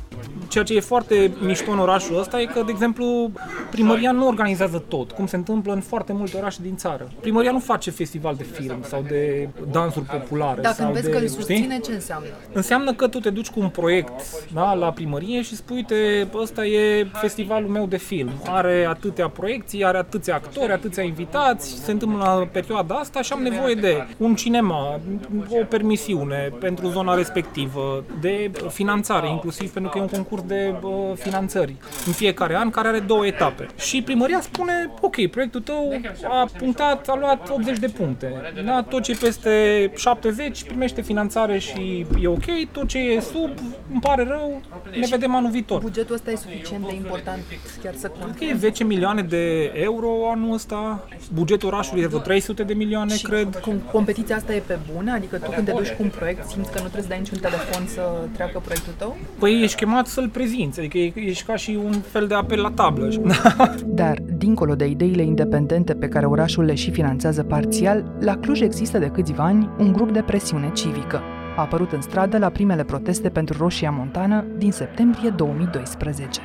Ceea 0.48 0.64
ce 0.64 0.74
e 0.74 0.80
foarte 0.80 1.33
mișto 1.40 1.70
în 1.70 1.78
orașul 1.78 2.18
ăsta 2.18 2.40
e 2.40 2.44
că, 2.44 2.62
de 2.62 2.70
exemplu, 2.70 3.30
primăria 3.70 4.12
nu 4.12 4.26
organizează 4.26 4.85
tot, 4.88 5.11
cum 5.11 5.26
se 5.26 5.37
întâmplă 5.37 5.72
în 5.72 5.80
foarte 5.80 6.12
multe 6.12 6.37
orașe 6.37 6.59
din 6.62 6.76
țară. 6.76 7.12
Primăria 7.20 7.50
nu 7.50 7.59
face 7.59 7.90
festival 7.90 8.35
de 8.35 8.42
film 8.42 8.83
sau 8.83 9.04
de 9.09 9.48
dansuri 9.70 10.04
populare. 10.04 10.61
Dacă 10.61 10.74
sau 10.74 10.92
vezi 10.92 11.04
de, 11.04 11.11
că 11.11 11.18
îl 11.18 11.28
susține, 11.28 11.59
știi? 11.59 11.80
ce 11.80 11.92
înseamnă? 11.92 12.28
Înseamnă 12.52 12.92
că 12.92 13.09
tu 13.09 13.20
te 13.20 13.30
duci 13.30 13.50
cu 13.50 13.61
un 13.61 13.68
proiect 13.68 14.22
da, 14.52 14.74
la 14.74 14.92
primărie 14.92 15.42
și 15.42 15.57
spui, 15.57 15.76
uite, 15.76 16.28
ăsta 16.35 16.64
e 16.66 17.07
festivalul 17.12 17.68
meu 17.68 17.87
de 17.87 17.96
film. 17.96 18.30
Are 18.48 18.87
atâtea 18.88 19.28
proiecții, 19.28 19.85
are 19.85 19.98
atâția 19.98 20.35
actori, 20.35 20.72
atâția 20.72 21.02
invitați, 21.02 21.85
se 21.85 21.90
întâmplă 21.90 22.18
la 22.18 22.48
perioada 22.52 22.94
asta 22.94 23.22
și 23.22 23.33
am 23.33 23.42
nevoie 23.42 23.74
de 23.74 24.07
un 24.16 24.35
cinema, 24.35 25.00
o 25.48 25.64
permisiune 25.68 26.52
pentru 26.61 26.88
zona 26.88 27.14
respectivă, 27.14 28.04
de 28.20 28.50
finanțare, 28.68 29.28
inclusiv 29.28 29.72
pentru 29.72 29.90
că 29.90 29.98
e 29.98 30.00
un 30.00 30.09
concurs 30.09 30.33
de 30.40 30.74
uh, 30.82 30.90
finanțări 31.14 31.74
în 32.06 32.12
fiecare 32.12 32.56
an, 32.56 32.70
care 32.70 32.88
are 32.88 32.98
două 32.98 33.26
etape. 33.26 33.66
Și 33.76 34.02
primăria 34.02 34.40
spune, 34.40 34.90
ok, 35.00 35.26
proiectul 35.26 35.60
tău 35.60 36.00
a 36.28 36.48
punctat, 36.58 37.08
a 37.08 37.16
luat 37.16 37.50
80 37.50 37.78
de 37.78 37.88
puncte. 37.88 38.52
Da? 38.64 38.82
Tot 38.82 39.02
ce 39.02 39.10
e 39.10 39.16
peste 39.20 39.90
70 39.96 40.64
primește 40.64 41.02
finanțare 41.02 41.58
și 41.58 42.06
e 42.20 42.26
ok, 42.26 42.44
tot 42.72 42.88
ce 42.88 42.98
e 42.98 43.20
sub, 43.20 43.50
îmi 43.92 44.00
pare 44.00 44.24
rău, 44.28 44.62
ne 44.98 45.06
vedem 45.10 45.34
anul 45.34 45.50
viitor. 45.50 45.80
Bugetul 45.80 46.14
ăsta 46.14 46.30
e 46.30 46.36
suficient 46.36 46.86
de 46.86 46.94
important 46.94 47.42
chiar 47.82 47.94
să 47.94 48.10
Cred 48.22 48.36
că 48.36 48.44
e 48.44 48.54
10 48.58 48.84
milioane 48.84 49.22
de 49.22 49.72
euro 49.74 50.30
anul 50.30 50.52
ăsta, 50.52 51.08
bugetul 51.32 51.68
orașului 51.68 52.02
e 52.02 52.06
vreo 52.06 52.18
300 52.18 52.62
de 52.62 52.74
milioane, 52.74 53.16
și 53.16 53.22
cred. 53.22 53.58
Com- 53.60 53.90
competiția 53.92 54.36
asta 54.36 54.54
e 54.54 54.62
pe 54.66 54.78
bune? 54.94 55.10
Adică 55.10 55.36
tu 55.36 55.50
când 55.50 55.66
te 55.66 55.72
duci 55.72 55.90
cu 55.90 56.02
un 56.02 56.08
proiect 56.08 56.48
simți 56.48 56.70
că 56.72 56.78
nu 56.78 56.88
trebuie 56.88 57.02
să 57.02 57.08
dai 57.08 57.18
niciun 57.18 57.38
telefon 57.38 57.86
să 57.86 58.02
treacă 58.32 58.58
proiectul 58.64 58.92
tău? 58.96 59.16
Păi 59.38 59.62
ești 59.62 59.76
chemat 59.76 60.06
să-l 60.24 60.32
prezinți, 60.32 60.78
adică 60.78 60.98
e- 60.98 61.12
ești 61.14 61.44
ca 61.44 61.56
și 61.56 61.78
un 61.84 61.92
fel 61.92 62.26
de 62.26 62.34
apel 62.34 62.60
la 62.60 62.70
tablă. 62.70 63.08
Dar, 63.87 64.18
dincolo 64.37 64.74
de 64.74 64.87
ideile 64.87 65.22
independente 65.22 65.94
pe 65.94 66.08
care 66.08 66.26
orașul 66.26 66.64
le 66.64 66.74
și 66.74 66.90
finanțează 66.90 67.42
parțial, 67.42 68.16
la 68.20 68.37
Cluj 68.37 68.60
există 68.60 68.98
de 68.98 69.06
câțiva 69.06 69.44
ani 69.44 69.70
un 69.78 69.92
grup 69.92 70.12
de 70.12 70.22
presiune 70.22 70.70
civică. 70.74 71.20
A 71.56 71.60
apărut 71.60 71.92
în 71.92 72.00
stradă 72.00 72.38
la 72.38 72.48
primele 72.48 72.84
proteste 72.84 73.28
pentru 73.28 73.58
Roșia 73.58 73.90
Montană 73.90 74.44
din 74.58 74.72
septembrie 74.72 75.30
2012. 75.30 76.40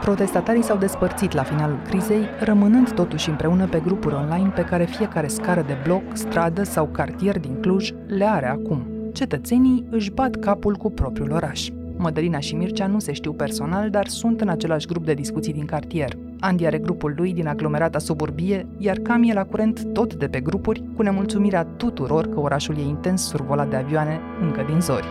Protestatarii 0.00 0.62
s-au 0.62 0.76
despărțit 0.76 1.32
la 1.32 1.42
finalul 1.42 1.78
crizei, 1.88 2.24
rămânând 2.40 2.92
totuși 2.92 3.28
împreună 3.28 3.66
pe 3.66 3.80
grupuri 3.84 4.14
online 4.14 4.52
pe 4.54 4.64
care 4.64 4.84
fiecare 4.84 5.26
scară 5.26 5.64
de 5.66 5.76
bloc, 5.84 6.02
stradă 6.12 6.62
sau 6.62 6.86
cartier 6.86 7.38
din 7.38 7.60
Cluj 7.60 7.92
le 8.06 8.24
are 8.24 8.48
acum. 8.48 8.86
Cetățenii 9.12 9.86
își 9.90 10.10
bat 10.10 10.36
capul 10.36 10.76
cu 10.76 10.90
propriul 10.90 11.30
oraș. 11.30 11.68
Mădălina 11.96 12.38
și 12.38 12.54
Mircea 12.54 12.86
nu 12.86 12.98
se 12.98 13.12
știu 13.12 13.32
personal, 13.32 13.90
dar 13.90 14.06
sunt 14.06 14.40
în 14.40 14.48
același 14.48 14.86
grup 14.86 15.04
de 15.04 15.14
discuții 15.14 15.52
din 15.52 15.64
cartier. 15.64 16.12
Andy 16.40 16.66
are 16.66 16.78
grupul 16.78 17.14
lui 17.16 17.32
din 17.32 17.46
aglomerata 17.46 17.98
suburbie, 17.98 18.66
iar 18.78 18.96
Cam 18.96 19.22
e 19.22 19.32
la 19.32 19.44
curent 19.44 19.92
tot 19.92 20.14
de 20.14 20.26
pe 20.26 20.40
grupuri, 20.40 20.84
cu 20.96 21.02
nemulțumirea 21.02 21.64
tuturor 21.64 22.26
că 22.26 22.40
orașul 22.40 22.78
e 22.78 22.82
intens 22.82 23.22
survolat 23.22 23.68
de 23.68 23.76
avioane 23.76 24.20
încă 24.42 24.64
din 24.68 24.80
zori. 24.80 25.06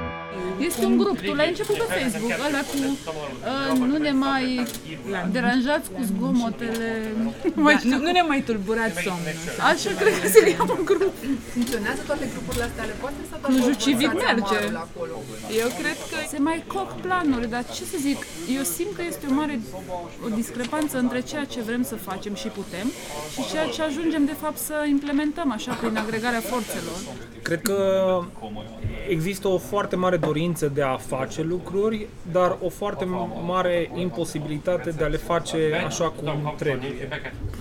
Este 0.59 0.86
un 0.86 0.97
grup, 0.97 1.17
tu 1.19 1.34
l-ai 1.34 1.49
început 1.53 1.75
pe 1.77 1.86
Facebook, 1.99 2.32
ăla 2.47 2.61
cu 2.69 2.75
uh, 2.80 3.88
nu 3.91 3.97
ne 4.07 4.11
mai 4.11 4.43
deranjați 5.32 5.88
cu 5.95 6.01
zgomotele, 6.09 6.89
nu, 7.23 7.34
mai 7.65 7.73
Da, 7.73 7.80
știu. 7.80 7.89
nu, 7.89 7.97
nu 8.05 8.11
ne 8.11 8.21
mai 8.32 8.41
tulburați 8.47 8.97
somnul. 9.05 9.36
Așa 9.71 9.89
cred 9.99 10.13
că 10.21 10.27
se 10.27 10.39
cheamă 10.55 10.73
un 10.80 10.86
grup. 10.91 11.13
Funcționează 11.55 12.01
toate 12.09 12.25
grupurile 12.34 12.63
astea 12.69 12.84
ale 12.84 12.95
voastre 13.01 13.23
sau 13.30 13.38
doar 13.41 13.51
Clujul 13.51 13.73
vă 13.73 13.80
Civic 13.84 14.09
forțați 14.11 14.34
merge. 14.39 14.55
amarul 14.57 14.75
acolo? 14.88 15.13
Eu 15.61 15.67
cred 15.82 15.97
că 16.11 16.17
se 16.34 16.38
mai 16.49 16.59
coc 16.73 16.89
planuri, 17.05 17.47
dar 17.55 17.63
ce 17.75 17.84
să 17.91 17.97
zic, 18.07 18.19
eu 18.57 18.63
simt 18.75 18.93
că 18.97 19.03
este 19.11 19.25
o 19.32 19.34
mare 19.41 19.55
o 20.25 20.27
discrepanță 20.41 20.95
între 21.05 21.19
ceea 21.30 21.45
ce 21.53 21.59
vrem 21.67 21.84
să 21.91 21.95
facem 22.09 22.34
și 22.41 22.47
putem 22.59 22.88
și 23.34 23.41
ceea 23.51 23.67
ce 23.75 23.80
ajungem 23.89 24.23
de 24.32 24.36
fapt 24.43 24.57
să 24.69 24.75
implementăm 24.95 25.49
așa 25.57 25.71
prin 25.82 25.95
agregarea 26.03 26.43
forțelor. 26.51 26.97
Cred 27.47 27.61
că 27.61 27.77
există 29.09 29.47
o 29.47 29.57
foarte 29.57 29.95
mare 29.95 30.17
dorință 30.20 30.72
de 30.74 30.82
a 30.82 30.95
face 30.97 31.43
lucruri, 31.43 32.07
dar 32.32 32.57
o 32.61 32.70
foarte 32.70 33.05
mare 33.45 33.91
imposibilitate 33.95 34.89
de 34.89 35.03
a 35.03 35.07
le 35.07 35.17
face 35.17 35.57
așa 35.86 36.09
cum 36.09 36.53
trebuie. 36.57 37.09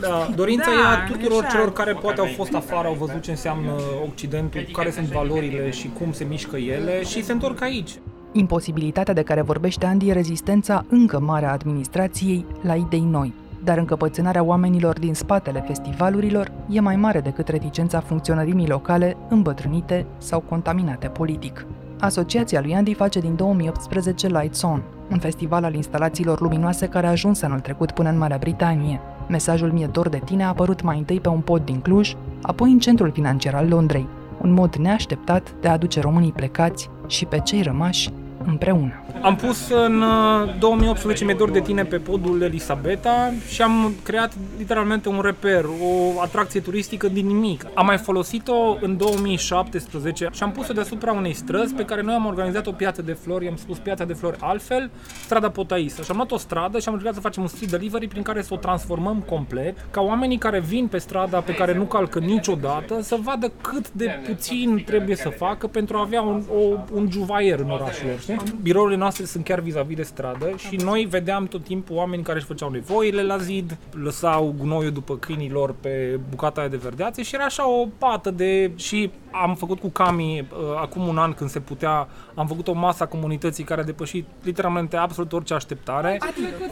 Da, 0.00 0.28
dorința 0.34 0.70
Da, 0.70 0.72
e 0.72 0.84
a 0.84 1.06
tuturor 1.06 1.36
exact. 1.36 1.50
celor 1.50 1.72
care 1.72 1.92
poate 1.92 2.20
au 2.20 2.26
fost 2.36 2.54
afară, 2.54 2.88
au 2.88 2.94
văzut 2.94 3.22
ce 3.22 3.30
înseamnă 3.30 3.72
Occidentul, 4.10 4.66
care 4.72 4.90
sunt 4.90 5.06
valorile 5.06 5.70
și 5.70 5.90
cum 5.98 6.12
se 6.12 6.24
mișcă 6.24 6.56
ele 6.56 7.02
și 7.02 7.24
se 7.24 7.32
întorc 7.32 7.62
aici. 7.62 7.90
Imposibilitatea 8.32 9.14
de 9.14 9.22
care 9.22 9.42
vorbește 9.42 9.86
Andy 9.86 10.08
e 10.08 10.12
rezistența 10.12 10.84
încă 10.88 11.18
mare 11.18 11.46
a 11.46 11.52
administrației 11.52 12.46
la 12.62 12.74
idei 12.74 13.06
noi, 13.10 13.32
dar 13.64 13.78
încăpățânarea 13.78 14.42
oamenilor 14.42 14.98
din 14.98 15.14
spatele 15.14 15.64
festivalurilor 15.66 16.52
e 16.70 16.80
mai 16.80 16.96
mare 16.96 17.20
decât 17.20 17.48
reticența 17.48 18.00
funcționărimii 18.00 18.68
locale 18.68 19.16
îmbătrânite 19.28 20.06
sau 20.18 20.40
contaminate 20.40 21.08
politic. 21.08 21.66
Asociația 22.00 22.60
lui 22.60 22.74
Andy 22.74 22.94
face 22.94 23.20
din 23.20 23.36
2018 23.36 24.26
Lights 24.26 24.62
On, 24.62 24.82
un 25.10 25.18
festival 25.18 25.64
al 25.64 25.74
instalațiilor 25.74 26.40
luminoase 26.40 26.86
care 26.86 27.06
a 27.06 27.10
ajuns 27.10 27.42
anul 27.42 27.60
trecut 27.60 27.90
până 27.90 28.08
în 28.08 28.18
Marea 28.18 28.36
Britanie. 28.36 29.00
Mesajul 29.28 29.72
Mie 29.72 29.86
dor 29.86 30.08
de 30.08 30.20
tine 30.24 30.44
a 30.44 30.48
apărut 30.48 30.82
mai 30.82 30.98
întâi 30.98 31.20
pe 31.20 31.28
un 31.28 31.40
pod 31.40 31.64
din 31.64 31.80
Cluj, 31.80 32.14
apoi 32.42 32.70
în 32.70 32.78
centrul 32.78 33.10
financiar 33.10 33.54
al 33.54 33.68
Londrei, 33.68 34.08
un 34.42 34.52
mod 34.52 34.76
neașteptat 34.76 35.54
de 35.60 35.68
a 35.68 35.72
aduce 35.72 36.00
românii 36.00 36.32
plecați 36.32 36.90
și 37.06 37.24
pe 37.24 37.38
cei 37.38 37.62
rămași 37.62 38.10
împreună. 38.46 39.02
Am 39.22 39.36
pus 39.36 39.70
în 39.70 40.02
uh, 40.02 40.58
2018 40.58 41.24
Mi-e 41.24 41.34
dor 41.34 41.50
de 41.50 41.60
tine 41.60 41.84
pe 41.84 41.96
podul 41.96 42.42
Elisabeta 42.42 43.32
și 43.48 43.62
am 43.62 43.94
creat 44.02 44.32
literalmente 44.58 45.08
un 45.08 45.20
reper, 45.20 45.64
o 45.64 46.20
atracție 46.20 46.60
turistică 46.60 47.08
din 47.08 47.26
nimic. 47.26 47.66
Am 47.74 47.86
mai 47.86 47.96
folosit-o 47.96 48.76
în 48.80 48.96
2017 48.96 50.28
și 50.32 50.42
am 50.42 50.52
pus-o 50.52 50.72
deasupra 50.72 51.12
unei 51.12 51.32
străzi 51.32 51.74
pe 51.74 51.84
care 51.84 52.02
noi 52.02 52.14
am 52.14 52.26
organizat 52.26 52.66
o 52.66 52.72
piață 52.72 53.02
de 53.02 53.12
flori, 53.12 53.44
i-am 53.44 53.56
spus 53.56 53.78
piața 53.78 54.04
de 54.04 54.12
flori 54.12 54.36
altfel, 54.40 54.90
strada 55.24 55.50
Potaisa. 55.50 56.02
Și 56.02 56.10
am 56.10 56.16
luat 56.16 56.30
o 56.30 56.36
stradă 56.36 56.78
și 56.78 56.88
am 56.88 56.94
încercat 56.94 57.16
să 57.16 57.22
facem 57.22 57.42
un 57.42 57.48
street 57.48 57.70
delivery 57.70 58.08
prin 58.08 58.22
care 58.22 58.42
să 58.42 58.54
o 58.54 58.56
transformăm 58.56 59.24
complet, 59.28 59.86
ca 59.90 60.00
oamenii 60.00 60.38
care 60.38 60.60
vin 60.60 60.86
pe 60.86 60.98
strada 60.98 61.40
pe 61.40 61.54
care 61.54 61.74
nu 61.74 61.84
calcă 61.84 62.18
niciodată 62.18 63.02
să 63.02 63.16
vadă 63.22 63.52
cât 63.60 63.92
de 63.92 64.18
puțin 64.26 64.82
trebuie 64.86 65.16
să 65.16 65.28
facă 65.28 65.66
pentru 65.66 65.96
a 65.96 66.00
avea 66.00 66.22
un, 66.22 66.42
o, 66.54 66.78
un 66.94 67.08
juvaier 67.10 67.58
în 67.58 67.70
orașul 67.70 68.06
lor. 68.08 68.27
Știi? 68.36 68.58
Birourile 68.62 68.96
noastre 68.96 69.24
sunt 69.24 69.44
chiar 69.44 69.60
vis-a-vis 69.60 69.96
de 69.96 70.02
stradă 70.02 70.52
și 70.56 70.76
noi 70.76 71.04
vedeam 71.04 71.46
tot 71.46 71.64
timpul 71.64 71.96
oameni 71.96 72.22
care 72.22 72.38
își 72.38 72.46
făceau 72.46 72.70
nevoile 72.70 73.22
la 73.22 73.36
zid, 73.38 73.76
lăsau 74.02 74.54
gunoiul 74.58 74.92
după 74.92 75.16
câinii 75.16 75.50
lor 75.50 75.74
pe 75.80 76.20
bucata 76.30 76.60
aia 76.60 76.68
de 76.68 76.76
verdeațe 76.76 77.22
și 77.22 77.34
era 77.34 77.44
așa 77.44 77.68
o 77.68 77.86
pată 77.98 78.30
de... 78.30 78.70
și 78.76 79.10
am 79.30 79.54
făcut 79.54 79.80
cu 79.80 79.88
Cami 79.88 80.40
uh, 80.40 80.58
acum 80.80 81.06
un 81.06 81.18
an 81.18 81.32
când 81.32 81.50
se 81.50 81.60
putea, 81.60 82.08
am 82.34 82.46
făcut 82.46 82.68
o 82.68 82.72
masă 82.72 83.02
a 83.02 83.06
comunității 83.06 83.64
care 83.64 83.80
a 83.80 83.84
depășit 83.84 84.26
literalmente 84.42 84.96
absolut 84.96 85.32
orice 85.32 85.54
așteptare. 85.54 86.20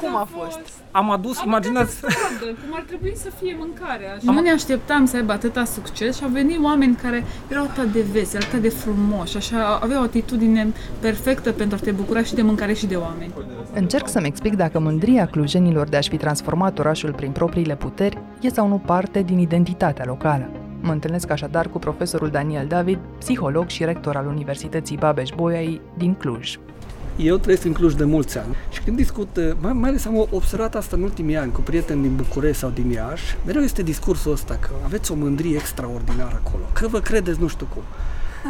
Cum 0.00 0.16
a 0.16 0.28
fost? 0.42 0.58
Am 0.90 1.10
adus, 1.10 1.42
imaginați, 1.42 2.00
cum 2.40 2.74
ar 2.74 2.84
trebui 2.86 3.16
să 3.16 3.30
fie 3.40 3.56
mâncarea. 3.58 4.14
Așa. 4.14 4.32
Nu 4.32 4.40
ne 4.40 4.50
așteptam 4.50 5.06
să 5.06 5.16
aibă 5.16 5.32
atâta 5.32 5.64
succes 5.64 6.16
și 6.16 6.24
au 6.24 6.30
venit 6.30 6.64
oameni 6.64 6.94
care 6.94 7.24
erau 7.48 7.64
atât 7.64 7.92
de 7.92 8.04
veseli, 8.12 8.44
atât 8.44 8.60
de 8.60 8.68
frumoși, 8.68 9.36
așa, 9.36 9.78
aveau 9.82 10.00
o 10.00 10.04
atitudine 10.04 10.72
perfectă 11.00 11.45
pentru 11.50 11.78
a 11.80 11.84
te 11.84 11.90
bucura 11.90 12.22
și 12.22 12.34
de 12.34 12.42
mâncare 12.42 12.72
și 12.72 12.86
de 12.86 12.96
oameni. 12.96 13.32
Încerc 13.74 14.08
să-mi 14.08 14.26
explic 14.26 14.56
dacă 14.56 14.78
mândria 14.78 15.26
clujenilor 15.26 15.88
de 15.88 15.96
a-și 15.96 16.08
fi 16.08 16.16
transformat 16.16 16.78
orașul 16.78 17.12
prin 17.12 17.30
propriile 17.30 17.76
puteri 17.76 18.18
e 18.40 18.48
sau 18.48 18.68
nu 18.68 18.78
parte 18.78 19.22
din 19.22 19.38
identitatea 19.38 20.04
locală. 20.04 20.50
Mă 20.80 20.92
întâlnesc 20.92 21.30
așadar 21.30 21.68
cu 21.68 21.78
profesorul 21.78 22.28
Daniel 22.28 22.66
David, 22.66 22.98
psiholog 23.18 23.68
și 23.68 23.84
rector 23.84 24.16
al 24.16 24.26
Universității 24.26 24.96
Babeș-Bolyai 24.96 25.80
din 25.96 26.14
Cluj. 26.14 26.58
Eu 27.16 27.36
trăiesc 27.36 27.64
în 27.64 27.72
Cluj 27.72 27.94
de 27.94 28.04
mulți 28.04 28.38
ani 28.38 28.54
și 28.70 28.80
când 28.80 28.96
discut, 28.96 29.36
uh, 29.36 29.52
mai, 29.60 29.72
mai 29.72 29.88
ales 29.88 30.06
am 30.06 30.26
observat 30.30 30.74
asta 30.74 30.96
în 30.96 31.02
ultimii 31.02 31.36
ani 31.36 31.52
cu 31.52 31.60
prieteni 31.60 32.02
din 32.02 32.16
București 32.16 32.58
sau 32.58 32.70
din 32.70 32.90
Iași, 32.90 33.36
mereu 33.46 33.62
este 33.62 33.82
discursul 33.82 34.32
ăsta 34.32 34.56
că 34.60 34.68
aveți 34.84 35.12
o 35.12 35.14
mândrie 35.14 35.56
extraordinară 35.56 36.42
acolo, 36.44 36.64
că 36.72 36.88
vă 36.88 37.00
credeți 37.00 37.40
nu 37.40 37.46
știu 37.46 37.66
cum. 37.74 37.82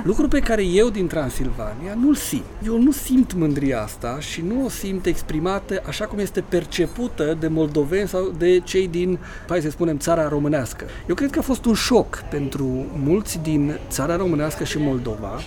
Lucru 0.04 0.28
pe 0.28 0.38
care 0.38 0.64
eu 0.64 0.88
din 0.88 1.06
Transilvania 1.06 1.94
nu-l 2.00 2.14
simt. 2.14 2.44
Eu 2.66 2.78
nu 2.78 2.90
simt 2.90 3.32
mândria 3.32 3.82
asta 3.82 4.20
și 4.20 4.40
nu 4.40 4.64
o 4.64 4.68
simt 4.68 5.06
exprimată 5.06 5.82
așa 5.86 6.04
cum 6.04 6.18
este 6.18 6.40
percepută 6.40 7.36
de 7.40 7.48
moldoveni 7.48 8.08
sau 8.08 8.32
de 8.38 8.60
cei 8.64 8.88
din, 8.88 9.18
hai 9.48 9.60
să 9.60 9.70
spunem, 9.70 9.98
țara 9.98 10.28
românească. 10.28 10.84
Eu 11.08 11.14
cred 11.14 11.30
că 11.30 11.38
a 11.38 11.42
fost 11.42 11.64
un 11.64 11.74
șoc 11.74 12.22
pentru 12.30 12.86
mulți 13.04 13.38
din 13.42 13.78
țara 13.88 14.16
românească 14.16 14.64
și 14.64 14.78
Moldova 14.78 15.40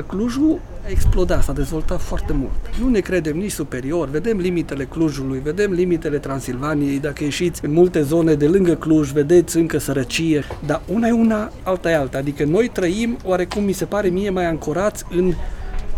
Clujul 0.00 0.60
a 0.84 0.88
explodat, 0.88 1.42
s-a 1.42 1.52
dezvoltat 1.52 2.00
foarte 2.00 2.32
mult. 2.32 2.50
Nu 2.80 2.88
ne 2.88 3.00
credem 3.00 3.36
nici 3.36 3.50
superior, 3.50 4.08
vedem 4.08 4.38
limitele 4.38 4.84
Clujului, 4.84 5.40
vedem 5.44 5.72
limitele 5.72 6.18
Transilvaniei, 6.18 6.98
dacă 6.98 7.24
ieșiți 7.24 7.64
în 7.64 7.72
multe 7.72 8.02
zone 8.02 8.34
de 8.34 8.46
lângă 8.46 8.74
Cluj, 8.74 9.10
vedeți 9.10 9.56
încă 9.56 9.78
sărăcie, 9.78 10.44
dar 10.66 10.82
una 10.92 11.08
e 11.08 11.12
una, 11.12 11.52
alta 11.62 11.90
e 11.90 11.96
alta. 11.96 12.18
Adică 12.18 12.44
noi 12.44 12.68
trăim, 12.68 13.16
oarecum 13.24 13.64
mi 13.64 13.72
se 13.72 13.84
pare 13.84 14.08
mie, 14.08 14.30
mai 14.30 14.46
ancorați 14.46 15.04
în 15.10 15.34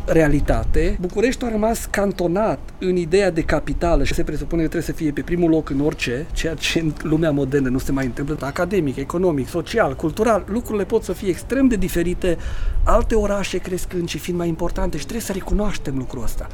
realitate. 0.07 0.97
București 1.01 1.45
a 1.45 1.51
rămas 1.51 1.85
cantonat 1.85 2.59
în 2.79 2.97
ideea 2.97 3.31
de 3.31 3.43
capitală 3.43 4.05
și 4.05 4.15
se 4.15 4.25
presupune 4.25 4.63
că 4.63 4.69
trebuie 4.69 4.91
să 4.91 4.97
fie 4.97 5.11
pe 5.11 5.21
primul 5.21 5.51
loc 5.51 5.71
în 5.71 5.81
orice, 5.81 6.27
ceea 6.33 6.55
ce 6.55 6.79
în 6.79 6.93
lumea 7.03 7.31
modernă 7.31 7.69
nu 7.69 7.79
se 7.79 7.93
mai 7.93 8.05
întâmplă, 8.05 8.37
academic, 8.41 8.97
economic, 8.97 9.49
social, 9.49 9.97
cultural, 9.97 10.45
lucrurile 10.47 10.85
pot 10.85 11.03
să 11.03 11.13
fie 11.13 11.29
extrem 11.29 11.67
de 11.67 11.77
diferite, 11.77 12.37
alte 12.85 13.15
orașe 13.15 13.59
crescând 13.59 14.09
și 14.09 14.19
fiind 14.19 14.39
mai 14.39 14.49
importante 14.49 14.97
și 14.97 15.03
trebuie 15.03 15.25
să 15.25 15.33
recunoaștem 15.33 15.97
lucrul 15.97 16.23
ăsta. 16.23 16.47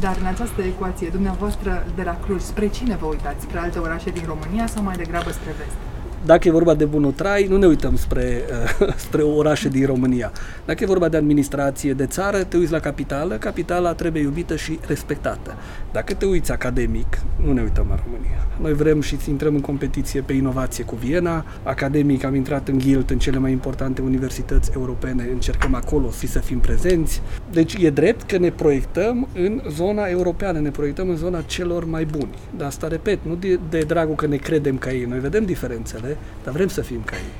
Dar 0.00 0.16
în 0.20 0.26
această 0.26 0.62
ecuație, 0.62 1.08
dumneavoastră 1.08 1.86
de 1.96 2.02
la 2.02 2.18
Cluj, 2.24 2.40
spre 2.40 2.68
cine 2.68 2.96
vă 3.00 3.06
uitați? 3.06 3.42
Spre 3.42 3.58
alte 3.58 3.78
orașe 3.78 4.10
din 4.10 4.22
România 4.26 4.66
sau 4.66 4.82
mai 4.82 4.96
degrabă 4.96 5.30
spre 5.30 5.54
vest? 5.58 5.91
Dacă 6.24 6.48
e 6.48 6.50
vorba 6.50 6.74
de 6.74 6.84
bunul 6.84 7.12
trai, 7.12 7.46
nu 7.48 7.56
ne 7.56 7.66
uităm 7.66 7.96
spre, 7.96 8.42
uh, 8.80 8.94
spre 9.06 9.22
orașe 9.22 9.68
din 9.68 9.86
România. 9.86 10.32
Dacă 10.64 10.82
e 10.82 10.86
vorba 10.86 11.08
de 11.08 11.16
administrație, 11.16 11.92
de 11.92 12.06
țară, 12.06 12.44
te 12.44 12.56
uiți 12.56 12.72
la 12.72 12.78
capitală, 12.78 13.36
capitala 13.36 13.94
trebuie 13.94 14.22
iubită 14.22 14.56
și 14.56 14.78
respectată. 14.86 15.54
Dacă 15.92 16.14
te 16.14 16.26
uiți 16.26 16.52
academic, 16.52 17.18
nu 17.44 17.52
ne 17.52 17.62
uităm 17.62 17.86
la 17.88 17.98
România. 18.04 18.46
Noi 18.60 18.72
vrem 18.72 19.00
și 19.00 19.16
intrăm 19.28 19.54
în 19.54 19.60
competiție 19.60 20.20
pe 20.20 20.32
inovație 20.32 20.84
cu 20.84 20.94
Viena. 20.94 21.44
Academic 21.62 22.24
am 22.24 22.34
intrat 22.34 22.68
în 22.68 22.78
guild 22.78 23.10
în 23.10 23.18
cele 23.18 23.38
mai 23.38 23.50
importante 23.50 24.02
universități 24.02 24.70
europene, 24.74 25.28
încercăm 25.32 25.74
acolo 25.74 26.10
și 26.18 26.26
să 26.26 26.38
fim 26.38 26.58
prezenți. 26.58 27.22
Deci 27.50 27.74
e 27.74 27.90
drept 27.90 28.22
că 28.22 28.38
ne 28.38 28.50
proiectăm 28.50 29.28
în 29.34 29.62
zona 29.70 30.04
europeană, 30.04 30.58
ne 30.58 30.70
proiectăm 30.70 31.08
în 31.08 31.16
zona 31.16 31.40
celor 31.40 31.84
mai 31.84 32.04
buni. 32.04 32.34
Dar 32.56 32.66
asta, 32.66 32.88
repet, 32.88 33.18
nu 33.22 33.34
de, 33.34 33.58
de 33.70 33.78
dragul 33.78 34.14
că 34.14 34.26
ne 34.26 34.36
credem 34.36 34.78
ca 34.78 34.90
ei. 34.92 35.04
Noi 35.04 35.18
vedem 35.18 35.44
diferențele, 35.44 36.11
dar 36.44 36.52
vrem 36.52 36.68
să 36.68 36.80
fim 36.80 37.02
ca 37.04 37.16
ei. 37.16 37.32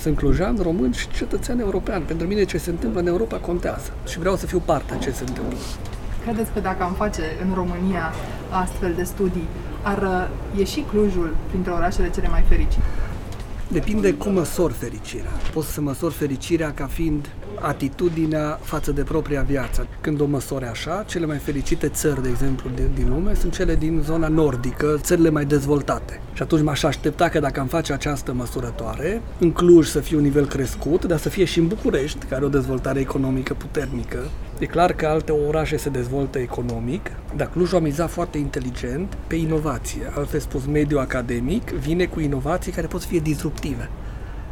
Sunt 0.00 0.16
clujan, 0.16 0.58
român 0.62 0.92
și 0.92 1.08
cetățean 1.08 1.58
european. 1.58 2.02
Pentru 2.02 2.26
mine 2.26 2.44
ce 2.44 2.58
se 2.58 2.70
întâmplă 2.70 3.00
în 3.00 3.06
Europa 3.06 3.36
contează 3.36 3.92
și 4.06 4.18
vreau 4.18 4.36
să 4.36 4.46
fiu 4.46 4.62
parte 4.64 4.94
a 4.94 4.96
ce 4.96 5.10
se 5.10 5.24
întâmplă. 5.28 5.56
Credeți 6.22 6.52
că 6.52 6.60
dacă 6.60 6.82
am 6.82 6.92
face 6.92 7.22
în 7.46 7.54
România 7.54 8.12
astfel 8.50 8.92
de 8.96 9.02
studii, 9.02 9.48
ar 9.82 10.02
uh, 10.02 10.58
ieși 10.58 10.80
Clujul 10.80 11.36
printre 11.48 11.70
orașele 11.70 12.10
cele 12.10 12.28
mai 12.28 12.44
fericite? 12.48 12.82
Depinde 13.68 14.14
cum 14.14 14.32
măsori 14.32 14.72
fericirea. 14.72 15.30
Poți 15.52 15.72
să 15.72 15.80
măsori 15.80 16.14
fericirea 16.14 16.72
ca 16.72 16.86
fiind 16.86 17.28
atitudinea 17.60 18.58
față 18.62 18.92
de 18.92 19.02
propria 19.02 19.42
viață. 19.42 19.86
Când 20.00 20.20
o 20.20 20.24
măsori 20.24 20.64
așa, 20.64 21.04
cele 21.06 21.26
mai 21.26 21.36
fericite 21.36 21.88
țări, 21.88 22.22
de 22.22 22.28
exemplu, 22.28 22.70
din, 22.74 22.90
din 22.94 23.08
lume 23.08 23.34
sunt 23.34 23.52
cele 23.52 23.74
din 23.74 24.00
zona 24.04 24.28
nordică, 24.28 24.96
țările 25.00 25.30
mai 25.30 25.44
dezvoltate. 25.44 26.20
Și 26.32 26.42
atunci 26.42 26.62
m-aș 26.62 26.82
aștepta 26.82 27.28
că 27.28 27.40
dacă 27.40 27.60
am 27.60 27.66
face 27.66 27.92
această 27.92 28.32
măsurătoare, 28.32 29.22
în 29.38 29.52
Cluj 29.52 29.86
să 29.86 30.00
fie 30.00 30.16
un 30.16 30.22
nivel 30.22 30.46
crescut, 30.46 31.04
dar 31.04 31.18
să 31.18 31.28
fie 31.28 31.44
și 31.44 31.58
în 31.58 31.66
București, 31.66 32.18
care 32.18 32.34
are 32.34 32.44
o 32.44 32.48
dezvoltare 32.48 33.00
economică 33.00 33.54
puternică. 33.54 34.18
E 34.58 34.66
clar 34.66 34.92
că 34.92 35.06
alte 35.06 35.32
orașe 35.32 35.76
se 35.76 35.88
dezvoltă 35.88 36.38
economic, 36.38 37.10
dar 37.36 37.50
Clujul 37.50 37.78
a 37.78 37.80
mizat 37.80 38.10
foarte 38.10 38.38
inteligent 38.38 39.16
pe 39.26 39.34
inovație. 39.34 40.12
Altfel 40.14 40.40
spus, 40.40 40.66
mediul 40.66 41.00
academic 41.00 41.70
vine 41.70 42.06
cu 42.06 42.20
inovații 42.20 42.72
care 42.72 42.86
pot 42.86 43.00
să 43.00 43.06
fie 43.06 43.18
disruptive. 43.18 43.90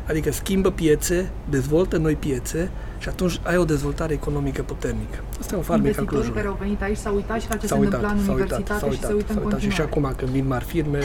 Adică 0.09 0.33
schimbă 0.33 0.71
piețe, 0.71 1.31
dezvoltă 1.51 1.97
noi 1.97 2.15
piețe 2.15 2.71
și 2.99 3.09
atunci 3.09 3.41
ai 3.43 3.57
o 3.57 3.65
dezvoltare 3.65 4.13
economică 4.13 4.63
puternică. 4.63 5.19
Asta 5.41 5.55
e 5.55 5.57
un 5.57 5.63
farmec 5.63 5.85
al 5.85 6.03
Investitorii 6.03 6.09
Clujului. 6.09 6.37
care 6.37 6.49
au 6.49 6.57
venit 6.61 6.83
aici 6.83 6.97
s-au 6.97 7.15
uitat 7.15 7.41
și 7.41 7.47
la 7.49 7.55
ce 7.55 7.61
se 7.61 7.67
S-au 7.67 7.79
uitat, 7.79 8.01
întâmplă 8.01 8.21
în 8.21 8.25
s-au 8.25 8.35
uitat, 8.35 8.59
universitate 8.59 8.81
s-au 8.81 8.91
și 8.91 8.95
uitat, 8.95 9.11
se 9.11 9.15
uită 9.15 9.33
în 9.33 9.35
s-au 9.35 9.45
uitat. 9.45 9.61
Și, 9.61 9.71
și 9.71 9.81
continuare. 9.81 10.11
acum 10.11 10.17
când 10.17 10.31
vin 10.31 10.47
mari 10.47 10.65
firme, 10.65 11.01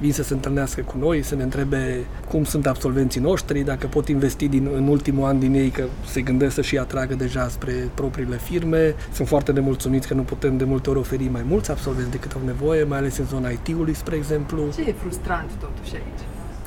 vin 0.00 0.12
să 0.12 0.22
se 0.22 0.32
întâlnească 0.32 0.80
cu 0.80 0.96
noi, 0.98 1.22
să 1.22 1.34
ne 1.34 1.42
întrebe 1.42 2.04
cum 2.28 2.44
sunt 2.44 2.66
absolvenții 2.66 3.20
noștri, 3.20 3.60
dacă 3.60 3.86
pot 3.86 4.08
investi 4.08 4.48
din, 4.48 4.68
în 4.74 4.86
ultimul 4.86 5.24
an 5.26 5.38
din 5.38 5.54
ei, 5.54 5.70
că 5.70 5.84
se 6.06 6.20
gândesc 6.20 6.54
să 6.54 6.62
și 6.62 6.78
atragă 6.78 7.14
deja 7.14 7.48
spre 7.48 7.72
propriile 7.94 8.36
firme. 8.36 8.94
Sunt 9.12 9.28
foarte 9.28 9.52
nemulțumiți 9.52 10.08
că 10.08 10.14
nu 10.14 10.22
putem 10.22 10.56
de 10.56 10.64
multe 10.64 10.90
ori 10.90 10.98
oferi 10.98 11.28
mai 11.28 11.44
mulți 11.48 11.70
absolvenți 11.70 12.10
decât 12.10 12.32
au 12.32 12.40
nevoie, 12.44 12.84
mai 12.84 12.98
ales 12.98 13.18
în 13.18 13.24
zona 13.24 13.48
IT-ului, 13.48 13.94
spre 13.94 14.16
exemplu. 14.16 14.62
Ce 14.74 14.80
e 14.80 14.92
frustrant 14.92 15.50
totuși 15.60 15.94
aici? 15.94 16.22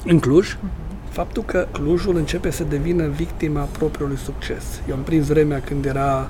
În 0.06 0.20
Cluj, 0.20 0.58
faptul 1.16 1.44
că 1.44 1.68
Clujul 1.72 2.16
începe 2.16 2.52
să 2.52 2.64
devină 2.64 3.08
victima 3.08 3.62
propriului 3.62 4.18
succes. 4.18 4.64
Eu 4.90 4.96
am 4.96 5.02
prins 5.02 5.28
vremea 5.28 5.62
când 5.62 5.86
era 5.86 6.30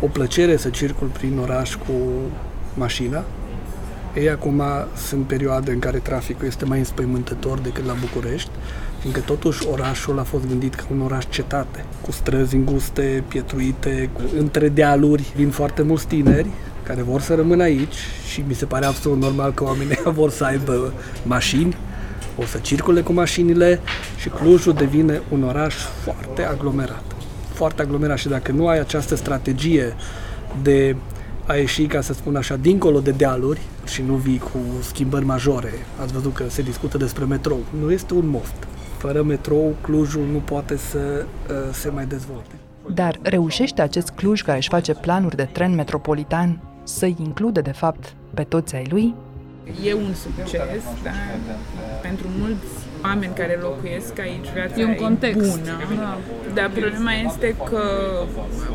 o 0.00 0.06
plăcere 0.06 0.56
să 0.56 0.68
circul 0.68 1.06
prin 1.06 1.38
oraș 1.38 1.74
cu 1.74 1.92
mașina. 2.74 3.24
Ei 4.14 4.30
acum 4.30 4.62
sunt 4.96 5.26
perioade 5.26 5.72
în 5.72 5.78
care 5.78 5.98
traficul 5.98 6.46
este 6.46 6.64
mai 6.64 6.78
înspăimântător 6.78 7.58
decât 7.58 7.86
la 7.86 7.94
București, 8.00 8.50
fiindcă 9.00 9.20
totuși 9.20 9.66
orașul 9.66 10.18
a 10.18 10.22
fost 10.22 10.46
gândit 10.46 10.74
ca 10.74 10.84
un 10.92 11.00
oraș 11.00 11.24
cetate, 11.28 11.84
cu 12.00 12.12
străzi 12.12 12.54
înguste, 12.54 13.24
pietruite, 13.28 14.10
cu, 14.12 14.20
între 14.38 14.68
dealuri. 14.68 15.32
Vin 15.36 15.50
foarte 15.50 15.82
mulți 15.82 16.06
tineri 16.06 16.48
care 16.82 17.02
vor 17.02 17.20
să 17.20 17.34
rămână 17.34 17.62
aici 17.62 17.96
și 18.30 18.44
mi 18.46 18.54
se 18.54 18.64
pare 18.64 18.86
absolut 18.86 19.20
normal 19.20 19.52
că 19.52 19.64
oamenii 19.64 19.98
vor 20.20 20.30
să 20.30 20.44
aibă 20.44 20.92
mașini, 21.26 21.76
o 22.40 22.44
să 22.44 22.58
circule 22.58 23.00
cu 23.00 23.12
mașinile 23.12 23.80
și 24.18 24.28
Clujul 24.28 24.72
devine 24.72 25.22
un 25.28 25.42
oraș 25.42 25.74
foarte 25.74 26.44
aglomerat. 26.44 27.04
Foarte 27.52 27.82
aglomerat 27.82 28.18
și 28.18 28.28
dacă 28.28 28.52
nu 28.52 28.68
ai 28.68 28.78
această 28.78 29.14
strategie 29.14 29.94
de 30.62 30.96
a 31.46 31.54
ieși, 31.54 31.86
ca 31.86 32.00
să 32.00 32.12
spun 32.12 32.36
așa, 32.36 32.56
dincolo 32.56 33.00
de 33.00 33.10
dealuri 33.10 33.60
și 33.86 34.02
nu 34.02 34.14
vii 34.14 34.38
cu 34.38 34.58
schimbări 34.80 35.24
majore. 35.24 35.72
Ați 36.00 36.12
văzut 36.12 36.34
că 36.34 36.44
se 36.48 36.62
discută 36.62 36.96
despre 36.96 37.24
metrou. 37.24 37.58
Nu 37.80 37.90
este 37.92 38.14
un 38.14 38.28
moft. 38.28 38.66
Fără 38.96 39.22
metrou, 39.22 39.74
Clujul 39.80 40.22
nu 40.32 40.38
poate 40.38 40.76
să 40.76 40.98
uh, 40.98 41.56
se 41.72 41.88
mai 41.88 42.06
dezvolte. 42.06 42.54
Dar 42.94 43.18
reușește 43.22 43.82
acest 43.82 44.08
Cluj 44.08 44.42
care 44.42 44.56
își 44.56 44.68
face 44.68 44.94
planuri 44.94 45.36
de 45.36 45.48
tren 45.52 45.74
metropolitan 45.74 46.60
să-i 46.84 47.16
include, 47.18 47.60
de 47.60 47.72
fapt, 47.72 48.14
pe 48.34 48.42
toți 48.42 48.74
ai 48.74 48.86
lui? 48.90 49.14
E 49.84 49.94
un 49.94 50.14
succes, 50.14 50.82
dar 51.02 51.38
pentru 52.02 52.26
mulți 52.38 52.87
oameni 53.04 53.34
care 53.34 53.58
locuiesc 53.62 54.18
aici 54.18 54.48
viața 54.54 54.80
E 54.80 54.84
un 54.84 54.94
context. 54.94 55.50
bună. 55.50 55.82
Da. 55.96 56.18
Dar 56.54 56.70
problema 56.70 57.12
este 57.12 57.54
că 57.70 57.82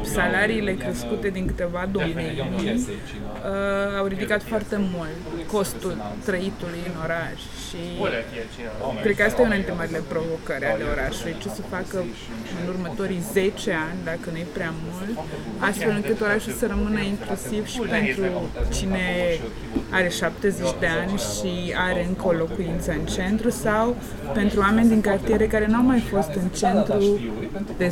salariile 0.03 0.73
crescute 0.73 1.27
din 1.27 1.45
câteva 1.45 1.87
domenii 1.91 2.39
uh, 2.39 3.97
au 3.99 4.05
ridicat 4.05 4.43
foarte 4.43 4.75
mult 4.79 5.47
costul 5.51 5.95
trăitului 6.25 6.81
în 6.85 6.95
oraș 7.03 7.39
și 7.67 7.81
cred 9.01 9.15
că 9.15 9.23
asta 9.23 9.41
e 9.41 9.45
una 9.45 9.53
dintre 9.53 9.73
marile 9.73 10.01
provocări 10.07 10.65
ale 10.65 10.83
orașului, 10.95 11.35
ce 11.41 11.49
să 11.49 11.61
facă 11.69 11.97
în 12.61 12.67
următorii 12.73 13.21
10 13.31 13.71
ani, 13.71 13.99
dacă 14.03 14.27
nu 14.31 14.37
e 14.37 14.45
prea 14.53 14.73
mult, 14.85 15.17
astfel 15.59 15.93
încât 15.95 16.21
orașul 16.21 16.53
să 16.53 16.65
rămână 16.67 16.99
inclusiv 16.99 17.67
și 17.67 17.79
pentru 17.79 18.49
cine 18.77 19.05
are 19.89 20.09
70 20.09 20.67
de 20.79 20.87
ani 21.01 21.17
și 21.17 21.73
are 21.89 22.05
încă 22.05 22.27
o 22.27 22.31
locuință 22.31 22.91
în 22.91 23.05
centru 23.05 23.49
sau 23.49 23.95
pentru 24.33 24.59
oameni 24.59 24.87
din 24.89 25.01
cartiere 25.01 25.47
care 25.47 25.67
nu 25.67 25.75
au 25.75 25.83
mai 25.83 25.99
fost 25.99 26.29
în 26.33 26.47
centru 26.47 27.19
de 27.77 27.87
10-15 27.87 27.91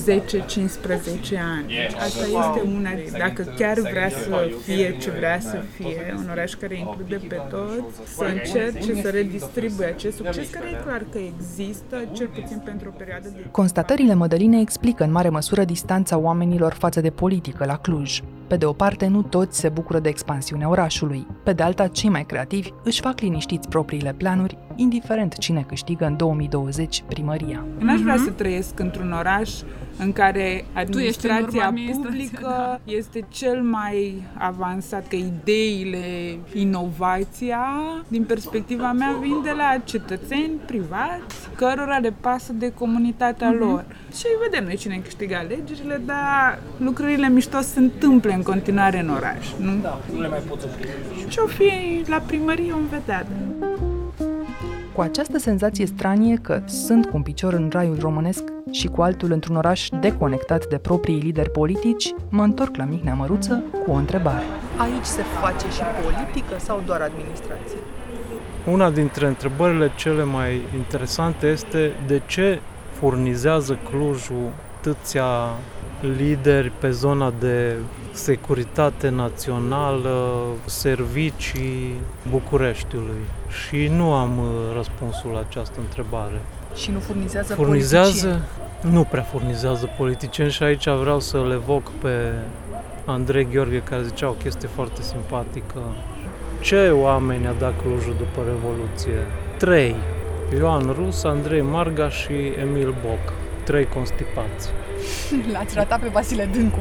ani. 1.55 1.67
Deci 1.67 1.95
Asta 1.99 2.23
este 2.25 2.69
una, 2.75 2.89
dacă 3.17 3.53
chiar 3.57 3.79
vrea 3.79 4.09
să 4.09 4.49
fie 4.63 4.97
ce 4.97 5.09
vrea 5.09 5.39
să 5.39 5.57
fie, 5.75 6.15
un 6.17 6.27
oraș 6.31 6.53
care 6.53 6.77
include 6.77 7.21
pe 7.27 7.41
toți, 7.49 8.15
să 8.15 8.23
încerce 8.23 9.01
să 9.01 9.09
redistribuie 9.09 9.87
acest 9.87 10.15
succes 10.15 10.49
care 10.49 10.65
e 10.69 10.83
clar 10.85 11.05
că 11.11 11.17
există, 11.17 11.97
cel 12.11 12.27
puțin 12.27 12.61
pentru 12.65 12.89
o 12.89 12.97
perioadă 12.97 13.27
de 13.35 13.45
Constatările 13.51 14.13
Mădălinei 14.13 14.61
explică 14.61 15.03
în 15.03 15.11
mare 15.11 15.29
măsură 15.29 15.63
distanța 15.63 16.17
oamenilor 16.17 16.73
față 16.73 17.01
de 17.01 17.09
politică 17.09 17.65
la 17.65 17.77
Cluj. 17.77 18.21
Pe 18.51 18.57
de 18.57 18.65
o 18.65 18.73
parte, 18.73 19.07
nu 19.07 19.21
toți 19.21 19.59
se 19.59 19.69
bucură 19.69 19.99
de 19.99 20.09
expansiunea 20.09 20.69
orașului. 20.69 21.27
Pe 21.43 21.53
de 21.53 21.63
alta, 21.63 21.87
cei 21.87 22.09
mai 22.09 22.25
creativi 22.25 22.69
își 22.83 23.01
fac 23.01 23.19
liniștiți 23.19 23.67
propriile 23.69 24.13
planuri, 24.17 24.57
indiferent 24.75 25.37
cine 25.37 25.65
câștigă 25.67 26.05
în 26.05 26.17
2020 26.17 27.03
primăria. 27.07 27.65
N-aș 27.77 27.99
vrea 27.99 28.17
să 28.17 28.29
trăiesc 28.29 28.79
într-un 28.79 29.11
oraș 29.11 29.49
în 29.97 30.13
care 30.13 30.65
ești 30.95 31.25
în 31.25 31.31
urma 31.31 31.63
administrația 31.63 31.65
administrației, 31.65 32.29
publică 32.29 32.81
este 32.83 33.25
cel 33.29 33.61
mai 33.61 34.23
avansat, 34.37 35.07
că 35.07 35.15
ideile, 35.15 36.37
inovația, 36.53 37.65
din 38.07 38.23
perspectiva 38.23 38.91
mea, 38.91 39.15
vin 39.21 39.41
de 39.43 39.51
la 39.51 39.81
cetățeni 39.83 40.51
privați, 40.65 41.49
cărora 41.55 41.97
le 41.97 42.13
pasă 42.21 42.53
de 42.53 42.73
comunitatea 42.73 43.51
lor. 43.51 43.85
Și 44.15 44.25
vedem 44.41 44.63
noi 44.63 44.75
cine 44.75 45.01
câștigă 45.03 45.35
alegerile, 45.35 46.01
dar 46.05 46.59
lucrurile 46.77 47.29
mișto 47.29 47.61
se 47.61 47.79
întâmplă 47.79 48.31
în 48.33 48.41
continuare 48.41 48.99
în 48.99 49.09
oraș. 49.09 49.47
Nu? 49.59 49.71
Da, 49.81 49.99
nu 50.13 50.21
le 50.21 50.27
mai 50.27 50.39
poți 50.47 50.65
opri. 50.65 50.87
Ce-o 51.27 51.45
fi 51.45 51.71
la 52.05 52.17
primărie, 52.17 52.71
vom 52.71 52.85
vedea. 52.89 53.25
Cu 54.95 55.01
această 55.01 55.37
senzație 55.37 55.85
stranie 55.85 56.35
că 56.35 56.61
sunt 56.65 57.05
cu 57.05 57.15
un 57.15 57.21
picior 57.21 57.53
în 57.53 57.69
raiul 57.71 57.97
românesc 57.99 58.43
și 58.71 58.87
cu 58.87 59.01
altul 59.01 59.31
într-un 59.31 59.55
oraș 59.55 59.87
deconectat 59.99 60.67
de 60.67 60.77
proprii 60.77 61.19
lideri 61.19 61.49
politici, 61.49 62.13
mă 62.29 62.43
întorc 62.43 62.75
la 62.75 62.83
Mihnea 62.83 63.13
Măruță 63.13 63.63
cu 63.85 63.91
o 63.91 63.93
întrebare. 63.93 64.43
Aici 64.77 65.05
se 65.05 65.21
face 65.21 65.69
și 65.69 65.81
politică 66.03 66.59
sau 66.59 66.81
doar 66.85 67.01
administrație? 67.01 67.77
Una 68.71 68.89
dintre 68.89 69.27
întrebările 69.27 69.91
cele 69.95 70.23
mai 70.23 70.61
interesante 70.75 71.47
este 71.47 71.91
de 72.07 72.21
ce 72.27 72.59
furnizează 72.99 73.79
Clujul 73.89 74.49
atâția 74.77 75.29
lideri 76.17 76.71
pe 76.79 76.91
zona 76.91 77.33
de 77.39 77.75
securitate 78.11 79.09
națională, 79.09 80.41
servicii 80.65 81.95
Bucureștiului. 82.29 83.21
Și 83.65 83.87
nu 83.87 84.13
am 84.13 84.37
uh, 84.37 84.45
răspunsul 84.75 85.31
la 85.31 85.39
această 85.39 85.75
întrebare. 85.79 86.41
Și 86.75 86.91
nu 86.91 86.99
furnizează 86.99 87.53
Furnizează, 87.53 88.27
politicieni? 88.27 88.93
nu 88.95 89.03
prea 89.03 89.23
furnizează 89.23 89.89
politicieni 89.97 90.51
și 90.51 90.63
aici 90.63 90.89
vreau 90.89 91.19
să 91.19 91.45
le 91.47 91.53
evoc 91.53 91.91
pe 91.91 92.31
Andrei 93.05 93.47
Gheorghe 93.51 93.81
care 93.89 94.03
zicea 94.03 94.29
o 94.29 94.31
chestie 94.31 94.67
foarte 94.67 95.01
simpatică. 95.01 95.79
Ce 96.59 96.89
oameni 96.89 97.47
a 97.47 97.53
dat 97.59 97.73
Clujul 97.81 98.15
după 98.17 98.41
Revoluție? 98.45 99.27
Trei. 99.57 99.95
Ioan 100.57 100.95
Rus, 100.97 101.23
Andrei 101.23 101.61
Marga 101.61 102.09
și 102.09 102.33
Emil 102.59 102.95
Boc. 103.05 103.33
Trei 103.63 103.85
constipați. 103.85 104.69
L-ați 105.53 105.75
ratat 105.75 105.99
pe 105.99 106.07
Vasile 106.07 106.49
Dâncu. 106.53 106.79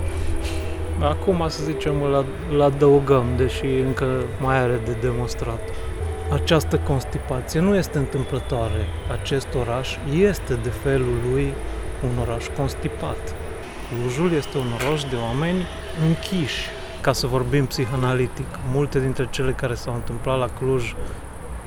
Acum, 1.02 1.44
să 1.48 1.62
zicem, 1.64 2.02
îl, 2.02 2.24
îl 2.52 2.62
adăugăm, 2.62 3.24
deși 3.36 3.66
încă 3.66 4.06
mai 4.40 4.58
are 4.58 4.80
de 4.84 4.96
demonstrat. 5.00 5.60
Această 6.32 6.78
constipație 6.78 7.60
nu 7.60 7.76
este 7.76 7.98
întâmplătoare. 7.98 8.86
Acest 9.20 9.46
oraș 9.60 9.96
este 10.20 10.54
de 10.62 10.68
felul 10.68 11.14
lui 11.30 11.52
un 12.04 12.26
oraș 12.28 12.44
constipat. 12.56 13.34
Clujul 13.88 14.32
este 14.32 14.58
un 14.58 14.66
oraș 14.84 15.02
de 15.02 15.16
oameni 15.16 15.66
închiși, 16.08 16.68
ca 17.00 17.12
să 17.12 17.26
vorbim 17.26 17.66
psihanalitic. 17.66 18.46
Multe 18.72 19.00
dintre 19.00 19.28
cele 19.30 19.52
care 19.52 19.74
s-au 19.74 19.94
întâmplat 19.94 20.38
la 20.38 20.48
Cluj 20.58 20.94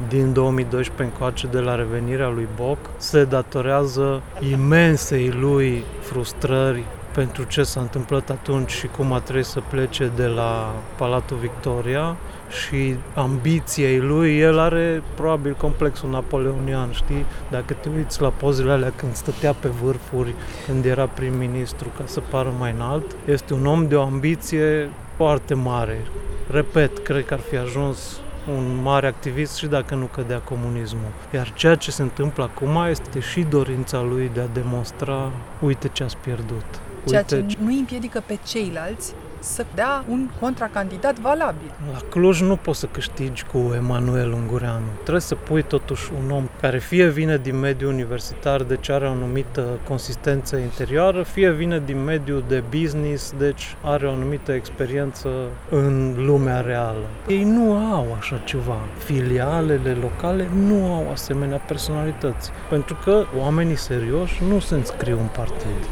din 0.07 0.33
2012 0.33 1.03
încoace 1.03 1.47
de 1.47 1.59
la 1.59 1.75
revenirea 1.75 2.29
lui 2.29 2.47
Boc 2.55 2.77
se 2.97 3.23
datorează 3.23 4.21
imensei 4.51 5.29
lui 5.29 5.83
frustrări 6.01 6.83
pentru 7.13 7.43
ce 7.43 7.63
s-a 7.63 7.79
întâmplat 7.79 8.29
atunci 8.29 8.71
și 8.71 8.87
cum 8.87 9.11
a 9.11 9.19
trebuit 9.19 9.45
să 9.45 9.61
plece 9.69 10.11
de 10.15 10.25
la 10.25 10.73
Palatul 10.97 11.37
Victoria 11.37 12.15
și 12.49 12.95
ambiției 13.13 13.99
lui, 13.99 14.37
el 14.37 14.59
are 14.59 15.03
probabil 15.15 15.53
complexul 15.53 16.09
napoleonian, 16.09 16.91
știi? 16.91 17.25
Dacă 17.49 17.73
te 17.73 17.89
uiți 17.95 18.21
la 18.21 18.29
pozele 18.29 18.71
alea 18.71 18.91
când 18.95 19.15
stătea 19.15 19.53
pe 19.53 19.67
vârfuri, 19.67 20.33
când 20.65 20.85
era 20.85 21.05
prim-ministru, 21.05 21.87
ca 21.97 22.03
să 22.05 22.19
pară 22.19 22.53
mai 22.59 22.71
înalt, 22.71 23.15
este 23.25 23.53
un 23.53 23.65
om 23.65 23.87
de 23.87 23.95
o 23.95 24.01
ambiție 24.01 24.89
foarte 25.15 25.53
mare. 25.53 26.05
Repet, 26.51 26.97
cred 26.97 27.25
că 27.25 27.33
ar 27.33 27.39
fi 27.39 27.57
ajuns 27.57 28.19
un 28.47 28.79
mare 28.81 29.07
activist 29.07 29.55
și 29.55 29.65
dacă 29.65 29.95
nu 29.95 30.05
cădea 30.05 30.37
comunismul. 30.37 31.11
Iar 31.33 31.53
ceea 31.53 31.75
ce 31.75 31.91
se 31.91 32.01
întâmplă 32.01 32.43
acum 32.43 32.85
este 32.89 33.19
și 33.19 33.41
dorința 33.41 34.01
lui 34.01 34.31
de 34.33 34.39
a 34.39 34.47
demonstra, 34.53 35.31
uite 35.59 35.87
ce 35.87 36.03
ați 36.03 36.17
pierdut. 36.17 36.65
Ceea 37.07 37.25
Uite 37.29 37.45
ce 37.47 37.57
nu 37.61 37.67
îi 37.67 37.77
împiedică 37.77 38.23
pe 38.25 38.39
ceilalți 38.45 39.13
să 39.43 39.65
dea 39.75 40.03
un 40.09 40.29
contracandidat 40.39 41.19
valabil. 41.19 41.71
La 41.91 41.99
Cluj 42.09 42.41
nu 42.41 42.55
poți 42.55 42.79
să 42.79 42.85
câștigi 42.85 43.43
cu 43.43 43.71
Emanuel 43.75 44.31
Ungureanu. 44.31 44.85
Trebuie 45.01 45.21
să 45.21 45.35
pui 45.35 45.63
totuși 45.63 46.11
un 46.23 46.31
om 46.31 46.49
care 46.61 46.79
fie 46.79 47.07
vine 47.07 47.37
din 47.37 47.59
mediul 47.59 47.91
universitar, 47.91 48.63
deci 48.63 48.89
are 48.89 49.05
o 49.05 49.09
anumită 49.09 49.67
consistență 49.87 50.55
interioară, 50.55 51.23
fie 51.23 51.51
vine 51.51 51.81
din 51.85 52.03
mediul 52.03 52.43
de 52.47 52.63
business, 52.69 53.33
deci 53.37 53.75
are 53.81 54.07
o 54.07 54.11
anumită 54.11 54.51
experiență 54.51 55.29
în 55.69 56.13
lumea 56.25 56.61
reală. 56.61 57.05
Ei 57.27 57.43
nu 57.43 57.73
au 57.73 58.15
așa 58.19 58.41
ceva. 58.45 58.77
Filialele 58.97 59.97
locale 60.01 60.47
nu 60.67 60.93
au 60.93 61.11
asemenea 61.11 61.57
personalități, 61.57 62.51
pentru 62.69 62.97
că 63.03 63.25
oamenii 63.39 63.77
serioși 63.77 64.43
nu 64.49 64.59
se 64.59 64.75
înscriu 64.75 65.19
în 65.19 65.27
partid. 65.35 65.87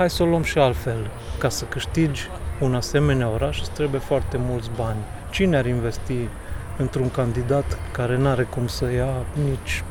Hai 0.00 0.10
să 0.10 0.22
o 0.22 0.26
luăm 0.26 0.42
și 0.42 0.58
altfel. 0.58 1.10
Ca 1.38 1.48
să 1.48 1.64
câștigi 1.64 2.28
un 2.60 2.74
asemenea 2.74 3.28
oraș 3.28 3.60
îți 3.60 3.70
trebuie 3.70 4.00
foarte 4.00 4.36
mulți 4.48 4.70
bani. 4.76 4.98
Cine 5.30 5.56
ar 5.56 5.66
investi 5.66 6.28
într-un 6.76 7.10
candidat 7.10 7.78
care 7.92 8.16
nu 8.16 8.28
are 8.28 8.42
cum 8.42 8.66
să 8.66 8.92
ia 8.92 9.12
nici 9.44 9.84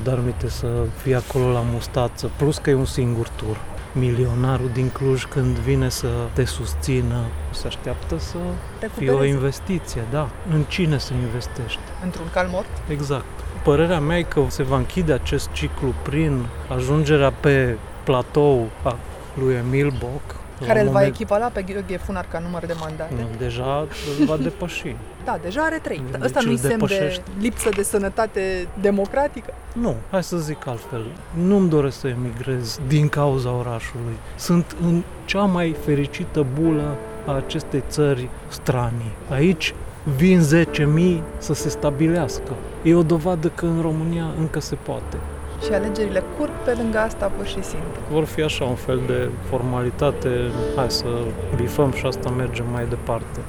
20% 0.00 0.02
dar 0.02 0.18
aminte 0.18 0.48
să 0.48 0.66
fie 1.02 1.14
acolo 1.14 1.52
la 1.52 1.62
mustață, 1.72 2.30
plus 2.36 2.58
că 2.58 2.70
e 2.70 2.74
un 2.74 2.84
singur 2.84 3.28
tur. 3.28 3.56
Milionarul 3.92 4.70
din 4.72 4.88
Cluj 4.88 5.24
când 5.24 5.56
vine 5.56 5.88
să 5.88 6.08
te 6.32 6.44
susțină, 6.44 7.20
se 7.50 7.66
așteaptă 7.66 8.18
să 8.18 8.38
fie 8.96 9.10
o 9.10 9.24
investiție, 9.24 10.02
da. 10.10 10.28
În 10.52 10.62
cine 10.62 10.98
să 10.98 11.12
investești? 11.14 11.80
Într-un 12.04 12.26
cal 12.32 12.48
mort? 12.50 12.70
Exact. 12.88 13.24
Părerea 13.64 14.00
mea 14.00 14.18
e 14.18 14.22
că 14.22 14.42
se 14.48 14.62
va 14.62 14.76
închide 14.76 15.12
acest 15.12 15.52
ciclu 15.52 15.94
prin 16.02 16.46
ajungerea 16.68 17.30
pe 17.30 17.76
platou 18.04 18.68
a 18.82 18.96
lui 19.34 19.54
Emil 19.54 19.92
Boc, 19.98 20.36
care 20.66 20.80
îl 20.80 20.88
va 20.88 21.04
echipala 21.04 21.46
pe 21.46 21.62
Gheorghe 21.62 21.96
Funar 21.96 22.26
ca 22.30 22.38
număr 22.38 22.66
de 22.66 22.74
mandate. 22.80 23.14
Nu, 23.14 23.28
deja 23.38 23.86
îl 24.18 24.26
va 24.26 24.36
depăși. 24.36 24.96
Da, 25.24 25.38
deja 25.42 25.60
are 25.62 25.78
trei. 25.82 26.02
Deci 26.10 26.20
Ăsta 26.24 26.40
nu-i 26.44 26.56
semn 26.56 26.72
depășește. 26.78 27.22
de 27.24 27.42
lipsă 27.42 27.68
de 27.68 27.82
sănătate 27.82 28.68
democratică? 28.80 29.54
Nu, 29.72 29.94
hai 30.10 30.22
să 30.22 30.36
zic 30.36 30.66
altfel. 30.66 31.04
Nu-mi 31.46 31.68
doresc 31.68 31.98
să 32.00 32.08
emigrez 32.08 32.80
din 32.86 33.08
cauza 33.08 33.50
orașului. 33.50 34.16
Sunt 34.36 34.76
în 34.82 35.02
cea 35.24 35.42
mai 35.42 35.76
fericită 35.84 36.46
bulă 36.60 36.96
a 37.26 37.32
acestei 37.32 37.82
țări 37.88 38.28
stranii. 38.48 39.12
Aici 39.30 39.74
vin 40.16 40.40
10.000 41.18 41.22
să 41.38 41.54
se 41.54 41.68
stabilească. 41.68 42.52
E 42.82 42.94
o 42.94 43.02
dovadă 43.02 43.48
că 43.48 43.66
în 43.66 43.80
România 43.80 44.26
încă 44.38 44.60
se 44.60 44.74
poate. 44.74 45.16
Și 45.64 45.72
alegerile 45.72 46.22
curg 46.38 46.50
pe 46.64 46.74
lângă 46.80 46.98
asta 46.98 47.26
pur 47.26 47.46
și 47.46 47.62
simplu. 47.62 48.00
Vor 48.10 48.24
fi 48.24 48.42
așa 48.42 48.64
un 48.64 48.74
fel 48.74 49.00
de 49.06 49.28
formalitate, 49.48 50.28
hai 50.76 50.90
să 50.90 51.06
bifăm 51.56 51.92
și 51.92 52.06
asta 52.06 52.30
mergem 52.30 52.64
mai 52.72 52.86
departe. 52.88 53.40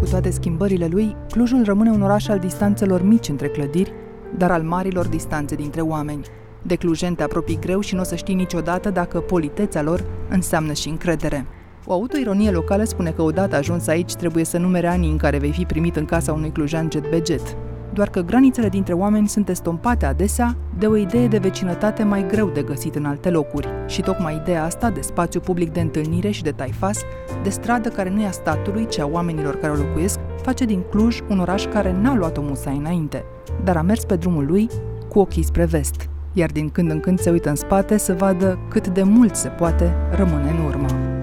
Cu 0.00 0.06
toate 0.10 0.30
schimbările 0.30 0.86
lui, 0.90 1.16
Clujul 1.30 1.64
rămâne 1.64 1.90
un 1.90 2.02
oraș 2.02 2.28
al 2.28 2.38
distanțelor 2.38 3.02
mici 3.02 3.28
între 3.28 3.48
clădiri, 3.48 3.92
dar 4.36 4.50
al 4.50 4.62
marilor 4.62 5.06
distanțe 5.06 5.54
dintre 5.54 5.80
oameni. 5.80 6.24
De 6.62 6.74
clujen 6.74 7.14
te 7.14 7.22
apropii 7.22 7.58
greu 7.60 7.80
și 7.80 7.94
nu 7.94 8.00
o 8.00 8.04
să 8.04 8.14
știi 8.14 8.34
niciodată 8.34 8.90
dacă 8.90 9.20
politețea 9.20 9.82
lor 9.82 10.04
înseamnă 10.28 10.72
și 10.72 10.88
încredere. 10.88 11.46
O 11.86 11.92
autoironie 11.92 12.50
locală 12.50 12.84
spune 12.84 13.10
că 13.10 13.22
odată 13.22 13.56
ajuns 13.56 13.86
aici 13.86 14.14
trebuie 14.14 14.44
să 14.44 14.58
numere 14.58 14.86
anii 14.86 15.10
în 15.10 15.16
care 15.16 15.38
vei 15.38 15.52
fi 15.52 15.64
primit 15.64 15.96
în 15.96 16.04
casa 16.04 16.32
unui 16.32 16.50
clujan 16.50 16.88
jet 16.92 17.10
beget, 17.10 17.56
doar 17.92 18.08
că 18.08 18.20
granițele 18.20 18.68
dintre 18.68 18.94
oameni 18.94 19.28
sunt 19.28 19.48
estompate 19.48 20.06
adesea 20.06 20.56
de 20.78 20.86
o 20.86 20.96
idee 20.96 21.26
de 21.26 21.38
vecinătate 21.38 22.02
mai 22.02 22.26
greu 22.26 22.48
de 22.48 22.62
găsit 22.62 22.94
în 22.94 23.04
alte 23.04 23.30
locuri. 23.30 23.68
Și 23.86 24.00
tocmai 24.00 24.36
ideea 24.36 24.64
asta 24.64 24.90
de 24.90 25.00
spațiu 25.00 25.40
public 25.40 25.72
de 25.72 25.80
întâlnire 25.80 26.30
și 26.30 26.42
de 26.42 26.50
taifas, 26.50 26.98
de 27.42 27.48
stradă 27.48 27.88
care 27.88 28.10
nu 28.10 28.20
e 28.20 28.26
a 28.26 28.30
statului, 28.30 28.86
ci 28.86 28.98
a 28.98 29.06
oamenilor 29.06 29.56
care 29.56 29.72
o 29.72 29.76
locuiesc, 29.76 30.18
face 30.42 30.64
din 30.64 30.82
Cluj 30.90 31.20
un 31.28 31.38
oraș 31.38 31.66
care 31.66 31.96
n-a 32.00 32.14
luat-o 32.14 32.42
musai 32.42 32.76
înainte, 32.76 33.24
dar 33.64 33.76
a 33.76 33.82
mers 33.82 34.04
pe 34.04 34.16
drumul 34.16 34.46
lui 34.46 34.68
cu 35.08 35.18
ochii 35.18 35.44
spre 35.44 35.64
vest, 35.64 36.08
iar 36.32 36.50
din 36.50 36.68
când 36.68 36.90
în 36.90 37.00
când 37.00 37.18
se 37.18 37.30
uită 37.30 37.48
în 37.48 37.56
spate 37.56 37.96
să 37.96 38.14
vadă 38.14 38.58
cât 38.68 38.88
de 38.88 39.02
mult 39.02 39.34
se 39.34 39.48
poate 39.48 39.96
rămâne 40.10 40.50
în 40.50 40.64
urmă. 40.64 41.19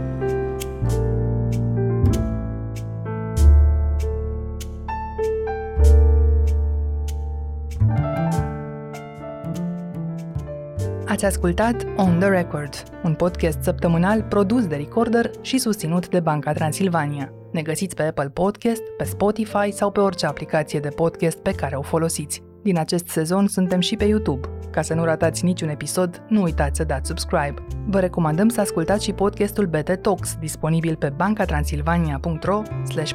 Ați 11.17 11.25
ascultat 11.25 11.85
On 11.95 12.19
The 12.19 12.29
Record, 12.29 12.83
un 13.03 13.13
podcast 13.13 13.61
săptămânal 13.61 14.23
produs 14.23 14.67
de 14.67 14.75
Recorder 14.75 15.31
și 15.41 15.57
susținut 15.57 16.09
de 16.09 16.19
Banca 16.19 16.53
Transilvania. 16.53 17.33
Ne 17.51 17.61
găsiți 17.61 17.95
pe 17.95 18.03
Apple 18.03 18.29
Podcast, 18.29 18.81
pe 18.97 19.03
Spotify 19.03 19.71
sau 19.71 19.91
pe 19.91 19.99
orice 19.99 20.25
aplicație 20.25 20.79
de 20.79 20.89
podcast 20.89 21.37
pe 21.37 21.51
care 21.51 21.75
o 21.75 21.81
folosiți. 21.81 22.43
Din 22.63 22.77
acest 22.77 23.07
sezon 23.07 23.47
suntem 23.47 23.79
și 23.79 23.95
pe 23.95 24.05
YouTube. 24.05 24.47
Ca 24.71 24.81
să 24.81 24.93
nu 24.93 25.03
ratați 25.03 25.45
niciun 25.45 25.69
episod, 25.69 26.23
nu 26.27 26.41
uitați 26.41 26.77
să 26.77 26.83
dați 26.83 27.07
subscribe. 27.07 27.53
Vă 27.87 27.99
recomandăm 27.99 28.49
să 28.49 28.61
ascultați 28.61 29.03
și 29.03 29.13
podcastul 29.13 29.65
BT 29.65 29.95
Talks, 30.01 30.35
disponibil 30.39 30.95
pe 30.95 31.13
bancatransilvania.ro 31.15 32.61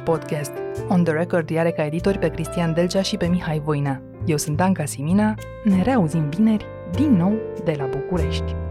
podcast. 0.03 0.51
On 0.89 1.03
The 1.03 1.13
Record 1.13 1.57
are 1.57 1.71
ca 1.71 1.85
editori 1.85 2.19
pe 2.19 2.29
Cristian 2.29 2.73
Delcea 2.73 3.01
și 3.01 3.17
pe 3.17 3.25
Mihai 3.25 3.59
Voina. 3.59 4.01
Eu 4.25 4.37
sunt 4.37 4.61
Anca 4.61 4.85
Simina, 4.85 5.35
ne 5.63 5.81
reauzim 5.81 6.29
vineri 6.29 6.65
din 6.95 7.15
nou 7.15 7.37
de 7.63 7.73
la 7.77 7.85
București. 7.85 8.62